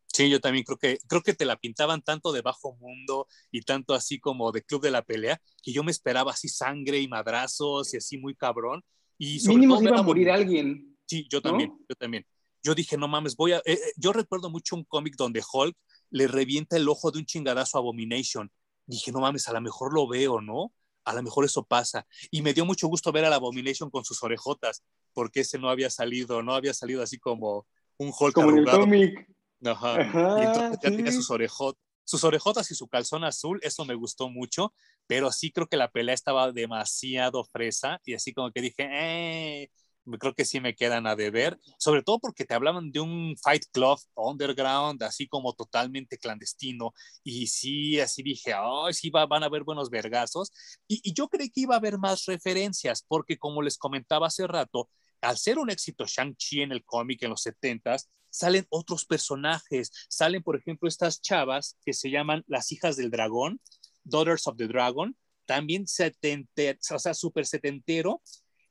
Sí, 0.06 0.30
yo 0.30 0.40
también 0.40 0.64
creo 0.64 0.78
que 0.78 0.98
creo 1.06 1.20
que 1.20 1.34
te 1.34 1.44
la 1.44 1.56
pintaban 1.56 2.00
tanto 2.00 2.32
de 2.32 2.40
bajo 2.40 2.74
mundo 2.76 3.26
y 3.50 3.60
tanto 3.60 3.92
así 3.92 4.18
como 4.18 4.50
de 4.50 4.62
club 4.62 4.80
de 4.80 4.90
la 4.90 5.02
pelea 5.02 5.40
que 5.62 5.72
yo 5.72 5.82
me 5.82 5.90
esperaba 5.90 6.32
así 6.32 6.48
sangre 6.48 7.00
y 7.00 7.08
madrazos 7.08 7.92
y 7.92 7.98
así 7.98 8.16
muy 8.16 8.34
cabrón 8.34 8.82
y 9.18 9.40
sobre 9.40 9.58
mínimo 9.58 9.82
iba 9.82 9.98
a 9.98 10.02
morir 10.02 10.30
alguien. 10.30 10.96
Sí, 11.04 11.26
yo 11.30 11.42
también, 11.42 11.70
yo 11.88 11.94
también. 11.96 12.24
Yo 12.66 12.74
dije, 12.74 12.96
no 12.96 13.06
mames, 13.06 13.36
voy 13.36 13.52
a. 13.52 13.58
Eh, 13.58 13.74
eh, 13.74 13.78
yo 13.96 14.12
recuerdo 14.12 14.50
mucho 14.50 14.74
un 14.74 14.82
cómic 14.82 15.14
donde 15.16 15.40
Hulk 15.52 15.76
le 16.10 16.26
revienta 16.26 16.76
el 16.76 16.88
ojo 16.88 17.12
de 17.12 17.20
un 17.20 17.24
chingadazo 17.24 17.78
a 17.78 17.80
Abomination. 17.80 18.50
Dije, 18.86 19.12
no 19.12 19.20
mames, 19.20 19.46
a 19.48 19.52
lo 19.52 19.60
mejor 19.60 19.94
lo 19.94 20.08
veo, 20.08 20.40
¿no? 20.40 20.72
a 21.06 21.14
lo 21.14 21.22
mejor 21.22 21.44
eso 21.44 21.64
pasa. 21.64 22.04
Y 22.32 22.42
me 22.42 22.52
dio 22.52 22.66
mucho 22.66 22.88
gusto 22.88 23.12
ver 23.12 23.24
a 23.24 23.30
la 23.30 23.36
Abomination 23.36 23.90
con 23.90 24.04
sus 24.04 24.22
orejotas, 24.24 24.82
porque 25.14 25.40
ese 25.40 25.56
no 25.56 25.70
había 25.70 25.88
salido, 25.88 26.42
no 26.42 26.52
había 26.52 26.74
salido 26.74 27.00
así 27.00 27.16
como 27.18 27.66
un 27.96 28.12
Hulk 28.18 28.34
Como 28.34 28.50
en 28.50 28.58
el 28.58 28.66
cómic. 28.66 29.28
Ajá. 29.64 30.02
y 30.02 30.46
entonces 30.46 30.78
ya 30.82 30.90
tenía 30.90 31.12
sus 31.12 31.30
orejotas. 31.30 31.80
Sus 32.08 32.22
orejotas 32.22 32.70
y 32.70 32.76
su 32.76 32.86
calzón 32.86 33.24
azul, 33.24 33.58
eso 33.62 33.84
me 33.84 33.96
gustó 33.96 34.28
mucho, 34.28 34.72
pero 35.08 35.32
sí 35.32 35.50
creo 35.50 35.66
que 35.66 35.76
la 35.76 35.90
pelea 35.90 36.14
estaba 36.14 36.52
demasiado 36.52 37.42
fresa 37.42 38.00
y 38.04 38.14
así 38.14 38.32
como 38.32 38.52
que 38.52 38.60
dije, 38.60 38.88
eh, 38.88 39.70
creo 40.18 40.34
que 40.34 40.44
sí 40.44 40.60
me 40.60 40.74
quedan 40.74 41.06
a 41.06 41.16
deber, 41.16 41.58
sobre 41.78 42.02
todo 42.02 42.18
porque 42.18 42.44
te 42.44 42.54
hablaban 42.54 42.92
de 42.92 43.00
un 43.00 43.36
Fight 43.42 43.64
Club 43.72 43.98
underground, 44.14 45.02
así 45.02 45.26
como 45.28 45.52
totalmente 45.52 46.18
clandestino, 46.18 46.92
y 47.24 47.46
sí, 47.48 48.00
así 48.00 48.22
dije, 48.22 48.54
ay, 48.54 48.94
sí 48.94 49.10
va, 49.10 49.26
van 49.26 49.42
a 49.42 49.46
haber 49.46 49.64
buenos 49.64 49.90
vergazos, 49.90 50.52
y, 50.86 51.00
y 51.02 51.12
yo 51.12 51.28
creí 51.28 51.50
que 51.50 51.62
iba 51.62 51.74
a 51.74 51.78
haber 51.78 51.98
más 51.98 52.24
referencias, 52.26 53.04
porque 53.06 53.38
como 53.38 53.62
les 53.62 53.78
comentaba 53.78 54.28
hace 54.28 54.46
rato, 54.46 54.88
al 55.20 55.38
ser 55.38 55.58
un 55.58 55.70
éxito 55.70 56.04
Shang-Chi 56.06 56.62
en 56.62 56.72
el 56.72 56.84
cómic 56.84 57.22
en 57.22 57.30
los 57.30 57.44
70s, 57.44 58.08
salen 58.30 58.66
otros 58.68 59.06
personajes, 59.06 59.90
salen 60.08 60.42
por 60.42 60.56
ejemplo 60.56 60.88
estas 60.88 61.20
chavas 61.20 61.76
que 61.84 61.94
se 61.94 62.10
llaman 62.10 62.44
las 62.46 62.70
hijas 62.70 62.96
del 62.96 63.10
dragón, 63.10 63.60
Daughters 64.04 64.46
of 64.46 64.56
the 64.56 64.68
Dragon, 64.68 65.16
también 65.46 65.86
setentero, 65.86 66.78
o 66.94 66.98
sea, 66.98 67.14
súper 67.14 67.46
setentero, 67.46 68.20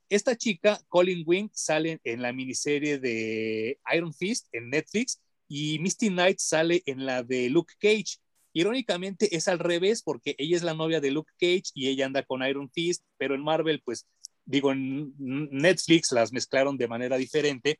esta 0.08 0.36
chica, 0.36 0.80
Colin 0.88 1.24
Wing, 1.26 1.48
sale 1.52 2.00
en 2.04 2.22
la 2.22 2.32
miniserie 2.32 2.98
de 2.98 3.78
Iron 3.94 4.14
Fist 4.14 4.46
en 4.52 4.70
Netflix 4.70 5.20
y 5.48 5.78
Misty 5.78 6.08
Knight 6.08 6.38
sale 6.38 6.82
en 6.86 7.06
la 7.06 7.22
de 7.22 7.50
Luke 7.50 7.74
Cage. 7.78 8.18
Irónicamente 8.52 9.36
es 9.36 9.48
al 9.48 9.58
revés 9.58 10.02
porque 10.02 10.34
ella 10.38 10.56
es 10.56 10.62
la 10.62 10.74
novia 10.74 11.00
de 11.00 11.10
Luke 11.10 11.32
Cage 11.38 11.70
y 11.74 11.88
ella 11.88 12.06
anda 12.06 12.22
con 12.22 12.42
Iron 12.46 12.70
Fist, 12.70 13.04
pero 13.18 13.34
en 13.34 13.42
Marvel, 13.42 13.82
pues 13.84 14.06
digo, 14.44 14.72
en 14.72 15.12
Netflix 15.18 16.12
las 16.12 16.32
mezclaron 16.32 16.78
de 16.78 16.88
manera 16.88 17.16
diferente. 17.16 17.78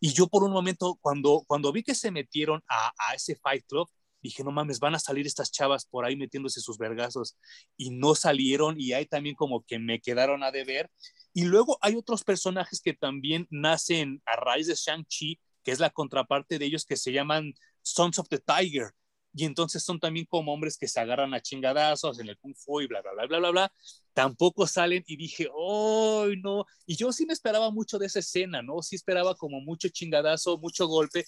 Y 0.00 0.12
yo 0.12 0.26
por 0.26 0.42
un 0.42 0.52
momento, 0.52 0.98
cuando, 1.00 1.44
cuando 1.46 1.72
vi 1.72 1.82
que 1.82 1.94
se 1.94 2.10
metieron 2.10 2.62
a, 2.68 2.92
a 2.98 3.14
ese 3.14 3.36
Fight 3.36 3.64
Club, 3.68 3.88
dije, 4.22 4.44
no 4.44 4.50
mames, 4.50 4.80
van 4.80 4.94
a 4.94 4.98
salir 4.98 5.26
estas 5.26 5.50
chavas 5.50 5.86
por 5.86 6.04
ahí 6.04 6.16
metiéndose 6.16 6.60
sus 6.60 6.78
vergazos. 6.78 7.36
Y 7.76 7.90
no 7.90 8.14
salieron 8.14 8.76
y 8.78 8.92
ahí 8.92 9.06
también 9.06 9.36
como 9.36 9.64
que 9.64 9.78
me 9.78 10.00
quedaron 10.00 10.42
a 10.42 10.50
deber. 10.50 10.90
Y 11.32 11.44
luego 11.44 11.78
hay 11.80 11.96
otros 11.96 12.24
personajes 12.24 12.80
que 12.80 12.94
también 12.94 13.46
nacen 13.50 14.22
a 14.26 14.36
raíz 14.36 14.66
de 14.66 14.74
Shang-Chi, 14.74 15.40
que 15.62 15.72
es 15.72 15.80
la 15.80 15.90
contraparte 15.90 16.58
de 16.58 16.66
ellos 16.66 16.84
que 16.84 16.96
se 16.96 17.12
llaman 17.12 17.54
Sons 17.82 18.18
of 18.18 18.28
the 18.28 18.38
Tiger. 18.38 18.92
Y 19.38 19.44
entonces 19.44 19.82
son 19.82 20.00
también 20.00 20.24
como 20.24 20.54
hombres 20.54 20.78
que 20.78 20.88
se 20.88 20.98
agarran 20.98 21.34
a 21.34 21.42
chingadazos 21.42 22.18
en 22.20 22.28
el 22.28 22.38
Kung 22.38 22.56
Fu 22.56 22.80
y 22.80 22.86
bla, 22.86 23.02
bla, 23.02 23.12
bla, 23.12 23.26
bla, 23.26 23.38
bla, 23.38 23.50
bla. 23.50 23.72
Tampoco 24.14 24.66
salen 24.66 25.04
y 25.06 25.16
dije, 25.16 25.44
¡ay, 25.44 26.40
no! 26.42 26.64
Y 26.86 26.96
yo 26.96 27.12
sí 27.12 27.26
me 27.26 27.34
esperaba 27.34 27.70
mucho 27.70 27.98
de 27.98 28.06
esa 28.06 28.20
escena, 28.20 28.62
¿no? 28.62 28.80
Sí 28.80 28.96
esperaba 28.96 29.34
como 29.34 29.60
mucho 29.60 29.90
chingadazo, 29.90 30.56
mucho 30.56 30.86
golpe. 30.86 31.26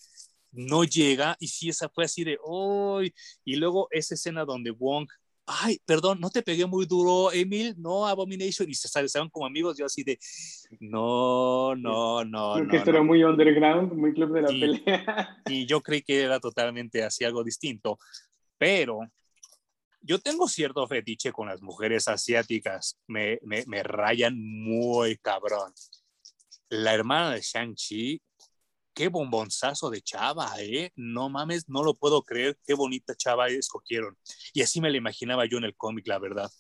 No 0.52 0.84
llega 0.84 1.36
y 1.40 1.48
sí, 1.48 1.68
esa 1.68 1.88
fue 1.88 2.04
así 2.04 2.24
de, 2.24 2.38
¡ay! 2.46 3.12
Y 3.44 3.56
luego 3.56 3.88
esa 3.90 4.14
escena 4.14 4.44
donde 4.44 4.70
Wong 4.70 5.08
ay, 5.48 5.80
perdón, 5.84 6.20
no 6.20 6.30
te 6.30 6.42
pegué 6.42 6.66
muy 6.66 6.86
duro, 6.86 7.32
Emil, 7.32 7.74
no, 7.78 8.06
Abomination, 8.06 8.68
y 8.68 8.74
se 8.74 8.88
salieron 8.88 9.30
como 9.30 9.46
amigos, 9.46 9.76
yo 9.78 9.86
así 9.86 10.04
de, 10.04 10.18
no, 10.80 11.74
no, 11.74 12.24
no. 12.24 12.54
Creo 12.54 12.68
que 12.68 12.76
esto 12.76 12.90
era 12.90 13.02
muy 13.02 13.24
underground, 13.24 13.92
muy 13.92 14.12
club 14.12 14.32
de 14.34 14.42
la 14.42 14.48
pelea. 14.48 15.42
Y 15.46 15.66
yo 15.66 15.80
creí 15.80 16.02
que 16.02 16.22
era 16.22 16.38
totalmente 16.38 17.02
así, 17.02 17.24
algo 17.24 17.42
distinto, 17.42 17.98
pero 18.58 19.00
yo 20.00 20.18
tengo 20.18 20.46
cierto 20.48 20.86
fetiche 20.86 21.32
con 21.32 21.48
las 21.48 21.62
mujeres 21.62 22.08
asiáticas, 22.08 22.98
me, 23.06 23.38
me, 23.42 23.64
me 23.66 23.82
rayan 23.82 24.38
muy 24.38 25.16
cabrón. 25.16 25.72
La 26.68 26.92
hermana 26.92 27.32
de 27.32 27.40
Shang-Chi 27.40 28.20
qué 28.98 29.06
bombonzazo 29.06 29.90
de 29.90 30.00
chava, 30.00 30.48
¿eh? 30.58 30.90
No 30.96 31.28
mames, 31.28 31.68
no 31.68 31.84
lo 31.84 31.94
puedo 31.94 32.22
creer, 32.22 32.58
qué 32.66 32.74
bonita 32.74 33.14
chava 33.14 33.46
escogieron. 33.46 34.16
Y 34.52 34.62
así 34.62 34.80
me 34.80 34.90
la 34.90 34.96
imaginaba 34.96 35.46
yo 35.46 35.58
en 35.58 35.64
el 35.64 35.76
cómic, 35.76 36.08
la 36.08 36.18
verdad. 36.18 36.50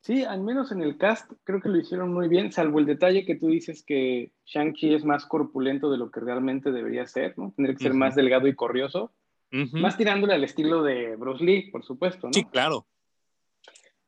Sí, 0.00 0.24
al 0.24 0.40
menos 0.40 0.72
en 0.72 0.80
el 0.82 0.96
cast 0.96 1.30
creo 1.44 1.60
que 1.60 1.68
lo 1.68 1.78
hicieron 1.78 2.14
muy 2.14 2.28
bien, 2.28 2.50
salvo 2.50 2.78
el 2.78 2.86
detalle 2.86 3.26
que 3.26 3.34
tú 3.34 3.48
dices 3.48 3.84
que 3.84 4.32
Shang-Chi 4.46 4.94
es 4.94 5.04
más 5.04 5.26
corpulento 5.26 5.90
de 5.90 5.98
lo 5.98 6.10
que 6.10 6.20
realmente 6.20 6.72
debería 6.72 7.06
ser, 7.06 7.38
¿no? 7.38 7.52
Tendría 7.54 7.76
que 7.76 7.84
ser 7.84 7.94
más 7.94 8.14
delgado 8.14 8.48
y 8.48 8.54
corrioso. 8.54 9.12
Más 9.50 9.98
tirándole 9.98 10.34
al 10.34 10.44
estilo 10.44 10.82
de 10.82 11.14
Bruce 11.14 11.44
Lee, 11.44 11.70
por 11.70 11.84
supuesto, 11.84 12.26
¿no? 12.26 12.32
Sí, 12.32 12.44
claro. 12.44 12.88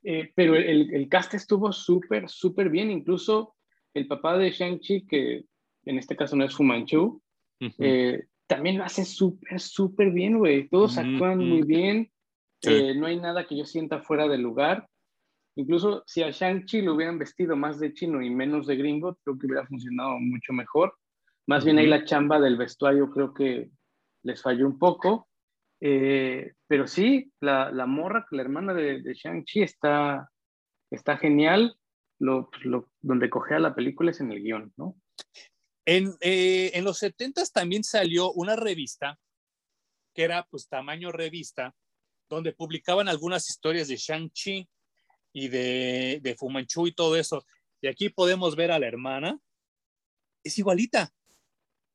Eh, 0.03 0.32
pero 0.34 0.57
el, 0.57 0.93
el, 0.93 1.09
cast 1.09 1.34
estuvo 1.34 1.70
súper, 1.70 2.28
súper 2.28 2.68
bien. 2.68 2.91
Incluso 2.91 3.55
el 3.95 4.09
papá 4.09 4.37
de 4.37 4.51
Shang-Chi, 4.51 5.07
que 5.07 5.45
en 5.84 5.99
este 5.99 6.16
caso 6.16 6.34
no 6.34 6.45
es 6.45 6.55
Fu 6.55 6.64
Manchu, 6.64 7.22
eh, 7.61 8.27
también 8.47 8.79
lo 8.79 8.85
hace 8.85 9.05
súper, 9.05 9.61
súper 9.61 10.11
bien, 10.11 10.39
güey. 10.39 10.69
Todos 10.69 10.99
actúan 10.99 11.39
muy 11.39 11.63
bien. 11.63 12.11
Eh, 12.63 12.95
no 12.95 13.07
hay 13.07 13.17
nada 13.17 13.47
que 13.47 13.57
yo 13.57 13.65
sienta 13.65 14.01
fuera 14.01 14.29
de 14.29 14.39
lugar. 14.39 14.89
Incluso 15.57 16.03
si 16.07 16.23
a 16.23 16.31
Shang-Chi 16.31 16.83
lo 16.83 16.95
hubieran 16.95 17.19
vestido 17.19 17.57
más 17.57 17.81
de 17.81 17.93
chino 17.95 18.23
y 18.23 18.31
menos 18.31 18.67
de 18.67 18.77
gringo, 18.77 19.19
creo 19.25 19.39
que 19.39 19.47
hubiera 19.47 19.67
funcionado 19.67 20.19
mucho 20.19 20.53
mejor. 20.53 20.95
Más 21.47 21.65
bien 21.65 21.79
ahí 21.79 21.87
la 21.87 22.05
chamba 22.05 22.41
del 22.41 22.57
vestuario 22.57 23.11
creo 23.11 23.33
que 23.33 23.71
les 24.23 24.43
falló 24.43 24.67
un 24.67 24.79
poco. 24.79 25.29
Eh, 25.81 26.53
pero 26.67 26.87
sí, 26.87 27.33
la, 27.41 27.71
la, 27.71 27.87
morra, 27.87 28.27
la 28.31 28.43
hermana 28.43 28.75
de, 28.75 29.03
de 29.03 29.15
Shang-Chi 29.15 29.63
está, 29.63 30.31
está 30.91 31.17
genial. 31.17 31.77
Lo, 32.19 32.49
lo, 32.63 32.89
donde 33.01 33.29
cogea 33.29 33.59
la 33.59 33.75
película 33.75 34.11
es 34.11 34.21
en 34.21 34.33
el 34.33 34.43
guion, 34.43 34.73
¿no? 34.77 34.97
En, 35.87 36.16
eh, 36.20 36.72
en 36.74 36.84
los 36.84 36.99
70 36.99 37.45
también 37.47 37.84
salió 37.84 38.32
una 38.32 38.57
revista 38.57 39.18
que 40.12 40.24
era 40.24 40.47
pues 40.51 40.66
tamaño 40.66 41.12
revista, 41.12 41.76
donde 42.28 42.53
publicaban 42.53 43.09
algunas 43.09 43.49
historias 43.51 43.87
de 43.87 43.97
Shang-Chi 43.97 44.68
y 45.32 45.49
de, 45.49 46.20
de 46.22 46.34
Fu 46.34 46.49
Manchu 46.49 46.87
y 46.87 46.93
todo 46.93 47.16
eso. 47.16 47.45
Y 47.82 47.87
aquí 47.89 48.09
podemos 48.09 48.57
ver 48.57 48.72
a 48.72 48.78
la 48.78 48.87
hermana. 48.87 49.39
Es 50.43 50.59
igualita. 50.59 51.12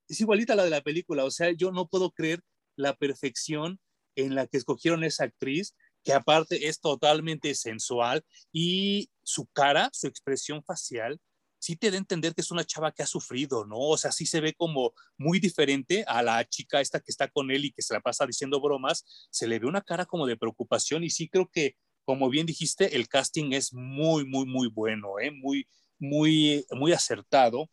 Es 0.08 0.22
igualita 0.22 0.54
a 0.54 0.56
la 0.56 0.64
de 0.64 0.70
la 0.70 0.82
película. 0.82 1.26
O 1.26 1.32
sea, 1.32 1.52
yo 1.52 1.72
no 1.72 1.88
puedo 1.88 2.12
creer 2.12 2.42
la 2.76 2.96
perfección 2.96 3.80
en 4.16 4.36
la 4.36 4.46
que 4.46 4.58
escogieron 4.58 5.04
esa 5.04 5.24
actriz, 5.26 5.76
que 6.04 6.14
aparte 6.14 6.68
es 6.68 6.80
totalmente 6.80 7.56
sensual 7.56 8.24
y 8.52 9.10
su 9.24 9.48
cara, 9.48 9.90
su 9.94 10.08
expresión 10.08 10.64
facial 10.64 11.20
sí 11.62 11.76
te 11.76 11.92
da 11.92 11.96
a 11.96 12.00
entender 12.00 12.34
que 12.34 12.42
es 12.42 12.50
una 12.50 12.66
chava 12.66 12.92
que 12.92 13.04
ha 13.04 13.08
sufrido, 13.08 13.66
¿no? 13.66 13.78
O 13.78 13.96
sea, 13.96 14.12
sí 14.12 14.26
se 14.26 14.42
ve 14.42 14.54
como 14.56 14.94
muy 15.16 15.40
diferente 15.40 16.04
a 16.08 16.24
la 16.24 16.44
chica 16.44 16.82
esta 16.82 17.00
que 17.00 17.12
está 17.12 17.28
con 17.28 17.52
él 17.52 17.66
y 17.66 17.72
que 17.72 17.84
se 17.84 17.94
la 17.94 18.02
pasa 18.02 18.26
diciendo 18.26 18.60
bromas, 18.60 19.06
se 19.30 19.48
le 19.48 19.60
ve 19.60 19.68
una 19.68 19.82
cara 19.82 20.08
como 20.08 20.26
de 20.26 20.38
preocupación 20.38 21.04
y 21.04 21.12
sí 21.12 21.30
creo 21.30 21.48
que, 21.54 21.76
como 22.04 22.32
bien 22.32 22.48
dijiste, 22.48 22.96
el 22.96 23.08
casting 23.08 23.54
es 23.54 23.74
muy, 23.74 24.26
muy, 24.26 24.48
muy 24.48 24.70
bueno, 24.70 25.20
¿eh? 25.20 25.30
Muy, 25.30 25.68
muy, 26.00 26.66
muy 26.72 26.94
acertado. 26.94 27.70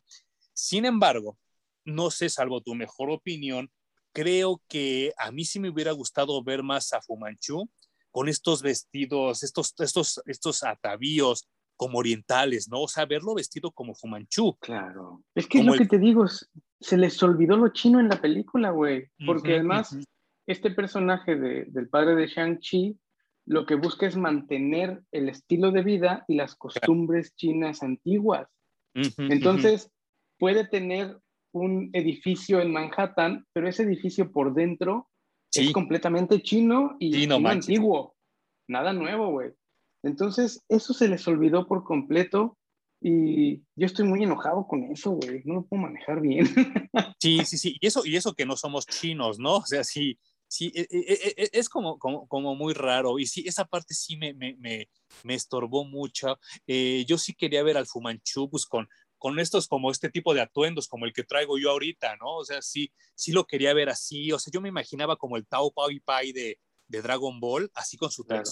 Sin 0.53 0.85
embargo, 0.85 1.39
no 1.87 2.11
sé, 2.11 2.29
salvo 2.29 2.61
tu 2.61 2.75
mejor 2.75 3.09
opinión, 3.11 3.73
creo 4.13 4.63
que 4.69 5.15
a 5.17 5.33
mí 5.33 5.47
sí 5.47 5.61
me 5.61 5.71
hubiera 5.71 5.93
gustado 5.93 6.45
ver 6.45 6.63
más 6.63 6.93
a 6.93 7.01
Fumanchu 7.01 7.71
con 8.11 8.29
estos 8.29 8.61
vestidos, 8.61 9.43
estos, 9.43 9.75
estos, 9.79 10.21
estos 10.27 10.63
atavíos 10.63 11.49
como 11.79 11.99
orientales, 11.99 12.69
¿no? 12.69 12.83
O 12.83 12.89
sea, 12.89 13.07
verlo 13.07 13.35
vestido 13.35 13.71
como 13.71 13.95
Fumanchu. 13.95 14.59
Claro. 14.61 15.23
Es 15.35 15.47
que 15.47 15.61
es 15.61 15.65
lo 15.65 15.73
que 15.75 15.87
te 15.87 15.99
digo, 15.99 16.27
se 16.27 16.99
les 16.99 17.23
olvidó 17.23 17.57
lo 17.57 17.69
chino 17.69 18.01
en 18.01 18.09
la 18.09 18.21
película, 18.21 18.71
güey. 18.71 19.09
Porque 19.25 19.55
además, 19.55 19.97
este 20.47 20.71
personaje 20.73 21.37
del 21.37 21.89
padre 21.89 22.17
de 22.17 22.27
Shang-Chi 22.27 22.99
lo 23.47 23.65
que 23.65 23.77
busca 23.77 24.07
es 24.07 24.17
mantener 24.17 25.03
el 25.11 25.31
estilo 25.31 25.71
de 25.71 25.83
vida 25.83 26.25
y 26.29 26.35
las 26.35 26.55
costumbres 26.55 27.35
chinas 27.35 27.83
antiguas. 27.83 28.47
Entonces, 28.95 29.91
puede 30.39 30.67
tener 30.67 31.19
un 31.53 31.89
edificio 31.95 32.61
en 32.61 32.73
Manhattan, 32.73 33.47
pero 33.55 33.69
ese 33.69 33.85
edificio 33.85 34.33
por 34.33 34.53
dentro 34.53 35.09
es 35.55 35.73
completamente 35.73 36.43
chino 36.43 36.97
y 36.99 37.33
antiguo. 37.33 38.15
Nada 38.69 38.93
nuevo, 38.93 39.31
güey. 39.31 39.53
Entonces, 40.03 40.65
eso 40.69 40.95
se 40.95 41.09
les 41.09 41.27
olvidó 41.27 41.67
por 41.67 41.85
completo 41.85 42.57
y 43.01 43.59
yo 43.77 43.87
estoy 43.87 44.07
muy 44.07 44.23
enojado 44.23 44.67
con 44.67 44.85
eso, 44.85 45.13
güey. 45.13 45.43
No 45.45 45.55
lo 45.55 45.67
puedo 45.67 45.83
manejar 45.83 46.21
bien. 46.21 46.47
Sí, 47.21 47.45
sí, 47.45 47.59
sí. 47.59 47.77
Y 47.81 47.87
eso, 47.87 48.05
y 48.05 48.17
eso 48.17 48.35
que 48.35 48.47
no 48.47 48.57
somos 48.57 48.87
chinos, 48.87 49.41
¿no? 49.41 49.57
O 49.57 49.67
sea, 49.67 49.83
sí, 49.83 50.19
sí, 50.47 50.73
e, 50.75 50.87
e, 50.91 51.35
e, 51.37 51.51
es 51.53 51.69
como, 51.69 51.99
como, 51.99 52.29
como 52.29 52.55
muy 52.55 52.75
raro. 52.75 53.19
Y 53.19 53.27
sí, 53.27 53.45
esa 53.47 53.65
parte 53.65 53.93
sí 53.93 54.17
me, 54.17 54.35
me, 54.35 54.55
me, 54.57 54.89
me 55.25 55.35
estorbó 55.35 55.85
mucho. 55.85 56.39
Eh, 56.67 57.05
yo 57.09 57.19
sí 57.19 57.35
quería 57.35 57.65
ver 57.65 57.77
al 57.77 57.87
Fumanchu 57.87 58.49
pues, 58.49 58.67
con, 58.67 58.89
con 59.17 59.39
estos, 59.41 59.67
como 59.67 59.91
este 59.91 60.11
tipo 60.11 60.33
de 60.33 60.41
atuendos, 60.41 60.87
como 60.87 61.07
el 61.07 61.13
que 61.13 61.25
traigo 61.25 61.59
yo 61.59 61.71
ahorita, 61.71 62.17
¿no? 62.17 62.37
O 62.37 62.45
sea, 62.45 62.63
sí, 62.63 62.93
sí 63.15 63.33
lo 63.33 63.45
quería 63.45 63.75
ver 63.75 63.89
así. 63.89 64.33
O 64.33 64.39
sea, 64.39 64.51
yo 64.53 64.61
me 64.61 64.69
imaginaba 64.69 65.17
como 65.17 65.37
el 65.37 65.47
Tao 65.47 65.73
Pao 65.73 65.91
y 65.91 66.01
Pai 66.01 66.33
de, 66.33 66.59
de 66.89 67.03
Dragon 67.03 67.39
Ball, 67.39 67.71
así 67.75 67.97
con 67.97 68.11
su 68.11 68.25
claro. 68.25 68.45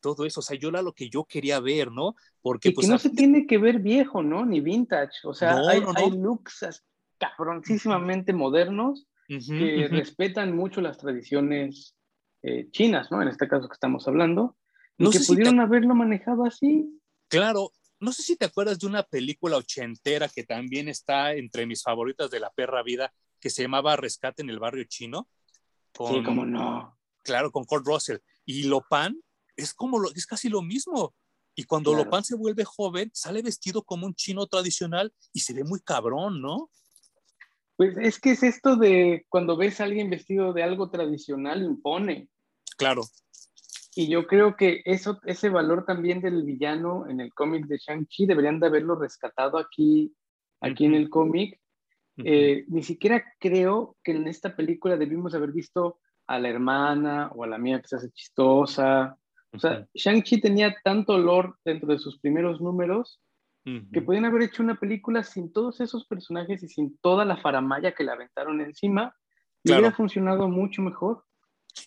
Todo 0.00 0.24
eso. 0.24 0.40
O 0.40 0.42
sea, 0.42 0.58
yo 0.58 0.68
era 0.68 0.82
lo 0.82 0.92
que 0.92 1.08
yo 1.08 1.24
quería 1.24 1.60
ver, 1.60 1.90
¿no? 1.90 2.14
Porque 2.40 2.72
pues, 2.72 2.86
que 2.86 2.92
no 2.92 2.98
se 2.98 3.10
tiene 3.10 3.46
que 3.46 3.58
ver 3.58 3.80
viejo, 3.80 4.22
¿no? 4.22 4.44
Ni 4.44 4.60
vintage. 4.60 5.18
O 5.24 5.34
sea, 5.34 5.58
hay, 5.68 5.80
looks 6.10 6.82
cabroncísimamente 7.18 8.32
modernos 8.32 9.06
que 9.26 9.88
respetan 9.90 10.56
mucho 10.56 10.80
las 10.80 10.96
tradiciones 10.98 11.94
eh, 12.42 12.68
chinas, 12.70 13.10
¿no? 13.10 13.20
En 13.20 13.28
este 13.28 13.48
caso 13.48 13.68
que 13.68 13.74
estamos 13.74 14.06
hablando. 14.08 14.56
No 14.96 15.10
que 15.10 15.20
pudieron 15.20 15.60
haberlo 15.60 15.94
manejado 15.94 16.44
así. 16.44 16.88
Claro, 17.28 17.72
no 18.00 18.12
sé 18.12 18.22
si 18.22 18.36
te 18.36 18.46
acuerdas 18.46 18.78
de 18.78 18.86
una 18.86 19.02
película 19.02 19.56
ochentera 19.56 20.28
que 20.28 20.44
también 20.44 20.88
está 20.88 21.34
entre 21.34 21.66
mis 21.66 21.82
favoritas 21.82 22.30
de 22.30 22.40
la 22.40 22.50
perra 22.50 22.82
vida, 22.82 23.12
que 23.40 23.50
se 23.50 23.62
llamaba 23.62 23.96
Rescate 23.96 24.42
en 24.42 24.50
el 24.50 24.58
barrio 24.58 24.84
chino. 24.84 25.28
sí, 25.92 26.22
cómo 26.24 26.46
no. 26.46 26.96
Claro, 27.22 27.52
con 27.52 27.64
Kurt 27.64 27.86
Russell. 27.86 28.18
Y 28.44 28.64
Lopan 28.64 29.20
es 29.58 29.74
como 29.74 29.98
lo, 29.98 30.10
es 30.14 30.26
casi 30.26 30.48
lo 30.48 30.62
mismo. 30.62 31.14
Y 31.54 31.64
cuando 31.64 31.90
claro. 31.90 32.04
Lopan 32.04 32.24
se 32.24 32.36
vuelve 32.36 32.64
joven, 32.64 33.10
sale 33.12 33.42
vestido 33.42 33.82
como 33.82 34.06
un 34.06 34.14
chino 34.14 34.46
tradicional 34.46 35.12
y 35.32 35.40
se 35.40 35.52
ve 35.52 35.64
muy 35.64 35.80
cabrón, 35.80 36.40
¿no? 36.40 36.70
Pues 37.76 37.96
es 37.98 38.20
que 38.20 38.30
es 38.30 38.42
esto 38.42 38.76
de 38.76 39.26
cuando 39.28 39.56
ves 39.56 39.80
a 39.80 39.84
alguien 39.84 40.08
vestido 40.08 40.52
de 40.52 40.62
algo 40.62 40.88
tradicional, 40.90 41.62
impone. 41.62 42.28
Claro. 42.76 43.02
Y 43.94 44.08
yo 44.08 44.28
creo 44.28 44.56
que 44.56 44.82
eso, 44.84 45.20
ese 45.24 45.48
valor 45.48 45.84
también 45.84 46.20
del 46.20 46.44
villano 46.44 47.08
en 47.08 47.20
el 47.20 47.34
cómic 47.34 47.66
de 47.66 47.78
Shang-Chi 47.78 48.26
deberían 48.26 48.60
de 48.60 48.68
haberlo 48.68 48.94
rescatado 48.94 49.58
aquí, 49.58 50.14
aquí 50.60 50.86
uh 50.86 50.90
-huh. 50.90 50.94
en 50.94 50.94
el 50.94 51.10
cómic. 51.10 51.60
Uh 52.16 52.22
-huh. 52.22 52.24
eh, 52.26 52.64
ni 52.68 52.84
siquiera 52.84 53.24
creo 53.40 53.96
que 54.04 54.12
en 54.12 54.28
esta 54.28 54.54
película 54.54 54.96
debimos 54.96 55.34
haber 55.34 55.50
visto 55.50 55.98
a 56.28 56.38
la 56.38 56.48
hermana 56.48 57.32
o 57.34 57.42
a 57.42 57.48
la 57.48 57.58
mía 57.58 57.80
que 57.80 57.88
se 57.88 57.96
hace 57.96 58.10
chistosa. 58.10 59.18
O 59.52 59.58
sea, 59.58 59.70
uh 59.70 59.74
-huh. 59.74 59.88
Shang-Chi 59.94 60.40
tenía 60.40 60.76
tanto 60.84 61.14
olor 61.14 61.58
dentro 61.64 61.88
de 61.88 61.98
sus 61.98 62.18
primeros 62.18 62.60
números 62.60 63.20
que 63.92 64.00
podían 64.00 64.24
haber 64.24 64.42
hecho 64.42 64.62
una 64.62 64.80
película 64.80 65.22
sin 65.22 65.52
todos 65.52 65.80
esos 65.80 66.06
personajes 66.06 66.62
y 66.62 66.68
sin 66.68 66.96
toda 66.98 67.26
la 67.26 67.36
faramaya 67.36 67.92
que 67.92 68.02
le 68.02 68.12
aventaron 68.12 68.62
encima. 68.62 69.14
Y 69.62 69.68
claro. 69.68 69.80
hubiera 69.80 69.96
funcionado 69.96 70.48
mucho 70.48 70.80
mejor. 70.80 71.24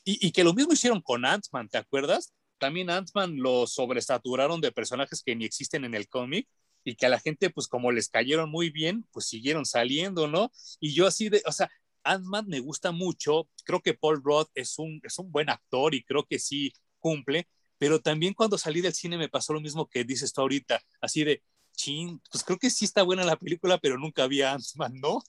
Y, 0.04 0.28
y, 0.28 0.32
que 0.32 0.44
lo 0.44 0.54
mismo 0.54 0.74
hicieron 0.74 1.02
con 1.02 1.26
Ant-Man, 1.26 1.70
¿te 1.70 1.80
acuerdas? 1.80 2.34
También 2.60 2.92
Ant-Man 2.92 3.38
lo 3.38 3.66
sobresaturaron 3.66 4.62
de 4.62 4.72
personajes 4.72 5.24
que 5.26 5.36
ni 5.36 5.46
existen 5.46 5.84
en 5.84 5.96
el 5.96 6.08
cómic 6.08 6.48
y 6.84 6.96
que 6.96 7.08
a 7.08 7.10
la 7.10 7.20
gente, 7.20 7.50
pues 7.50 7.68
como 7.68 7.92
les 7.92 8.10
cayeron 8.10 8.50
muy 8.50 8.70
bien, 8.70 9.06
pues 9.12 9.26
siguieron 9.28 9.66
saliendo, 9.66 10.28
¿no? 10.28 10.52
Y 10.80 10.94
yo 10.94 11.08
así 11.08 11.30
de, 11.30 11.42
o 11.46 11.52
sea, 11.52 11.70
Ant-Man 12.04 12.46
me 12.48 12.60
gusta 12.60 12.92
mucho, 12.92 13.48
creo 13.66 13.82
que 13.82 13.94
Paul 13.94 14.22
Roth 14.24 14.50
es 14.54 14.78
un, 14.78 15.02
es 15.04 15.18
un 15.18 15.32
buen 15.32 15.50
actor 15.50 15.96
y 15.96 16.04
creo 16.04 16.26
que 16.26 16.40
sí 16.40 16.74
cumple, 17.02 17.48
pero 17.78 18.00
también 18.00 18.34
cuando 18.34 18.58
salí 18.58 18.80
del 18.80 18.94
cine 18.94 19.18
me 19.18 19.28
pasó 19.28 19.54
lo 19.54 19.60
mismo 19.60 19.90
que 19.90 20.06
dices 20.06 20.32
tú 20.32 20.42
ahorita, 20.42 20.80
así 21.02 21.24
de, 21.26 21.44
chin, 21.74 22.22
pues 22.32 22.44
creo 22.44 22.58
que 22.58 22.70
sí 22.70 22.86
está 22.86 23.04
buena 23.04 23.26
la 23.26 23.36
película, 23.36 23.78
pero 23.78 23.98
nunca 23.98 24.24
había 24.24 24.54
Ant-Man, 24.54 24.94
¿no? 25.02 25.22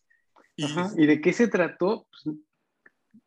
Y... 0.55 0.65
Ajá. 0.65 0.93
¿Y 0.97 1.07
de 1.07 1.21
qué 1.21 1.33
se 1.33 1.49
trató? 1.49 2.07
Pues, 2.11 2.37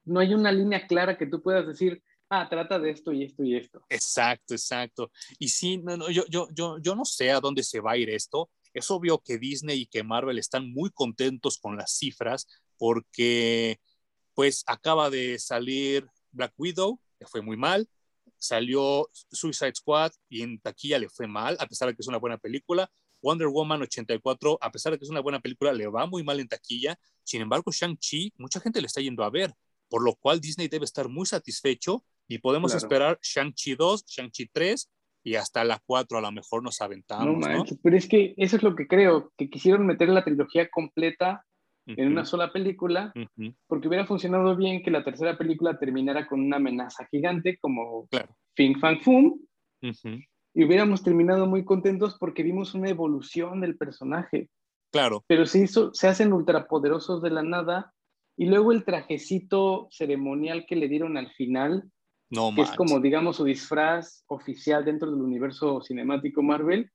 no 0.05 0.19
hay 0.19 0.33
una 0.33 0.51
línea 0.51 0.85
clara 0.87 1.17
que 1.17 1.25
tú 1.25 1.41
puedas 1.41 1.67
decir, 1.67 2.01
ah, 2.29 2.47
trata 2.49 2.79
de 2.79 2.91
esto 2.91 3.11
y 3.11 3.23
esto 3.23 3.43
y 3.43 3.55
esto. 3.55 3.83
Exacto, 3.89 4.53
exacto. 4.53 5.11
Y 5.39 5.49
sí, 5.49 5.77
no, 5.77 5.97
no, 5.97 6.09
yo, 6.09 6.23
yo, 6.29 6.47
yo, 6.53 6.77
yo 6.79 6.95
no 6.95 7.05
sé 7.05 7.31
a 7.31 7.39
dónde 7.39 7.63
se 7.63 7.79
va 7.79 7.93
a 7.93 7.97
ir 7.97 8.09
esto. 8.09 8.49
Es 8.73 8.91
obvio 8.91 9.19
que 9.19 9.37
Disney 9.37 9.81
y 9.81 9.85
que 9.87 10.03
Marvel 10.03 10.37
están 10.37 10.71
muy 10.71 10.91
contentos 10.91 11.57
con 11.57 11.77
las 11.77 11.97
cifras 11.97 12.47
porque 12.77 13.79
pues 14.33 14.63
acaba 14.67 15.09
de 15.09 15.39
salir 15.39 16.05
Black 16.31 16.53
Widow, 16.57 16.99
que 17.17 17.25
fue 17.25 17.41
muy 17.41 17.55
mal, 17.55 17.87
salió 18.47 19.09
Suicide 19.31 19.75
Squad 19.75 20.11
y 20.29 20.41
en 20.41 20.59
taquilla 20.59 20.99
le 20.99 21.09
fue 21.09 21.27
mal, 21.27 21.57
a 21.59 21.67
pesar 21.67 21.87
de 21.87 21.95
que 21.95 22.01
es 22.01 22.07
una 22.07 22.17
buena 22.17 22.37
película. 22.37 22.89
Wonder 23.21 23.47
Woman 23.47 23.81
84, 23.81 24.59
a 24.61 24.71
pesar 24.71 24.91
de 24.91 24.99
que 24.99 25.05
es 25.05 25.09
una 25.09 25.21
buena 25.21 25.39
película, 25.39 25.73
le 25.73 25.87
va 25.87 26.05
muy 26.05 26.23
mal 26.23 26.39
en 26.39 26.47
taquilla. 26.47 26.97
Sin 27.23 27.41
embargo, 27.41 27.71
Shang-Chi, 27.71 28.33
mucha 28.37 28.59
gente 28.59 28.81
le 28.81 28.87
está 28.87 29.01
yendo 29.01 29.23
a 29.23 29.31
ver, 29.31 29.53
por 29.89 30.03
lo 30.03 30.15
cual 30.15 30.39
Disney 30.39 30.67
debe 30.67 30.85
estar 30.85 31.09
muy 31.09 31.25
satisfecho 31.25 32.03
y 32.27 32.37
podemos 32.37 32.71
claro. 32.71 32.85
esperar 32.85 33.19
Shang-Chi 33.21 33.75
2, 33.75 34.05
Shang-Chi 34.05 34.49
3 34.53 34.91
y 35.23 35.35
hasta 35.35 35.63
la 35.63 35.81
4 35.83 36.19
a 36.19 36.21
lo 36.21 36.31
mejor 36.31 36.61
nos 36.61 36.81
aventamos. 36.81 37.25
No, 37.25 37.33
manches, 37.33 37.77
¿no? 37.77 37.79
pero 37.81 37.97
es 37.97 38.07
que 38.07 38.35
eso 38.37 38.57
es 38.57 38.63
lo 38.63 38.75
que 38.75 38.87
creo, 38.87 39.33
que 39.37 39.49
quisieron 39.49 39.87
meter 39.87 40.09
la 40.09 40.23
trilogía 40.23 40.69
completa 40.69 41.45
uh 41.87 41.91
-huh. 41.91 41.95
en 41.97 42.07
una 42.07 42.25
sola 42.25 42.51
película, 42.51 43.11
uh 43.15 43.19
-huh. 43.37 43.55
porque 43.67 43.87
hubiera 43.87 44.05
funcionado 44.05 44.55
bien 44.55 44.83
que 44.83 44.91
la 44.91 45.03
tercera 45.03 45.37
película 45.37 45.77
terminara 45.77 46.27
con 46.27 46.39
una 46.41 46.57
amenaza 46.57 47.07
gigante 47.11 47.57
como 47.59 48.07
claro. 48.07 48.35
Fing 48.55 48.77
Fang 48.79 49.01
Fum, 49.01 49.25
uh 49.81 49.87
-huh. 49.87 50.27
y 50.53 50.63
hubiéramos 50.63 51.03
terminado 51.03 51.45
muy 51.47 51.63
contentos 51.63 52.17
porque 52.19 52.43
vimos 52.43 52.73
una 52.73 52.89
evolución 52.89 53.61
del 53.61 53.77
personaje. 53.77 54.49
Claro. 54.91 55.23
Pero 55.27 55.45
se, 55.45 55.63
hizo, 55.63 55.93
se 55.93 56.07
hacen 56.07 56.31
ultrapoderosos 56.31 57.21
de 57.21 57.29
la 57.29 57.43
nada, 57.43 57.93
y 58.37 58.45
luego 58.45 58.71
el 58.71 58.83
trajecito 58.83 59.87
ceremonial 59.91 60.65
que 60.67 60.75
le 60.75 60.87
dieron 60.87 61.17
al 61.17 61.31
final, 61.31 61.89
no 62.29 62.53
que 62.53 62.61
es 62.61 62.71
como, 62.71 62.99
digamos, 62.99 63.37
su 63.37 63.43
disfraz 63.45 64.23
oficial 64.27 64.83
dentro 64.83 65.09
del 65.11 65.21
universo 65.21 65.81
cinemático 65.81 66.41
Marvel, 66.41 66.91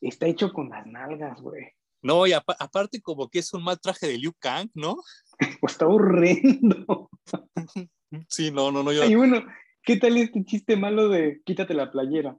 está 0.00 0.26
hecho 0.26 0.52
con 0.52 0.70
las 0.70 0.86
nalgas, 0.86 1.40
güey. 1.40 1.64
No, 2.02 2.26
y 2.26 2.32
aparte 2.32 3.00
como 3.00 3.28
que 3.28 3.40
es 3.40 3.52
un 3.52 3.64
mal 3.64 3.80
traje 3.80 4.06
de 4.06 4.18
Liu 4.18 4.32
Kang, 4.38 4.70
¿no? 4.74 4.96
Pues 5.60 5.72
está 5.72 5.86
horrendo. 5.86 7.08
sí, 8.28 8.50
no, 8.50 8.72
no, 8.72 8.82
no. 8.82 8.92
Yo... 8.92 9.04
Y 9.04 9.14
bueno, 9.14 9.44
¿qué 9.82 9.96
tal 9.96 10.16
este 10.16 10.44
chiste 10.44 10.76
malo 10.76 11.08
de 11.08 11.40
quítate 11.44 11.74
la 11.74 11.92
playera? 11.92 12.36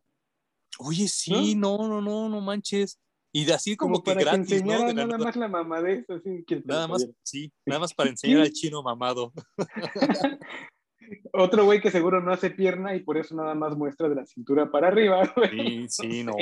Oye, 0.79 1.07
sí, 1.07 1.55
no, 1.55 1.77
no, 1.77 1.87
no, 1.87 2.01
no, 2.01 2.29
no 2.29 2.41
manches. 2.41 2.99
Y 3.31 3.45
de 3.45 3.53
así 3.53 3.75
como, 3.77 3.93
como 3.93 4.03
que 4.03 4.11
para 4.11 4.21
gratis, 4.21 4.47
que 4.47 4.55
enseñara 4.55 4.93
¿no? 4.93 5.05
nada 5.05 5.17
más 5.23 5.35
la 5.35 5.47
mamadez, 5.47 6.09
así 6.09 6.43
que 6.45 6.61
Nada 6.65 6.87
más, 6.87 7.07
sí, 7.23 7.51
nada 7.65 7.79
más 7.79 7.93
para 7.93 8.09
enseñar 8.09 8.41
al 8.41 8.51
chino 8.51 8.81
mamado. 8.81 9.31
Otro 11.33 11.65
güey 11.65 11.81
que 11.81 11.91
seguro 11.91 12.21
no 12.21 12.31
hace 12.31 12.49
pierna 12.49 12.95
y 12.95 13.01
por 13.01 13.17
eso 13.17 13.35
nada 13.35 13.55
más 13.55 13.75
muestra 13.75 14.09
de 14.09 14.15
la 14.15 14.25
cintura 14.25 14.69
para 14.71 14.87
arriba, 14.87 15.31
güey. 15.35 15.87
Sí, 15.87 15.89
sí, 15.89 16.23
no, 16.23 16.33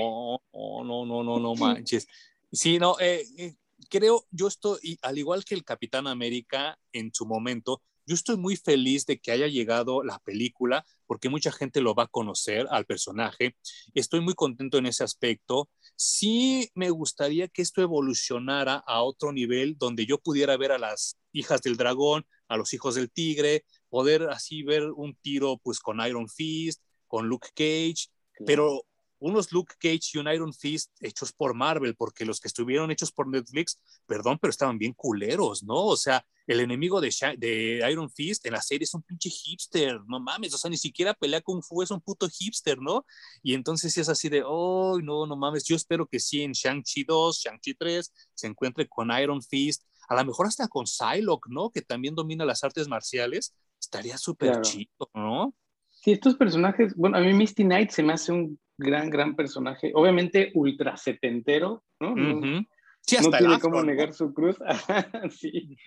no, 0.54 1.06
no, 1.06 1.24
no, 1.24 1.40
no 1.40 1.56
manches. 1.56 2.08
Sí, 2.52 2.80
no, 2.80 3.00
eh, 3.00 3.26
eh, 3.38 3.56
creo, 3.90 4.26
yo 4.32 4.48
estoy, 4.48 4.98
al 5.02 5.18
igual 5.18 5.44
que 5.44 5.56
el 5.56 5.64
Capitán 5.64 6.08
América 6.08 6.78
en 6.94 7.14
su 7.14 7.26
momento, 7.26 7.82
yo 8.06 8.16
estoy 8.16 8.38
muy 8.38 8.56
feliz 8.56 9.06
de 9.06 9.20
que 9.20 9.32
haya 9.32 9.48
llegado 9.48 10.02
la 10.02 10.20
película 10.20 10.86
porque 11.06 11.28
mucha 11.28 11.52
gente 11.52 11.82
lo 11.82 11.94
va 11.94 12.04
a 12.04 12.08
conocer 12.08 12.66
al 12.70 12.86
personaje. 12.86 13.58
Estoy 13.94 14.22
muy 14.22 14.34
contento 14.34 14.78
en 14.78 14.86
ese 14.86 15.04
aspecto. 15.04 15.70
Sí 15.98 16.72
me 16.74 16.90
gustaría 16.90 17.50
que 17.50 17.62
esto 17.62 17.82
evolucionara 17.82 18.82
a 18.88 19.04
otro 19.04 19.34
nivel 19.34 19.78
donde 19.78 20.06
yo 20.06 20.20
pudiera 20.20 20.56
ver 20.56 20.72
a 20.72 20.78
las 20.78 21.18
hijas 21.34 21.62
del 21.62 21.76
dragón, 21.76 22.26
a 22.48 22.56
los 22.56 22.74
hijos 22.74 22.96
del 22.96 23.12
tigre, 23.12 23.66
poder 23.90 24.30
así 24.30 24.64
ver 24.64 24.90
un 24.90 25.16
tiro 25.16 25.58
pues 25.58 25.80
con 25.80 26.00
Iron 26.08 26.30
Fist, 26.30 26.82
con 27.08 27.28
Luke 27.28 27.50
Cage, 27.54 28.08
pero 28.46 28.86
unos 29.20 29.52
Luke 29.52 29.76
Cage 29.80 30.12
y 30.14 30.18
un 30.18 30.28
Iron 30.28 30.54
Fist 30.54 30.92
hechos 31.00 31.34
por 31.34 31.54
Marvel, 31.54 31.96
porque 31.96 32.26
los 32.26 32.40
que 32.40 32.48
estuvieron 32.48 32.92
hechos 32.92 33.12
por 33.12 33.28
Netflix, 33.28 33.82
perdón, 34.06 34.38
pero 34.40 34.52
estaban 34.52 34.78
bien 34.78 34.94
culeros, 34.94 35.64
¿no? 35.64 35.86
O 35.86 35.98
sea, 35.98 36.26
el 36.46 36.62
enemigo 36.62 37.02
de, 37.02 37.14
de 37.38 37.86
Iron 37.92 38.10
Fist 38.10 38.46
en 38.46 38.54
la 38.54 38.62
serie 38.62 38.86
es 38.86 38.94
un 38.94 39.04
pinche 39.04 39.30
hipster, 39.30 40.00
no 40.08 40.20
mames, 40.20 40.54
o 40.54 40.58
sea, 40.58 40.70
ni 40.70 40.78
siquiera 40.78 41.14
pelea 41.14 41.42
Kung 41.42 41.62
Fu, 41.62 41.82
es 41.82 41.92
un 41.92 42.02
puto 42.02 42.30
hipster, 42.30 42.80
¿no? 42.80 43.06
Y 43.44 43.54
entonces 43.54 43.98
es 43.98 44.08
así 44.08 44.30
de, 44.30 44.44
oh, 44.46 45.00
no, 45.02 45.26
no 45.26 45.36
mames, 45.36 45.66
yo 45.66 45.76
espero 45.76 46.08
que 46.08 46.20
sí 46.20 46.42
en 46.42 46.54
Shang-Chi 46.54 47.04
2, 47.04 47.40
Shang-Chi 47.40 47.74
3 47.76 48.14
se 48.34 48.48
encuentre 48.48 48.88
con 48.88 49.12
Iron 49.20 49.42
Fist, 49.42 49.84
a 50.08 50.16
lo 50.16 50.26
mejor 50.26 50.48
hasta 50.48 50.68
con 50.68 50.88
Psylocke, 50.88 51.50
¿no? 51.50 51.70
Que 51.70 51.82
también 51.82 52.16
domina 52.16 52.46
las 52.46 52.64
artes 52.64 52.88
marciales, 52.88 53.54
estaría 53.80 54.18
súper 54.18 54.62
chido, 54.62 55.10
¿no? 55.14 55.54
Sí, 55.90 56.12
estos 56.12 56.36
personajes, 56.36 56.96
bueno, 56.96 57.18
a 57.18 57.22
mí 57.22 57.34
Misty 57.34 57.64
Knight 57.64 57.90
se 57.90 58.04
me 58.04 58.14
hace 58.14 58.32
un 58.32 58.60
gran, 58.78 59.10
gran 59.10 59.36
personaje, 59.36 59.92
obviamente 59.94 60.52
ultra 60.54 60.98
setentero, 60.98 61.84
¿no? 62.00 62.16
no, 62.16 62.66
tiene 63.06 63.60
cómo 63.60 63.82
negar 63.84 64.14
su 64.14 64.34
cruz, 64.34 64.58
sí, 65.32 65.78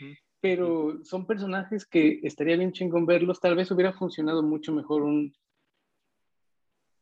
pero 0.41 1.05
son 1.05 1.27
personajes 1.27 1.87
que 1.87 2.21
estaría 2.23 2.57
bien 2.57 2.73
chingón 2.73 3.07
verlos, 3.07 3.41
tal 3.41 3.57
vez 3.57 3.71
hubiera 3.71 3.93
funcionado 3.93 4.43
mucho 4.43 4.73
mejor 4.73 5.03
un, 5.03 5.33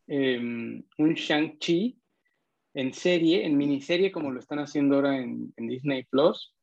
um, 0.08 0.82
un 0.98 1.14
Shang-Chi 1.14 1.98
en 2.74 2.92
serie, 2.92 3.46
en 3.46 3.56
miniserie, 3.56 4.12
como 4.12 4.30
lo 4.30 4.40
están 4.40 4.58
haciendo 4.58 4.96
ahora 4.96 5.18
en, 5.18 5.52
en 5.56 5.68
Disney 5.68 6.04
Plus. 6.04 6.54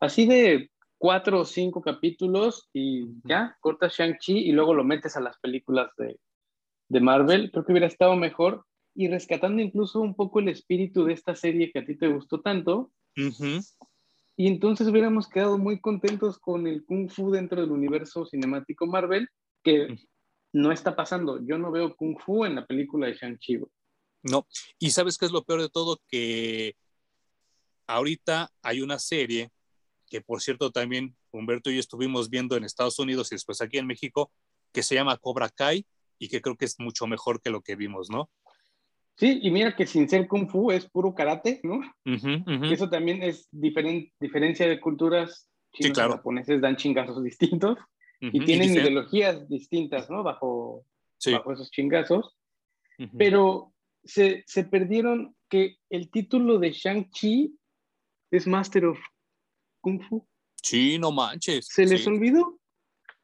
Así 0.00 0.26
de 0.26 0.70
cuatro 0.98 1.40
o 1.40 1.44
cinco 1.44 1.80
capítulos 1.80 2.68
y 2.72 3.06
ya, 3.24 3.56
cortas 3.60 3.94
Shang-Chi 3.94 4.38
y 4.38 4.52
luego 4.52 4.74
lo 4.74 4.84
metes 4.84 5.16
a 5.16 5.20
las 5.20 5.38
películas 5.38 5.90
de, 5.96 6.18
de 6.88 7.00
Marvel. 7.00 7.50
Creo 7.50 7.64
que 7.64 7.72
hubiera 7.72 7.86
estado 7.86 8.16
mejor 8.16 8.64
y 8.98 9.06
rescatando 9.06 9.62
incluso 9.62 10.00
un 10.00 10.16
poco 10.16 10.40
el 10.40 10.48
espíritu 10.48 11.04
de 11.04 11.12
esta 11.12 11.36
serie 11.36 11.70
que 11.70 11.78
a 11.78 11.86
ti 11.86 11.96
te 11.96 12.08
gustó 12.08 12.40
tanto. 12.40 12.90
Y 13.14 14.48
entonces 14.48 14.88
hubiéramos 14.88 15.28
quedado 15.28 15.56
muy 15.56 15.80
contentos 15.80 16.36
con 16.40 16.66
el 16.66 16.84
Kung 16.84 17.08
Fu 17.08 17.30
dentro 17.30 17.60
del 17.60 17.70
universo 17.70 18.26
cinemático 18.26 18.88
Marvel, 18.88 19.28
que 19.62 19.96
no 20.52 20.72
está 20.72 20.96
pasando. 20.96 21.38
Yo 21.46 21.58
no 21.58 21.70
veo 21.70 21.94
Kung 21.94 22.18
Fu 22.18 22.44
en 22.44 22.56
la 22.56 22.66
película 22.66 23.06
de 23.06 23.14
Shang-Chi. 23.14 23.60
No, 24.24 24.48
y 24.80 24.90
sabes 24.90 25.16
qué 25.16 25.26
es 25.26 25.32
lo 25.32 25.44
peor 25.44 25.62
de 25.62 25.68
todo, 25.68 26.00
que 26.08 26.74
ahorita 27.86 28.50
hay 28.62 28.80
una 28.80 28.98
serie 28.98 29.52
que 30.10 30.22
por 30.22 30.42
cierto 30.42 30.72
también 30.72 31.16
Humberto 31.30 31.70
y 31.70 31.74
yo 31.74 31.80
estuvimos 31.80 32.30
viendo 32.30 32.56
en 32.56 32.64
Estados 32.64 32.98
Unidos 32.98 33.30
y 33.30 33.36
después 33.36 33.60
aquí 33.60 33.78
en 33.78 33.86
México, 33.86 34.32
que 34.72 34.82
se 34.82 34.96
llama 34.96 35.18
Cobra 35.18 35.50
Kai 35.50 35.86
y 36.18 36.28
que 36.28 36.40
creo 36.40 36.56
que 36.56 36.64
es 36.64 36.80
mucho 36.80 37.06
mejor 37.06 37.40
que 37.40 37.50
lo 37.50 37.60
que 37.60 37.76
vimos, 37.76 38.10
¿no? 38.10 38.28
Sí, 39.18 39.40
y 39.42 39.50
mira 39.50 39.74
que 39.74 39.84
sin 39.84 40.08
ser 40.08 40.28
kung 40.28 40.48
fu 40.48 40.70
es 40.70 40.88
puro 40.88 41.12
karate, 41.12 41.60
¿no? 41.64 41.80
Eso 42.70 42.88
también 42.88 43.22
es 43.24 43.48
diferencia 43.50 44.68
de 44.68 44.80
culturas. 44.80 45.48
Chinos 45.72 45.98
sí, 45.98 46.02
japoneses 46.02 46.60
dan 46.60 46.76
chingazos 46.76 47.22
distintos 47.24 47.78
y 48.20 48.44
tienen 48.44 48.70
ideologías 48.70 49.48
distintas, 49.48 50.08
¿no? 50.08 50.22
Bajo, 50.22 50.84
bajo 51.32 51.52
esos 51.52 51.70
chingazos. 51.72 52.36
Pero 53.16 53.72
se, 54.04 54.44
se, 54.46 54.64
perdieron 54.64 55.34
que 55.48 55.78
el 55.90 56.10
título 56.10 56.58
de 56.58 56.72
Shang-Chi 56.72 57.56
es 58.30 58.46
Master 58.46 58.86
of 58.86 58.98
Kung 59.80 60.00
Fu. 60.02 60.26
Sí, 60.62 60.98
no 60.98 61.10
manches. 61.10 61.66
Se 61.66 61.86
les 61.86 62.06
olvidó. 62.06 62.58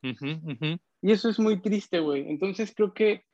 Y 0.03 1.13
eso 1.13 1.29
es 1.29 1.39
muy 1.39 1.61
triste, 1.61 2.01
güey. 2.01 2.29
Entonces 2.29 2.73
creo 2.75 2.93
que 2.95 3.25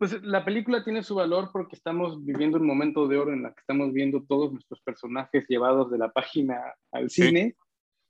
pues 0.00 0.22
la 0.22 0.46
película 0.46 0.82
tiene 0.82 1.02
su 1.02 1.14
valor 1.14 1.50
porque 1.52 1.76
estamos 1.76 2.24
viviendo 2.24 2.56
un 2.56 2.66
momento 2.66 3.06
de 3.06 3.18
oro 3.18 3.34
en 3.34 3.42
la 3.42 3.52
que 3.52 3.60
estamos 3.60 3.92
viendo 3.92 4.22
todos 4.22 4.50
nuestros 4.50 4.80
personajes 4.80 5.44
llevados 5.46 5.90
de 5.90 5.98
la 5.98 6.10
página 6.10 6.58
al 6.90 7.10
cine. 7.10 7.54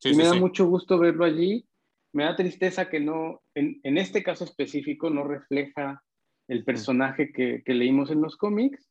y 0.05 0.15
me 0.15 0.23
da 0.23 0.35
mucho 0.35 0.67
gusto 0.67 1.01
verlo 1.01 1.25
allí. 1.25 1.67
Me 2.13 2.23
da 2.23 2.37
tristeza 2.37 2.89
que 2.89 3.01
no, 3.01 3.43
en, 3.57 3.81
en 3.83 3.99
este 3.99 4.23
caso 4.23 4.45
específico, 4.45 5.11
no 5.11 5.25
refleja 5.25 6.01
el 6.47 6.63
personaje 6.63 7.33
que, 7.33 7.65
que 7.65 7.75
leímos 7.75 8.13
en 8.13 8.23
los 8.23 8.37
cómics. 8.37 8.89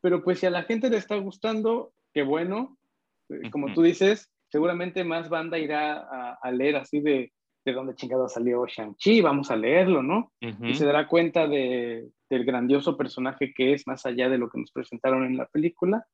Pero 0.00 0.24
pues 0.24 0.38
si 0.38 0.46
a 0.46 0.50
la 0.50 0.62
gente 0.62 0.88
le 0.88 0.96
está 0.96 1.16
gustando, 1.16 1.92
qué 2.14 2.22
bueno. 2.22 2.78
Eh, 3.28 3.50
como 3.50 3.74
tú 3.74 3.82
dices, 3.82 4.32
seguramente 4.50 5.04
más 5.04 5.28
banda 5.28 5.58
irá 5.58 5.98
a, 5.98 6.38
a 6.40 6.50
leer 6.52 6.76
así 6.76 7.00
de 7.00 7.34
de 7.64 7.72
dónde 7.72 7.94
chingado 7.94 8.28
salió 8.28 8.66
Shang-Chi, 8.66 9.20
vamos 9.20 9.50
a 9.50 9.56
leerlo, 9.56 10.02
¿no? 10.02 10.32
Y 10.40 10.74
se 10.74 10.84
dará 10.84 11.08
cuenta 11.08 11.48
de, 11.48 12.10
del 12.28 12.44
grandioso 12.44 12.96
personaje 12.96 13.52
que 13.54 13.72
es 13.72 13.86
más 13.86 14.04
allá 14.04 14.28
de 14.28 14.38
lo 14.38 14.50
que 14.50 14.58
nos 14.58 14.70
presentaron 14.70 15.24
en 15.24 15.36
la 15.36 15.46
película. 15.46 16.06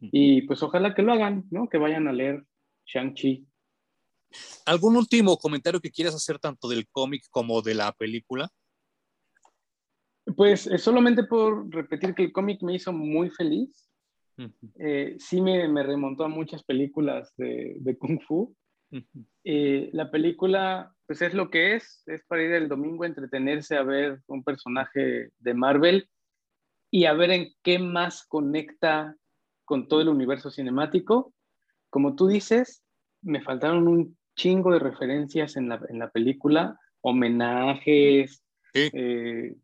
Y 0.00 0.42
pues 0.42 0.62
ojalá 0.62 0.94
que 0.94 1.02
lo 1.02 1.12
hagan, 1.12 1.44
¿no? 1.50 1.68
Que 1.68 1.78
vayan 1.78 2.06
a 2.06 2.12
leer 2.12 2.44
Shang-Chi. 2.86 3.46
¿Algún 4.66 4.96
último 4.96 5.36
comentario 5.38 5.80
que 5.80 5.90
quieras 5.90 6.14
hacer 6.14 6.38
tanto 6.38 6.68
del 6.68 6.86
cómic 6.88 7.24
como 7.30 7.62
de 7.62 7.74
la 7.74 7.92
película? 7.92 8.50
Pues 10.36 10.68
solamente 10.78 11.24
por 11.24 11.68
repetir 11.74 12.14
que 12.14 12.24
el 12.24 12.32
cómic 12.32 12.62
me 12.62 12.74
hizo 12.74 12.92
muy 12.92 13.30
feliz. 13.30 13.88
Eh, 14.78 15.16
sí 15.18 15.40
me, 15.40 15.68
me, 15.68 15.82
remontó 15.82 16.24
a 16.24 16.28
muchas 16.28 16.62
películas 16.62 17.34
de, 17.36 17.76
de 17.78 17.98
Kung 17.98 18.20
Fu. 18.22 18.54
Eh, 19.44 19.90
la 19.92 20.10
película, 20.10 20.94
pues 21.06 21.22
es 21.22 21.34
lo 21.34 21.50
que 21.50 21.76
es, 21.76 22.02
es 22.06 22.24
para 22.26 22.42
ir 22.42 22.52
el 22.52 22.68
domingo 22.68 23.04
a 23.04 23.06
entretenerse 23.06 23.76
a 23.76 23.82
ver 23.82 24.20
un 24.26 24.42
personaje 24.42 25.30
de 25.38 25.54
Marvel 25.54 26.08
y 26.90 27.04
a 27.04 27.12
ver 27.12 27.30
en 27.30 27.52
qué 27.62 27.78
más 27.78 28.26
conecta 28.26 29.16
con 29.64 29.86
todo 29.86 30.00
el 30.00 30.08
universo 30.08 30.50
cinemático. 30.50 31.32
Como 31.88 32.16
tú 32.16 32.26
dices, 32.26 32.82
me 33.22 33.40
faltaron 33.40 33.86
un 33.86 34.18
chingo 34.36 34.72
de 34.72 34.78
referencias 34.78 35.56
en 35.56 35.68
la, 35.68 35.80
en 35.88 35.98
la 35.98 36.10
película, 36.10 36.78
homenajes. 37.00 38.42
Eh, 38.74 39.54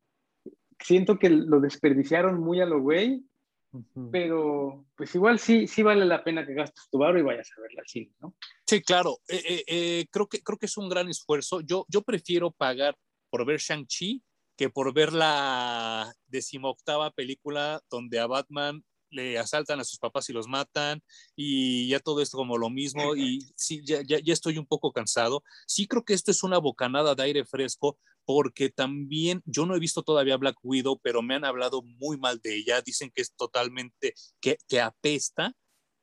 siento 0.80 1.18
que 1.18 1.30
lo 1.30 1.60
desperdiciaron 1.60 2.40
muy 2.40 2.60
a 2.60 2.66
lo 2.66 2.80
güey 2.80 3.24
pero 4.10 4.86
pues 4.96 5.14
igual 5.14 5.38
sí, 5.38 5.66
sí 5.66 5.82
vale 5.82 6.04
la 6.04 6.22
pena 6.22 6.46
que 6.46 6.54
gastes 6.54 6.88
tu 6.90 6.98
barro 6.98 7.18
y 7.18 7.22
vayas 7.22 7.50
a 7.56 7.60
verla 7.60 7.82
al 7.82 7.88
cine, 7.88 8.12
¿no? 8.20 8.34
Sí, 8.66 8.82
claro. 8.82 9.18
Eh, 9.28 9.42
eh, 9.48 9.64
eh, 9.66 10.06
creo, 10.10 10.28
que, 10.28 10.42
creo 10.42 10.58
que 10.58 10.66
es 10.66 10.76
un 10.76 10.88
gran 10.88 11.08
esfuerzo. 11.08 11.60
Yo, 11.60 11.86
yo 11.88 12.02
prefiero 12.02 12.50
pagar 12.50 12.96
por 13.30 13.44
ver 13.44 13.58
Shang-Chi 13.58 14.22
que 14.56 14.70
por 14.70 14.92
ver 14.94 15.12
la 15.12 16.12
decimoctava 16.26 17.10
película 17.10 17.82
donde 17.90 18.18
a 18.18 18.26
Batman 18.26 18.82
le 19.10 19.38
asaltan 19.38 19.80
a 19.80 19.84
sus 19.84 19.98
papás 19.98 20.28
y 20.28 20.32
los 20.32 20.48
matan 20.48 21.02
y 21.36 21.88
ya 21.88 22.00
todo 22.00 22.20
esto 22.20 22.36
como 22.36 22.58
lo 22.58 22.70
mismo 22.70 23.14
y 23.14 23.40
sí, 23.54 23.80
ya, 23.84 24.02
ya, 24.02 24.18
ya, 24.18 24.32
estoy 24.32 24.58
un 24.58 24.66
poco 24.66 24.92
cansado. 24.92 25.42
Sí 25.66 25.86
creo 25.86 26.04
que 26.04 26.14
esto 26.14 26.30
es 26.30 26.42
una 26.42 26.58
bocanada 26.58 27.14
de 27.14 27.22
aire 27.22 27.44
fresco 27.44 27.98
porque 28.26 28.68
también 28.68 29.40
yo 29.46 29.64
no 29.64 29.74
he 29.74 29.80
visto 29.80 30.02
todavía 30.02 30.36
Black 30.36 30.56
Widow, 30.62 31.00
pero 31.02 31.22
me 31.22 31.36
han 31.36 31.44
hablado 31.44 31.82
muy 31.82 32.18
mal 32.18 32.40
de 32.42 32.56
ella, 32.56 32.82
dicen 32.82 33.10
que 33.14 33.22
es 33.22 33.32
totalmente, 33.34 34.14
que, 34.40 34.58
que 34.68 34.80
apesta 34.80 35.54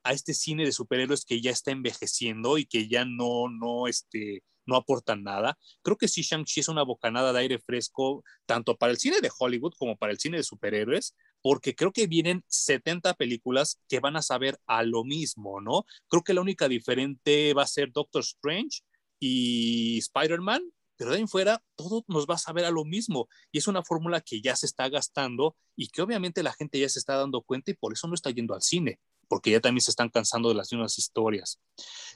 a 0.03 0.13
este 0.13 0.33
cine 0.33 0.65
de 0.65 0.71
superhéroes 0.71 1.25
que 1.25 1.41
ya 1.41 1.51
está 1.51 1.71
envejeciendo 1.71 2.57
y 2.57 2.65
que 2.65 2.87
ya 2.87 3.05
no, 3.05 3.49
no, 3.49 3.87
este, 3.87 4.43
no 4.65 4.75
aportan 4.75 5.23
nada. 5.23 5.57
Creo 5.81 5.97
que 5.97 6.07
sí, 6.07 6.21
Shang-Chi 6.21 6.61
es 6.61 6.67
una 6.67 6.83
bocanada 6.83 7.33
de 7.33 7.39
aire 7.39 7.59
fresco, 7.59 8.23
tanto 8.45 8.77
para 8.77 8.91
el 8.91 8.97
cine 8.97 9.21
de 9.21 9.31
Hollywood 9.37 9.73
como 9.77 9.97
para 9.97 10.11
el 10.11 10.19
cine 10.19 10.37
de 10.37 10.43
superhéroes, 10.43 11.15
porque 11.41 11.75
creo 11.75 11.91
que 11.91 12.07
vienen 12.07 12.43
70 12.47 13.13
películas 13.15 13.81
que 13.89 13.99
van 13.99 14.15
a 14.15 14.21
saber 14.21 14.57
a 14.65 14.83
lo 14.83 15.03
mismo, 15.03 15.61
¿no? 15.61 15.85
Creo 16.07 16.23
que 16.23 16.33
la 16.33 16.41
única 16.41 16.67
diferente 16.67 17.53
va 17.53 17.63
a 17.63 17.67
ser 17.67 17.91
Doctor 17.91 18.21
Strange 18.21 18.81
y 19.19 19.97
Spider-Man, 19.99 20.63
pero 20.97 21.11
de 21.11 21.17
ahí 21.17 21.21
en 21.21 21.27
fuera 21.27 21.63
todo 21.75 22.03
nos 22.07 22.25
va 22.27 22.35
a 22.35 22.39
saber 22.39 22.65
a 22.65 22.71
lo 22.71 22.85
mismo 22.85 23.27
y 23.51 23.57
es 23.57 23.67
una 23.67 23.83
fórmula 23.83 24.21
que 24.21 24.41
ya 24.41 24.55
se 24.55 24.65
está 24.65 24.89
gastando 24.89 25.55
y 25.75 25.89
que 25.89 26.01
obviamente 26.01 26.43
la 26.43 26.53
gente 26.53 26.79
ya 26.79 26.89
se 26.89 26.99
está 26.99 27.15
dando 27.15 27.41
cuenta 27.41 27.71
y 27.71 27.75
por 27.75 27.93
eso 27.93 28.07
no 28.07 28.15
está 28.15 28.29
yendo 28.31 28.53
al 28.53 28.61
cine 28.61 28.99
porque 29.33 29.49
ya 29.51 29.59
también 29.59 29.81
se 29.81 29.91
están 29.91 30.09
cansando 30.09 30.49
de 30.49 30.55
las 30.55 30.71
mismas 30.71 30.97
historias. 30.99 31.59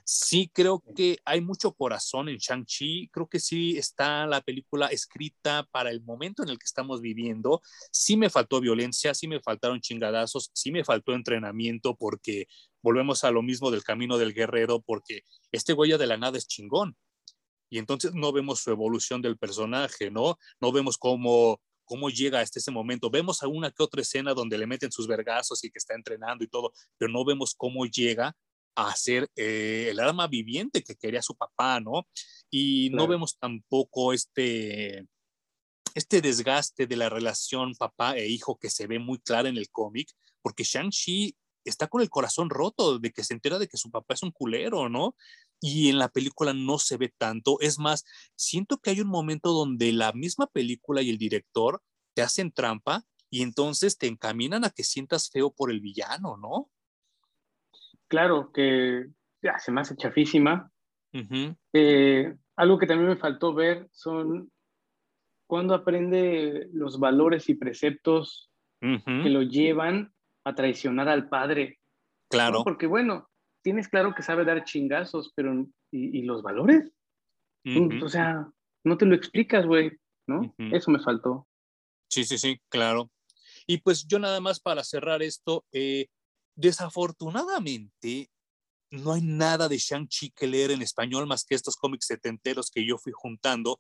Sí 0.04 0.52
creo 0.54 0.84
que 0.96 1.18
hay 1.26 1.42
mucho 1.42 1.74
corazón 1.74 2.30
en 2.30 2.38
Shang-Chi, 2.38 3.10
creo 3.12 3.28
que 3.28 3.40
sí 3.40 3.76
está 3.78 4.28
la 4.28 4.42
película 4.42 4.88
escrita 4.88 5.68
para 5.72 5.90
el 5.90 6.04
momento 6.04 6.44
en 6.44 6.50
el 6.50 6.60
que 6.60 6.66
estamos 6.66 7.02
viviendo. 7.02 7.62
Sí 7.92 8.18
me 8.18 8.30
faltó 8.30 8.62
violencia, 8.62 9.16
sí 9.16 9.28
me 9.28 9.42
faltaron 9.42 9.82
chingadazos, 9.82 10.52
sí 10.54 10.72
me 10.72 10.84
faltó 10.84 11.14
entrenamiento 11.14 11.96
porque 11.96 12.46
volvemos 12.84 13.24
a 13.24 13.32
lo 13.32 13.42
mismo 13.42 13.72
del 13.72 13.84
camino 13.84 14.20
del 14.20 14.36
guerrero 14.36 14.82
porque 14.82 15.24
este 15.52 15.74
güey 15.74 15.98
de 15.98 16.06
la 16.06 16.18
nada 16.18 16.38
es 16.38 16.48
chingón. 16.48 16.96
Y 17.70 17.80
entonces 17.80 18.14
no 18.14 18.32
vemos 18.32 18.60
su 18.60 18.72
evolución 18.72 19.22
del 19.22 19.38
personaje, 19.38 20.10
¿no? 20.12 20.38
No 20.60 20.72
vemos 20.72 20.98
cómo 20.98 21.60
cómo 21.88 22.10
llega 22.10 22.42
hasta 22.42 22.60
ese 22.60 22.70
momento. 22.70 23.10
Vemos 23.10 23.42
alguna 23.42 23.72
que 23.72 23.82
otra 23.82 24.02
escena 24.02 24.34
donde 24.34 24.58
le 24.58 24.68
meten 24.68 24.92
sus 24.92 25.08
vergazos 25.08 25.64
y 25.64 25.72
que 25.72 25.80
está 25.80 25.96
entrenando 25.96 26.44
y 26.44 26.48
todo, 26.48 26.74
pero 26.98 27.12
no 27.12 27.26
vemos 27.26 27.56
cómo 27.56 27.86
llega 27.86 28.36
a 28.76 28.96
ser 28.96 29.28
eh, 29.36 29.88
el 29.90 30.00
arma 30.00 30.28
viviente 30.28 30.84
que 30.84 30.96
quería 30.96 31.24
su 31.24 31.36
papá, 31.36 31.80
¿no? 31.80 32.08
Y 32.52 32.92
no 32.92 33.08
vemos 33.08 33.38
tampoco 33.40 34.14
este, 34.14 35.08
este 35.96 36.22
desgaste 36.22 36.86
de 36.86 36.96
la 36.96 37.10
relación 37.10 37.74
papá 37.74 38.16
e 38.18 38.28
hijo 38.28 38.60
que 38.60 38.70
se 38.70 38.86
ve 38.86 39.00
muy 39.00 39.18
clara 39.18 39.50
en 39.50 39.58
el 39.58 39.72
cómic, 39.72 40.12
porque 40.44 40.64
Shang-Chi 40.64 41.36
está 41.64 41.88
con 41.88 42.02
el 42.02 42.10
corazón 42.10 42.50
roto 42.50 43.00
de 43.00 43.12
que 43.12 43.24
se 43.24 43.34
entera 43.34 43.58
de 43.58 43.68
que 43.68 43.78
su 43.78 43.90
papá 43.90 44.14
es 44.14 44.24
un 44.24 44.32
culero, 44.32 44.90
¿no? 44.90 45.16
Y 45.60 45.90
en 45.90 45.98
la 45.98 46.10
película 46.10 46.54
no 46.54 46.78
se 46.78 46.98
ve 46.98 47.14
tanto. 47.18 47.58
Es 47.62 47.80
más, 47.80 48.06
siento 48.36 48.78
que 48.78 48.92
hay 48.92 49.02
un 49.02 49.08
momento 49.08 49.52
donde 49.52 49.92
la 49.92 50.14
misma 50.14 50.48
película 50.48 51.02
y 51.02 51.10
el 51.10 51.18
director 51.18 51.82
te 52.14 52.22
hacen 52.22 52.52
trampa 52.52 53.04
y 53.30 53.42
entonces 53.42 53.98
te 53.98 54.08
encaminan 54.08 54.66
a 54.66 54.70
que 54.70 54.84
sientas 54.84 55.30
feo 55.30 55.52
por 55.52 55.72
el 55.72 55.82
villano, 55.82 56.38
¿no? 56.38 56.70
Claro, 58.08 58.52
que 58.52 59.08
ya, 59.42 59.60
se 59.60 59.72
me 59.72 59.82
hace 59.82 59.96
chafísima. 59.96 60.72
Eh, 61.74 62.36
algo 62.56 62.78
que 62.78 62.86
también 62.86 63.10
me 63.10 63.18
faltó 63.18 63.54
ver 63.54 63.88
son 63.92 64.52
cuando 65.48 65.74
aprende 65.74 66.70
los 66.74 67.00
valores 67.00 67.50
y 67.50 67.56
preceptos 67.56 68.52
que 68.80 69.30
lo 69.30 69.42
llevan 69.42 70.14
a 70.44 70.54
traicionar 70.54 71.10
al 71.10 71.30
padre. 71.30 71.80
Claro. 72.30 72.64
Porque 72.64 72.86
bueno, 72.86 73.30
tienes 73.68 73.90
claro 73.90 74.16
que 74.16 74.24
sabe 74.24 74.46
dar 74.46 74.64
chingazos, 74.64 75.34
pero 75.36 75.68
¿y, 75.92 76.22
los 76.22 76.42
valores? 76.42 76.90
O 78.02 78.08
sea, 78.08 78.50
no 78.86 78.98
te 78.98 79.06
lo 79.06 79.14
explicas, 79.14 79.66
güey, 79.66 79.92
¿no? 80.26 80.56
Eso 80.72 80.90
me 80.90 81.02
faltó. 81.02 81.50
Sí, 82.10 82.24
sí, 82.24 82.38
sí, 82.38 82.62
claro. 82.70 83.12
Y 83.66 83.80
pues 83.80 84.08
yo 84.08 84.20
nada 84.20 84.40
más 84.40 84.62
para 84.62 84.86
cerrar 84.86 85.22
esto, 85.22 85.66
eh, 85.74 86.08
desafortunadamente 86.56 88.30
no 88.90 89.12
hay 89.12 89.22
nada 89.22 89.68
de 89.68 89.80
Shang-Chi 89.80 90.32
que 90.32 90.48
leer 90.48 90.72
en 90.72 90.82
español 90.82 91.28
más 91.28 91.44
que 91.44 91.56
estos 91.56 91.76
cómics 91.76 92.06
setenteros 92.06 92.72
que 92.72 92.88
yo 92.88 92.98
fui 92.98 93.12
juntando. 93.14 93.80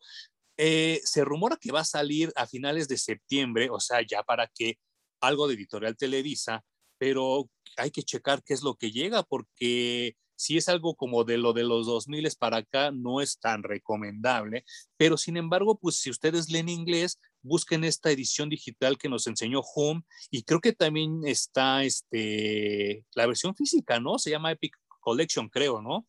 Eh, 0.57 0.99
se 1.05 1.23
rumora 1.23 1.55
que 1.55 1.71
va 1.71 1.79
a 1.79 1.85
salir 1.85 2.33
a 2.35 2.45
finales 2.45 2.89
de 2.89 2.97
septiembre, 2.97 3.69
o 3.71 3.79
sea, 3.79 4.05
ya 4.05 4.21
para 4.21 4.47
que 4.53 4.79
algo 5.21 5.47
de 5.47 5.53
editorial 5.53 5.95
Televisa, 5.95 6.65
pero 6.97 7.49
hay 7.77 7.91
que 7.91 8.03
checar 8.03 8.43
qué 8.43 8.53
es 8.53 8.63
lo 8.63 8.75
que 8.75 8.91
llega, 8.91 9.23
porque 9.23 10.15
si 10.35 10.57
es 10.57 10.69
algo 10.69 10.95
como 10.95 11.23
de 11.23 11.37
lo 11.37 11.51
de 11.51 11.63
los 11.63 11.87
2000 11.87 12.29
para 12.39 12.57
acá, 12.57 12.91
no 12.91 13.21
es 13.21 13.39
tan 13.39 13.63
recomendable, 13.63 14.63
pero 14.95 15.17
sin 15.17 15.35
embargo, 15.35 15.77
pues 15.79 15.97
si 15.97 16.09
ustedes 16.09 16.49
leen 16.49 16.69
inglés, 16.69 17.19
busquen 17.41 17.83
esta 17.83 18.11
edición 18.11 18.49
digital 18.49 18.97
que 18.97 19.09
nos 19.09 19.25
enseñó 19.27 19.61
Home 19.75 20.03
y 20.29 20.43
creo 20.43 20.59
que 20.59 20.73
también 20.73 21.21
está 21.25 21.83
este, 21.83 23.03
la 23.15 23.25
versión 23.25 23.55
física, 23.55 23.99
¿no? 23.99 24.19
Se 24.19 24.29
llama 24.29 24.51
Epic 24.51 24.75
Collection, 24.99 25.49
creo, 25.49 25.81
¿no? 25.81 26.05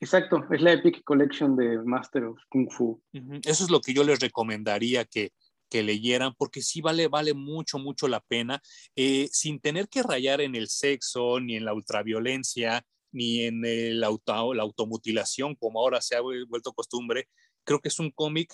Exacto, 0.00 0.44
es 0.52 0.62
la 0.62 0.74
Epic 0.74 1.02
Collection 1.02 1.56
de 1.56 1.82
Master 1.82 2.24
of 2.24 2.38
Kung 2.48 2.70
Fu. 2.70 3.02
Eso 3.44 3.64
es 3.64 3.70
lo 3.70 3.80
que 3.80 3.92
yo 3.92 4.04
les 4.04 4.20
recomendaría 4.20 5.04
que, 5.04 5.32
que 5.68 5.82
leyeran, 5.82 6.34
porque 6.36 6.62
sí 6.62 6.80
vale, 6.80 7.08
vale 7.08 7.34
mucho, 7.34 7.78
mucho 7.78 8.08
la 8.08 8.20
pena, 8.20 8.62
eh, 8.96 9.28
sin 9.32 9.60
tener 9.60 9.88
que 9.88 10.02
rayar 10.02 10.40
en 10.40 10.54
el 10.54 10.68
sexo, 10.68 11.40
ni 11.40 11.56
en 11.56 11.64
la 11.64 11.74
ultraviolencia, 11.74 12.84
ni 13.12 13.42
en 13.42 13.64
el 13.64 14.02
auto, 14.04 14.54
la 14.54 14.62
automutilación, 14.62 15.54
como 15.56 15.80
ahora 15.80 16.00
se 16.00 16.16
ha 16.16 16.20
vuelto 16.20 16.72
costumbre. 16.72 17.28
Creo 17.64 17.80
que 17.80 17.88
es 17.88 17.98
un 17.98 18.10
cómic 18.10 18.52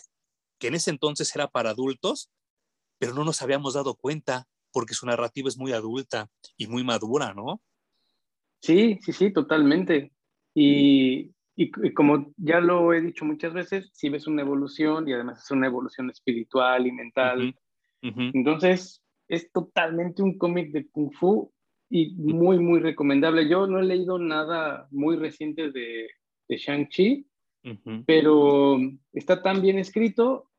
que 0.58 0.68
en 0.68 0.74
ese 0.74 0.90
entonces 0.90 1.34
era 1.34 1.48
para 1.48 1.70
adultos, 1.70 2.30
pero 2.98 3.14
no 3.14 3.24
nos 3.24 3.42
habíamos 3.42 3.74
dado 3.74 3.96
cuenta, 3.96 4.46
porque 4.72 4.94
su 4.94 5.06
narrativa 5.06 5.48
es 5.48 5.56
muy 5.56 5.72
adulta 5.72 6.28
y 6.56 6.66
muy 6.66 6.84
madura, 6.84 7.34
¿no? 7.34 7.60
Sí, 8.60 8.98
sí, 9.02 9.12
sí, 9.12 9.32
totalmente. 9.32 10.12
Y 10.54 11.32
y, 11.57 11.70
como 11.92 12.32
ya 12.36 12.61
lo 12.61 12.92
he 12.92 13.00
dicho 13.00 13.24
muchas 13.24 13.52
veces, 13.52 13.90
si 13.92 14.09
ves 14.09 14.26
una 14.26 14.42
evolución 14.42 15.09
y 15.09 15.12
además 15.12 15.44
es 15.44 15.50
una 15.50 15.66
evolución 15.66 16.11
espiritual 16.11 16.86
y 16.86 16.92
mental. 16.92 17.55
Entonces, 18.02 19.02
es 19.28 19.50
totalmente 19.52 20.22
un 20.22 20.36
cómic 20.36 20.72
de 20.72 20.86
Kung 20.88 21.12
Fu 21.12 21.52
y 21.88 22.14
muy, 22.16 22.59
muy 22.59 22.80
recomendable. 22.80 23.48
Yo 23.48 23.66
no 23.66 23.78
he 23.78 23.84
leído 23.84 24.18
nada 24.18 24.88
muy 24.90 25.16
reciente 25.16 25.70
de, 25.70 26.11
de 26.48 26.57
Shang-Chi, 26.57 27.26
pero 28.07 28.78
está 29.12 29.42
tan 29.42 29.62
bien 29.62 29.78
escrito 29.78 30.50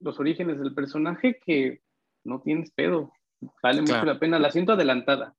los 0.00 0.18
orígenes 0.18 0.58
del 0.60 0.74
personaje 0.74 1.38
que 1.44 1.82
no 2.24 2.40
tienes 2.40 2.70
pedo. 2.70 3.12
Vale 3.62 3.82
mucho 3.82 4.04
la 4.04 4.18
pena. 4.18 4.38
La 4.38 4.50
siento 4.50 4.72
adelantada, 4.72 5.36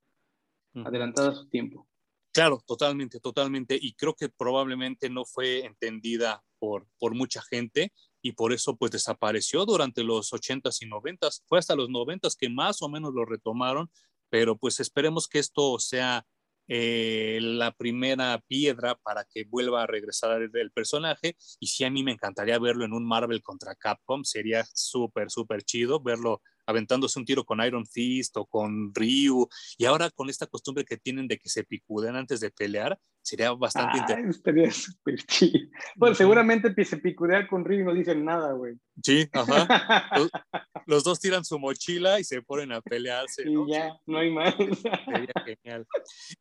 adelantada 0.76 1.30
a 1.30 1.36
su 1.36 1.50
tiempo. 1.50 1.89
Claro, 2.32 2.64
totalmente, 2.66 3.20
totalmente. 3.20 3.78
Y 3.82 3.94
creo 3.94 4.14
que 4.16 4.30
probablemente 4.30 5.10
no 5.10 5.26
fue 5.26 5.66
entendida 5.66 6.44
por, 6.60 6.88
por 7.00 7.16
mucha 7.16 7.42
gente 7.42 7.92
y 8.22 8.34
por 8.34 8.54
eso 8.54 8.76
pues 8.76 8.92
desapareció 8.92 9.66
durante 9.66 10.04
los 10.04 10.32
80s 10.32 10.82
y 10.82 10.90
90s. 10.90 11.44
Fue 11.48 11.60
hasta 11.60 11.76
los 11.76 11.90
90s 11.90 12.36
que 12.38 12.50
más 12.50 12.82
o 12.82 12.90
menos 12.90 13.14
lo 13.14 13.26
retomaron, 13.26 13.90
pero 14.30 14.58
pues 14.58 14.80
esperemos 14.80 15.28
que 15.28 15.40
esto 15.40 15.80
sea 15.80 16.26
eh, 16.72 17.40
la 17.42 17.72
primera 17.72 18.40
piedra 18.48 18.94
para 18.96 19.26
que 19.26 19.44
vuelva 19.46 19.84
a 19.84 19.88
regresar 19.88 20.44
el, 20.44 20.72
personaje. 20.72 21.36
Y 21.60 21.68
sí, 21.68 21.84
a 21.84 21.90
mí 21.90 22.04
me 22.04 22.12
encantaría 22.12 22.60
verlo 22.60 22.86
en 22.86 22.94
un 22.94 23.08
Marvel 23.08 23.42
contra 23.42 23.74
Capcom, 23.76 24.24
sería 24.24 24.64
súper, 24.74 25.32
súper 25.32 25.64
chido 25.64 26.00
verlo 26.00 26.44
aventándose 26.70 27.18
un 27.18 27.26
tiro 27.26 27.44
con 27.44 27.64
Iron 27.66 27.86
Fist 27.86 28.38
o 28.38 28.46
con 28.46 28.94
Ryu, 28.94 29.48
y 29.78 29.86
ahora 29.86 30.10
con 30.12 30.30
esta 30.30 30.46
costumbre 30.46 30.86
que 30.86 30.98
tienen 30.98 31.28
de 31.28 31.38
que 31.38 31.50
se 31.50 31.64
picuden 31.64 32.16
antes 32.16 32.40
de 32.40 32.52
pelear, 32.52 32.98
sería 33.22 33.52
bastante 33.52 33.98
interesante. 33.98 34.70
Bueno, 35.96 36.16
seguramente 36.16 36.74
se 36.86 36.98
picudea 36.98 37.48
con 37.48 37.66
Ryu 37.66 37.82
y 37.82 37.84
no 37.84 37.94
dicen 37.94 38.24
nada, 38.24 38.54
güey. 38.54 38.76
Sí, 39.04 39.28
ajá. 39.32 39.68
los, 40.86 41.04
dos 41.04 41.20
tiran 41.20 41.44
su 41.44 41.60
mochila 41.60 42.20
y 42.20 42.24
se 42.24 42.42
ponen 42.42 42.72
a 42.72 42.82
pelearse. 42.82 43.44
Y 43.46 43.72
ya, 43.72 44.00
no 44.06 44.18
hay 44.18 44.32
más. 44.32 44.56
Sería 44.56 45.34
genial. 45.46 45.88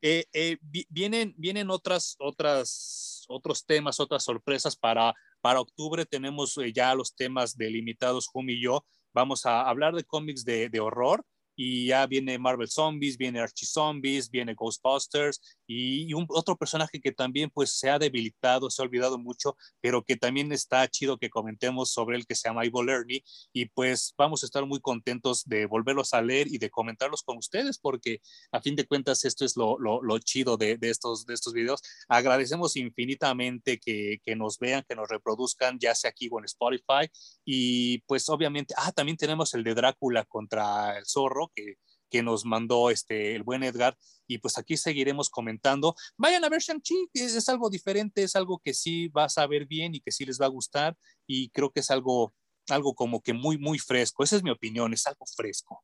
Eh, 0.03 0.25
eh, 0.33 0.59
vienen, 0.89 1.35
vienen 1.37 1.71
otras, 1.71 2.17
otras, 2.19 3.25
otros 3.29 3.65
temas, 3.65 4.01
otras 4.01 4.25
sorpresas 4.25 4.77
para, 4.77 5.15
para 5.41 5.61
octubre. 5.61 6.05
Tenemos 6.05 6.57
eh, 6.59 6.73
ya 6.73 6.95
los 6.95 7.15
temas 7.15 7.57
delimitados, 7.57 8.29
Jumi 8.29 8.55
y 8.55 8.63
yo 8.63 8.85
vamos 9.13 9.47
a 9.47 9.63
hablar 9.63 9.95
de 9.95 10.05
cómics 10.05 10.45
de, 10.45 10.69
de 10.69 10.81
horror 10.81 11.25
y 11.61 11.87
ya 11.89 12.07
viene 12.07 12.39
Marvel 12.39 12.69
Zombies, 12.69 13.19
viene 13.19 13.41
Archie 13.41 13.67
Zombies, 13.67 14.31
viene 14.31 14.55
Ghostbusters 14.55 15.41
y, 15.67 16.15
un, 16.15 16.25
otro 16.29 16.57
personaje 16.57 17.01
que 17.01 17.11
también 17.11 17.51
pues 17.51 17.73
se 17.73 17.91
ha 17.91 17.99
debilitado, 17.99 18.71
se 18.71 18.81
ha 18.81 18.85
olvidado 18.85 19.19
mucho, 19.19 19.57
pero 19.81 20.05
que 20.05 20.17
también 20.17 20.53
está 20.53 20.87
chido 20.87 21.19
que 21.19 21.29
comentemos 21.29 21.91
sobre 21.91 22.17
él 22.17 22.27
que 22.29 22.37
se 22.37 22.49
llama 22.49 22.65
Ivo 22.65 22.85
Lerny 22.85 23.25
y 23.53 23.67
pues 23.67 24.15
vamos 24.17 24.45
a 24.45 24.47
estar 24.47 24.65
muy 24.67 24.79
contentos 24.81 25.45
de 25.47 25.67
volverlos 25.67 26.15
a 26.15 26.23
leer 26.23 26.47
y 26.47 26.59
de 26.59 26.71
comentarlos 26.71 27.25
con 27.25 27.39
ustedes 27.39 27.79
porque 27.79 28.21
a 28.53 28.61
fin 28.61 28.77
de 28.77 28.87
cuentas 28.87 29.25
esto 29.25 29.45
es 29.45 29.57
lo, 29.57 29.81
lo, 29.81 30.01
lo 30.01 30.21
chido 30.21 30.57
de, 30.57 30.79
de, 30.79 30.91
estos, 30.91 31.27
de 31.27 31.35
estos 31.35 31.55
videos. 31.55 31.83
Agradecemos 32.07 32.77
infinitamente 32.77 33.81
que, 33.81 34.21
que 34.25 34.37
nos 34.37 34.61
vean, 34.61 34.85
que 34.89 34.95
nos 34.95 35.09
reproduzcan, 35.09 35.81
ya 35.81 35.97
sea 35.97 36.11
aquí 36.11 36.29
o 36.31 36.39
en 36.39 36.45
Spotify 36.45 37.11
y 37.45 37.99
pues 38.03 38.29
obviamente, 38.29 38.75
ah, 38.77 38.93
también 38.93 39.17
tenemos 39.17 39.55
el 39.55 39.65
de 39.65 39.75
Drácula 39.75 40.25
contra 40.25 40.97
el 40.97 41.05
zorro 41.05 41.48
que, 41.55 41.77
que 42.09 42.23
nos 42.23 42.45
mandó 42.45 42.91
este, 42.91 43.35
el 43.35 43.43
buen 43.43 43.63
Edgar. 43.63 43.97
Y 44.27 44.39
pues 44.39 44.59
aquí 44.59 44.77
seguiremos 44.77 45.31
comentando. 45.31 45.95
Vayan 46.17 46.45
a 46.45 46.49
ver 46.49 46.61
Shang-Chi, 46.61 47.11
es, 47.15 47.49
algo 47.49 47.71
diferente, 47.71 48.23
es 48.23 48.37
algo 48.37 48.61
que 48.63 48.75
sí 48.75 49.09
vas 49.09 49.39
a 49.39 49.47
ver 49.47 49.67
bien 49.67 49.95
y 49.95 50.01
que 50.01 50.11
sí 50.11 50.25
les 50.25 50.41
va 50.41 50.47
a 50.47 50.51
gustar. 50.51 50.97
Y 51.27 51.51
creo 51.51 51.71
que 51.71 51.81
es 51.81 51.91
algo, 51.91 52.35
algo 52.69 52.95
como 52.95 53.21
que 53.23 53.33
muy, 53.33 53.59
muy 53.59 53.79
fresco. 53.79 54.23
Esa 54.23 54.37
es 54.37 54.43
mi 54.43 54.51
opinión, 54.51 54.93
es 54.93 55.07
algo 55.07 55.25
fresco. 55.37 55.83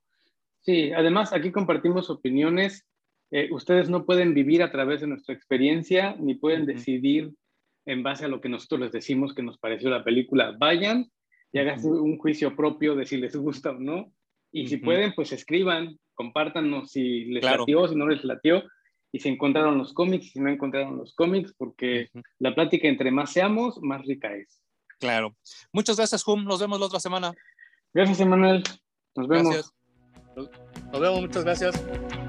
Sí, 0.60 0.92
además 0.92 1.32
aquí 1.32 1.52
compartimos 1.52 2.10
opiniones. 2.10 2.84
Eh, 3.30 3.48
ustedes 3.52 3.88
no 3.88 4.04
pueden 4.06 4.34
vivir 4.34 4.62
a 4.62 4.70
través 4.70 5.00
de 5.00 5.06
nuestra 5.06 5.34
experiencia, 5.34 6.16
ni 6.18 6.34
pueden 6.34 6.66
decidir 6.66 7.32
en 7.86 8.02
base 8.02 8.24
a 8.24 8.28
lo 8.28 8.40
que 8.40 8.48
nosotros 8.48 8.80
les 8.80 8.92
decimos 8.92 9.34
que 9.34 9.42
nos 9.42 9.58
pareció 9.58 9.90
la 9.90 10.04
película. 10.04 10.54
Vayan 10.58 11.10
y 11.52 11.58
hagan 11.58 11.84
un 11.84 12.18
juicio 12.18 12.56
propio 12.56 12.94
de 12.94 13.04
si 13.06 13.16
les 13.16 13.36
gusta 13.36 13.70
o 13.70 13.78
no 13.78 14.12
y 14.54 14.68
si 14.68 14.76
pueden, 14.76 15.12
pues 15.16 15.32
escriban, 15.32 15.98
compártanos 16.14 16.92
si 16.92 17.24
les 17.24 17.42
latió, 17.42 17.88
si 17.88 17.96
no 17.96 18.06
les 18.06 18.22
latió, 18.22 18.62
y 19.10 19.18
si 19.18 19.28
encontraron 19.28 19.78
los 19.78 19.92
cómics, 19.92 20.30
si 20.30 20.38
no 20.38 20.48
encontraron 20.48 20.96
los 20.96 21.12
cómics, 21.14 21.52
porque 21.58 22.08
la 22.38 22.54
plática 22.54 22.86
entre 22.86 23.10
más 23.10 23.32
seamos, 23.32 23.82
más 23.82 24.06
rica 24.06 24.32
es. 24.32 24.62
Claro. 25.00 25.34
Muchas 25.72 25.96
gracias, 25.96 26.26
Hum. 26.26 26.44
Nos 26.44 26.60
vemos 26.60 26.78
la 26.78 26.86
otra 26.86 27.00
semana. 27.00 27.32
Gracias, 27.92 28.20
Emanuel. 28.20 28.62
Nos 29.16 29.26
vemos. 29.26 29.74
Nos 30.36 31.00
vemos, 31.00 31.20
muchas 31.20 31.44
gracias. 31.44 32.23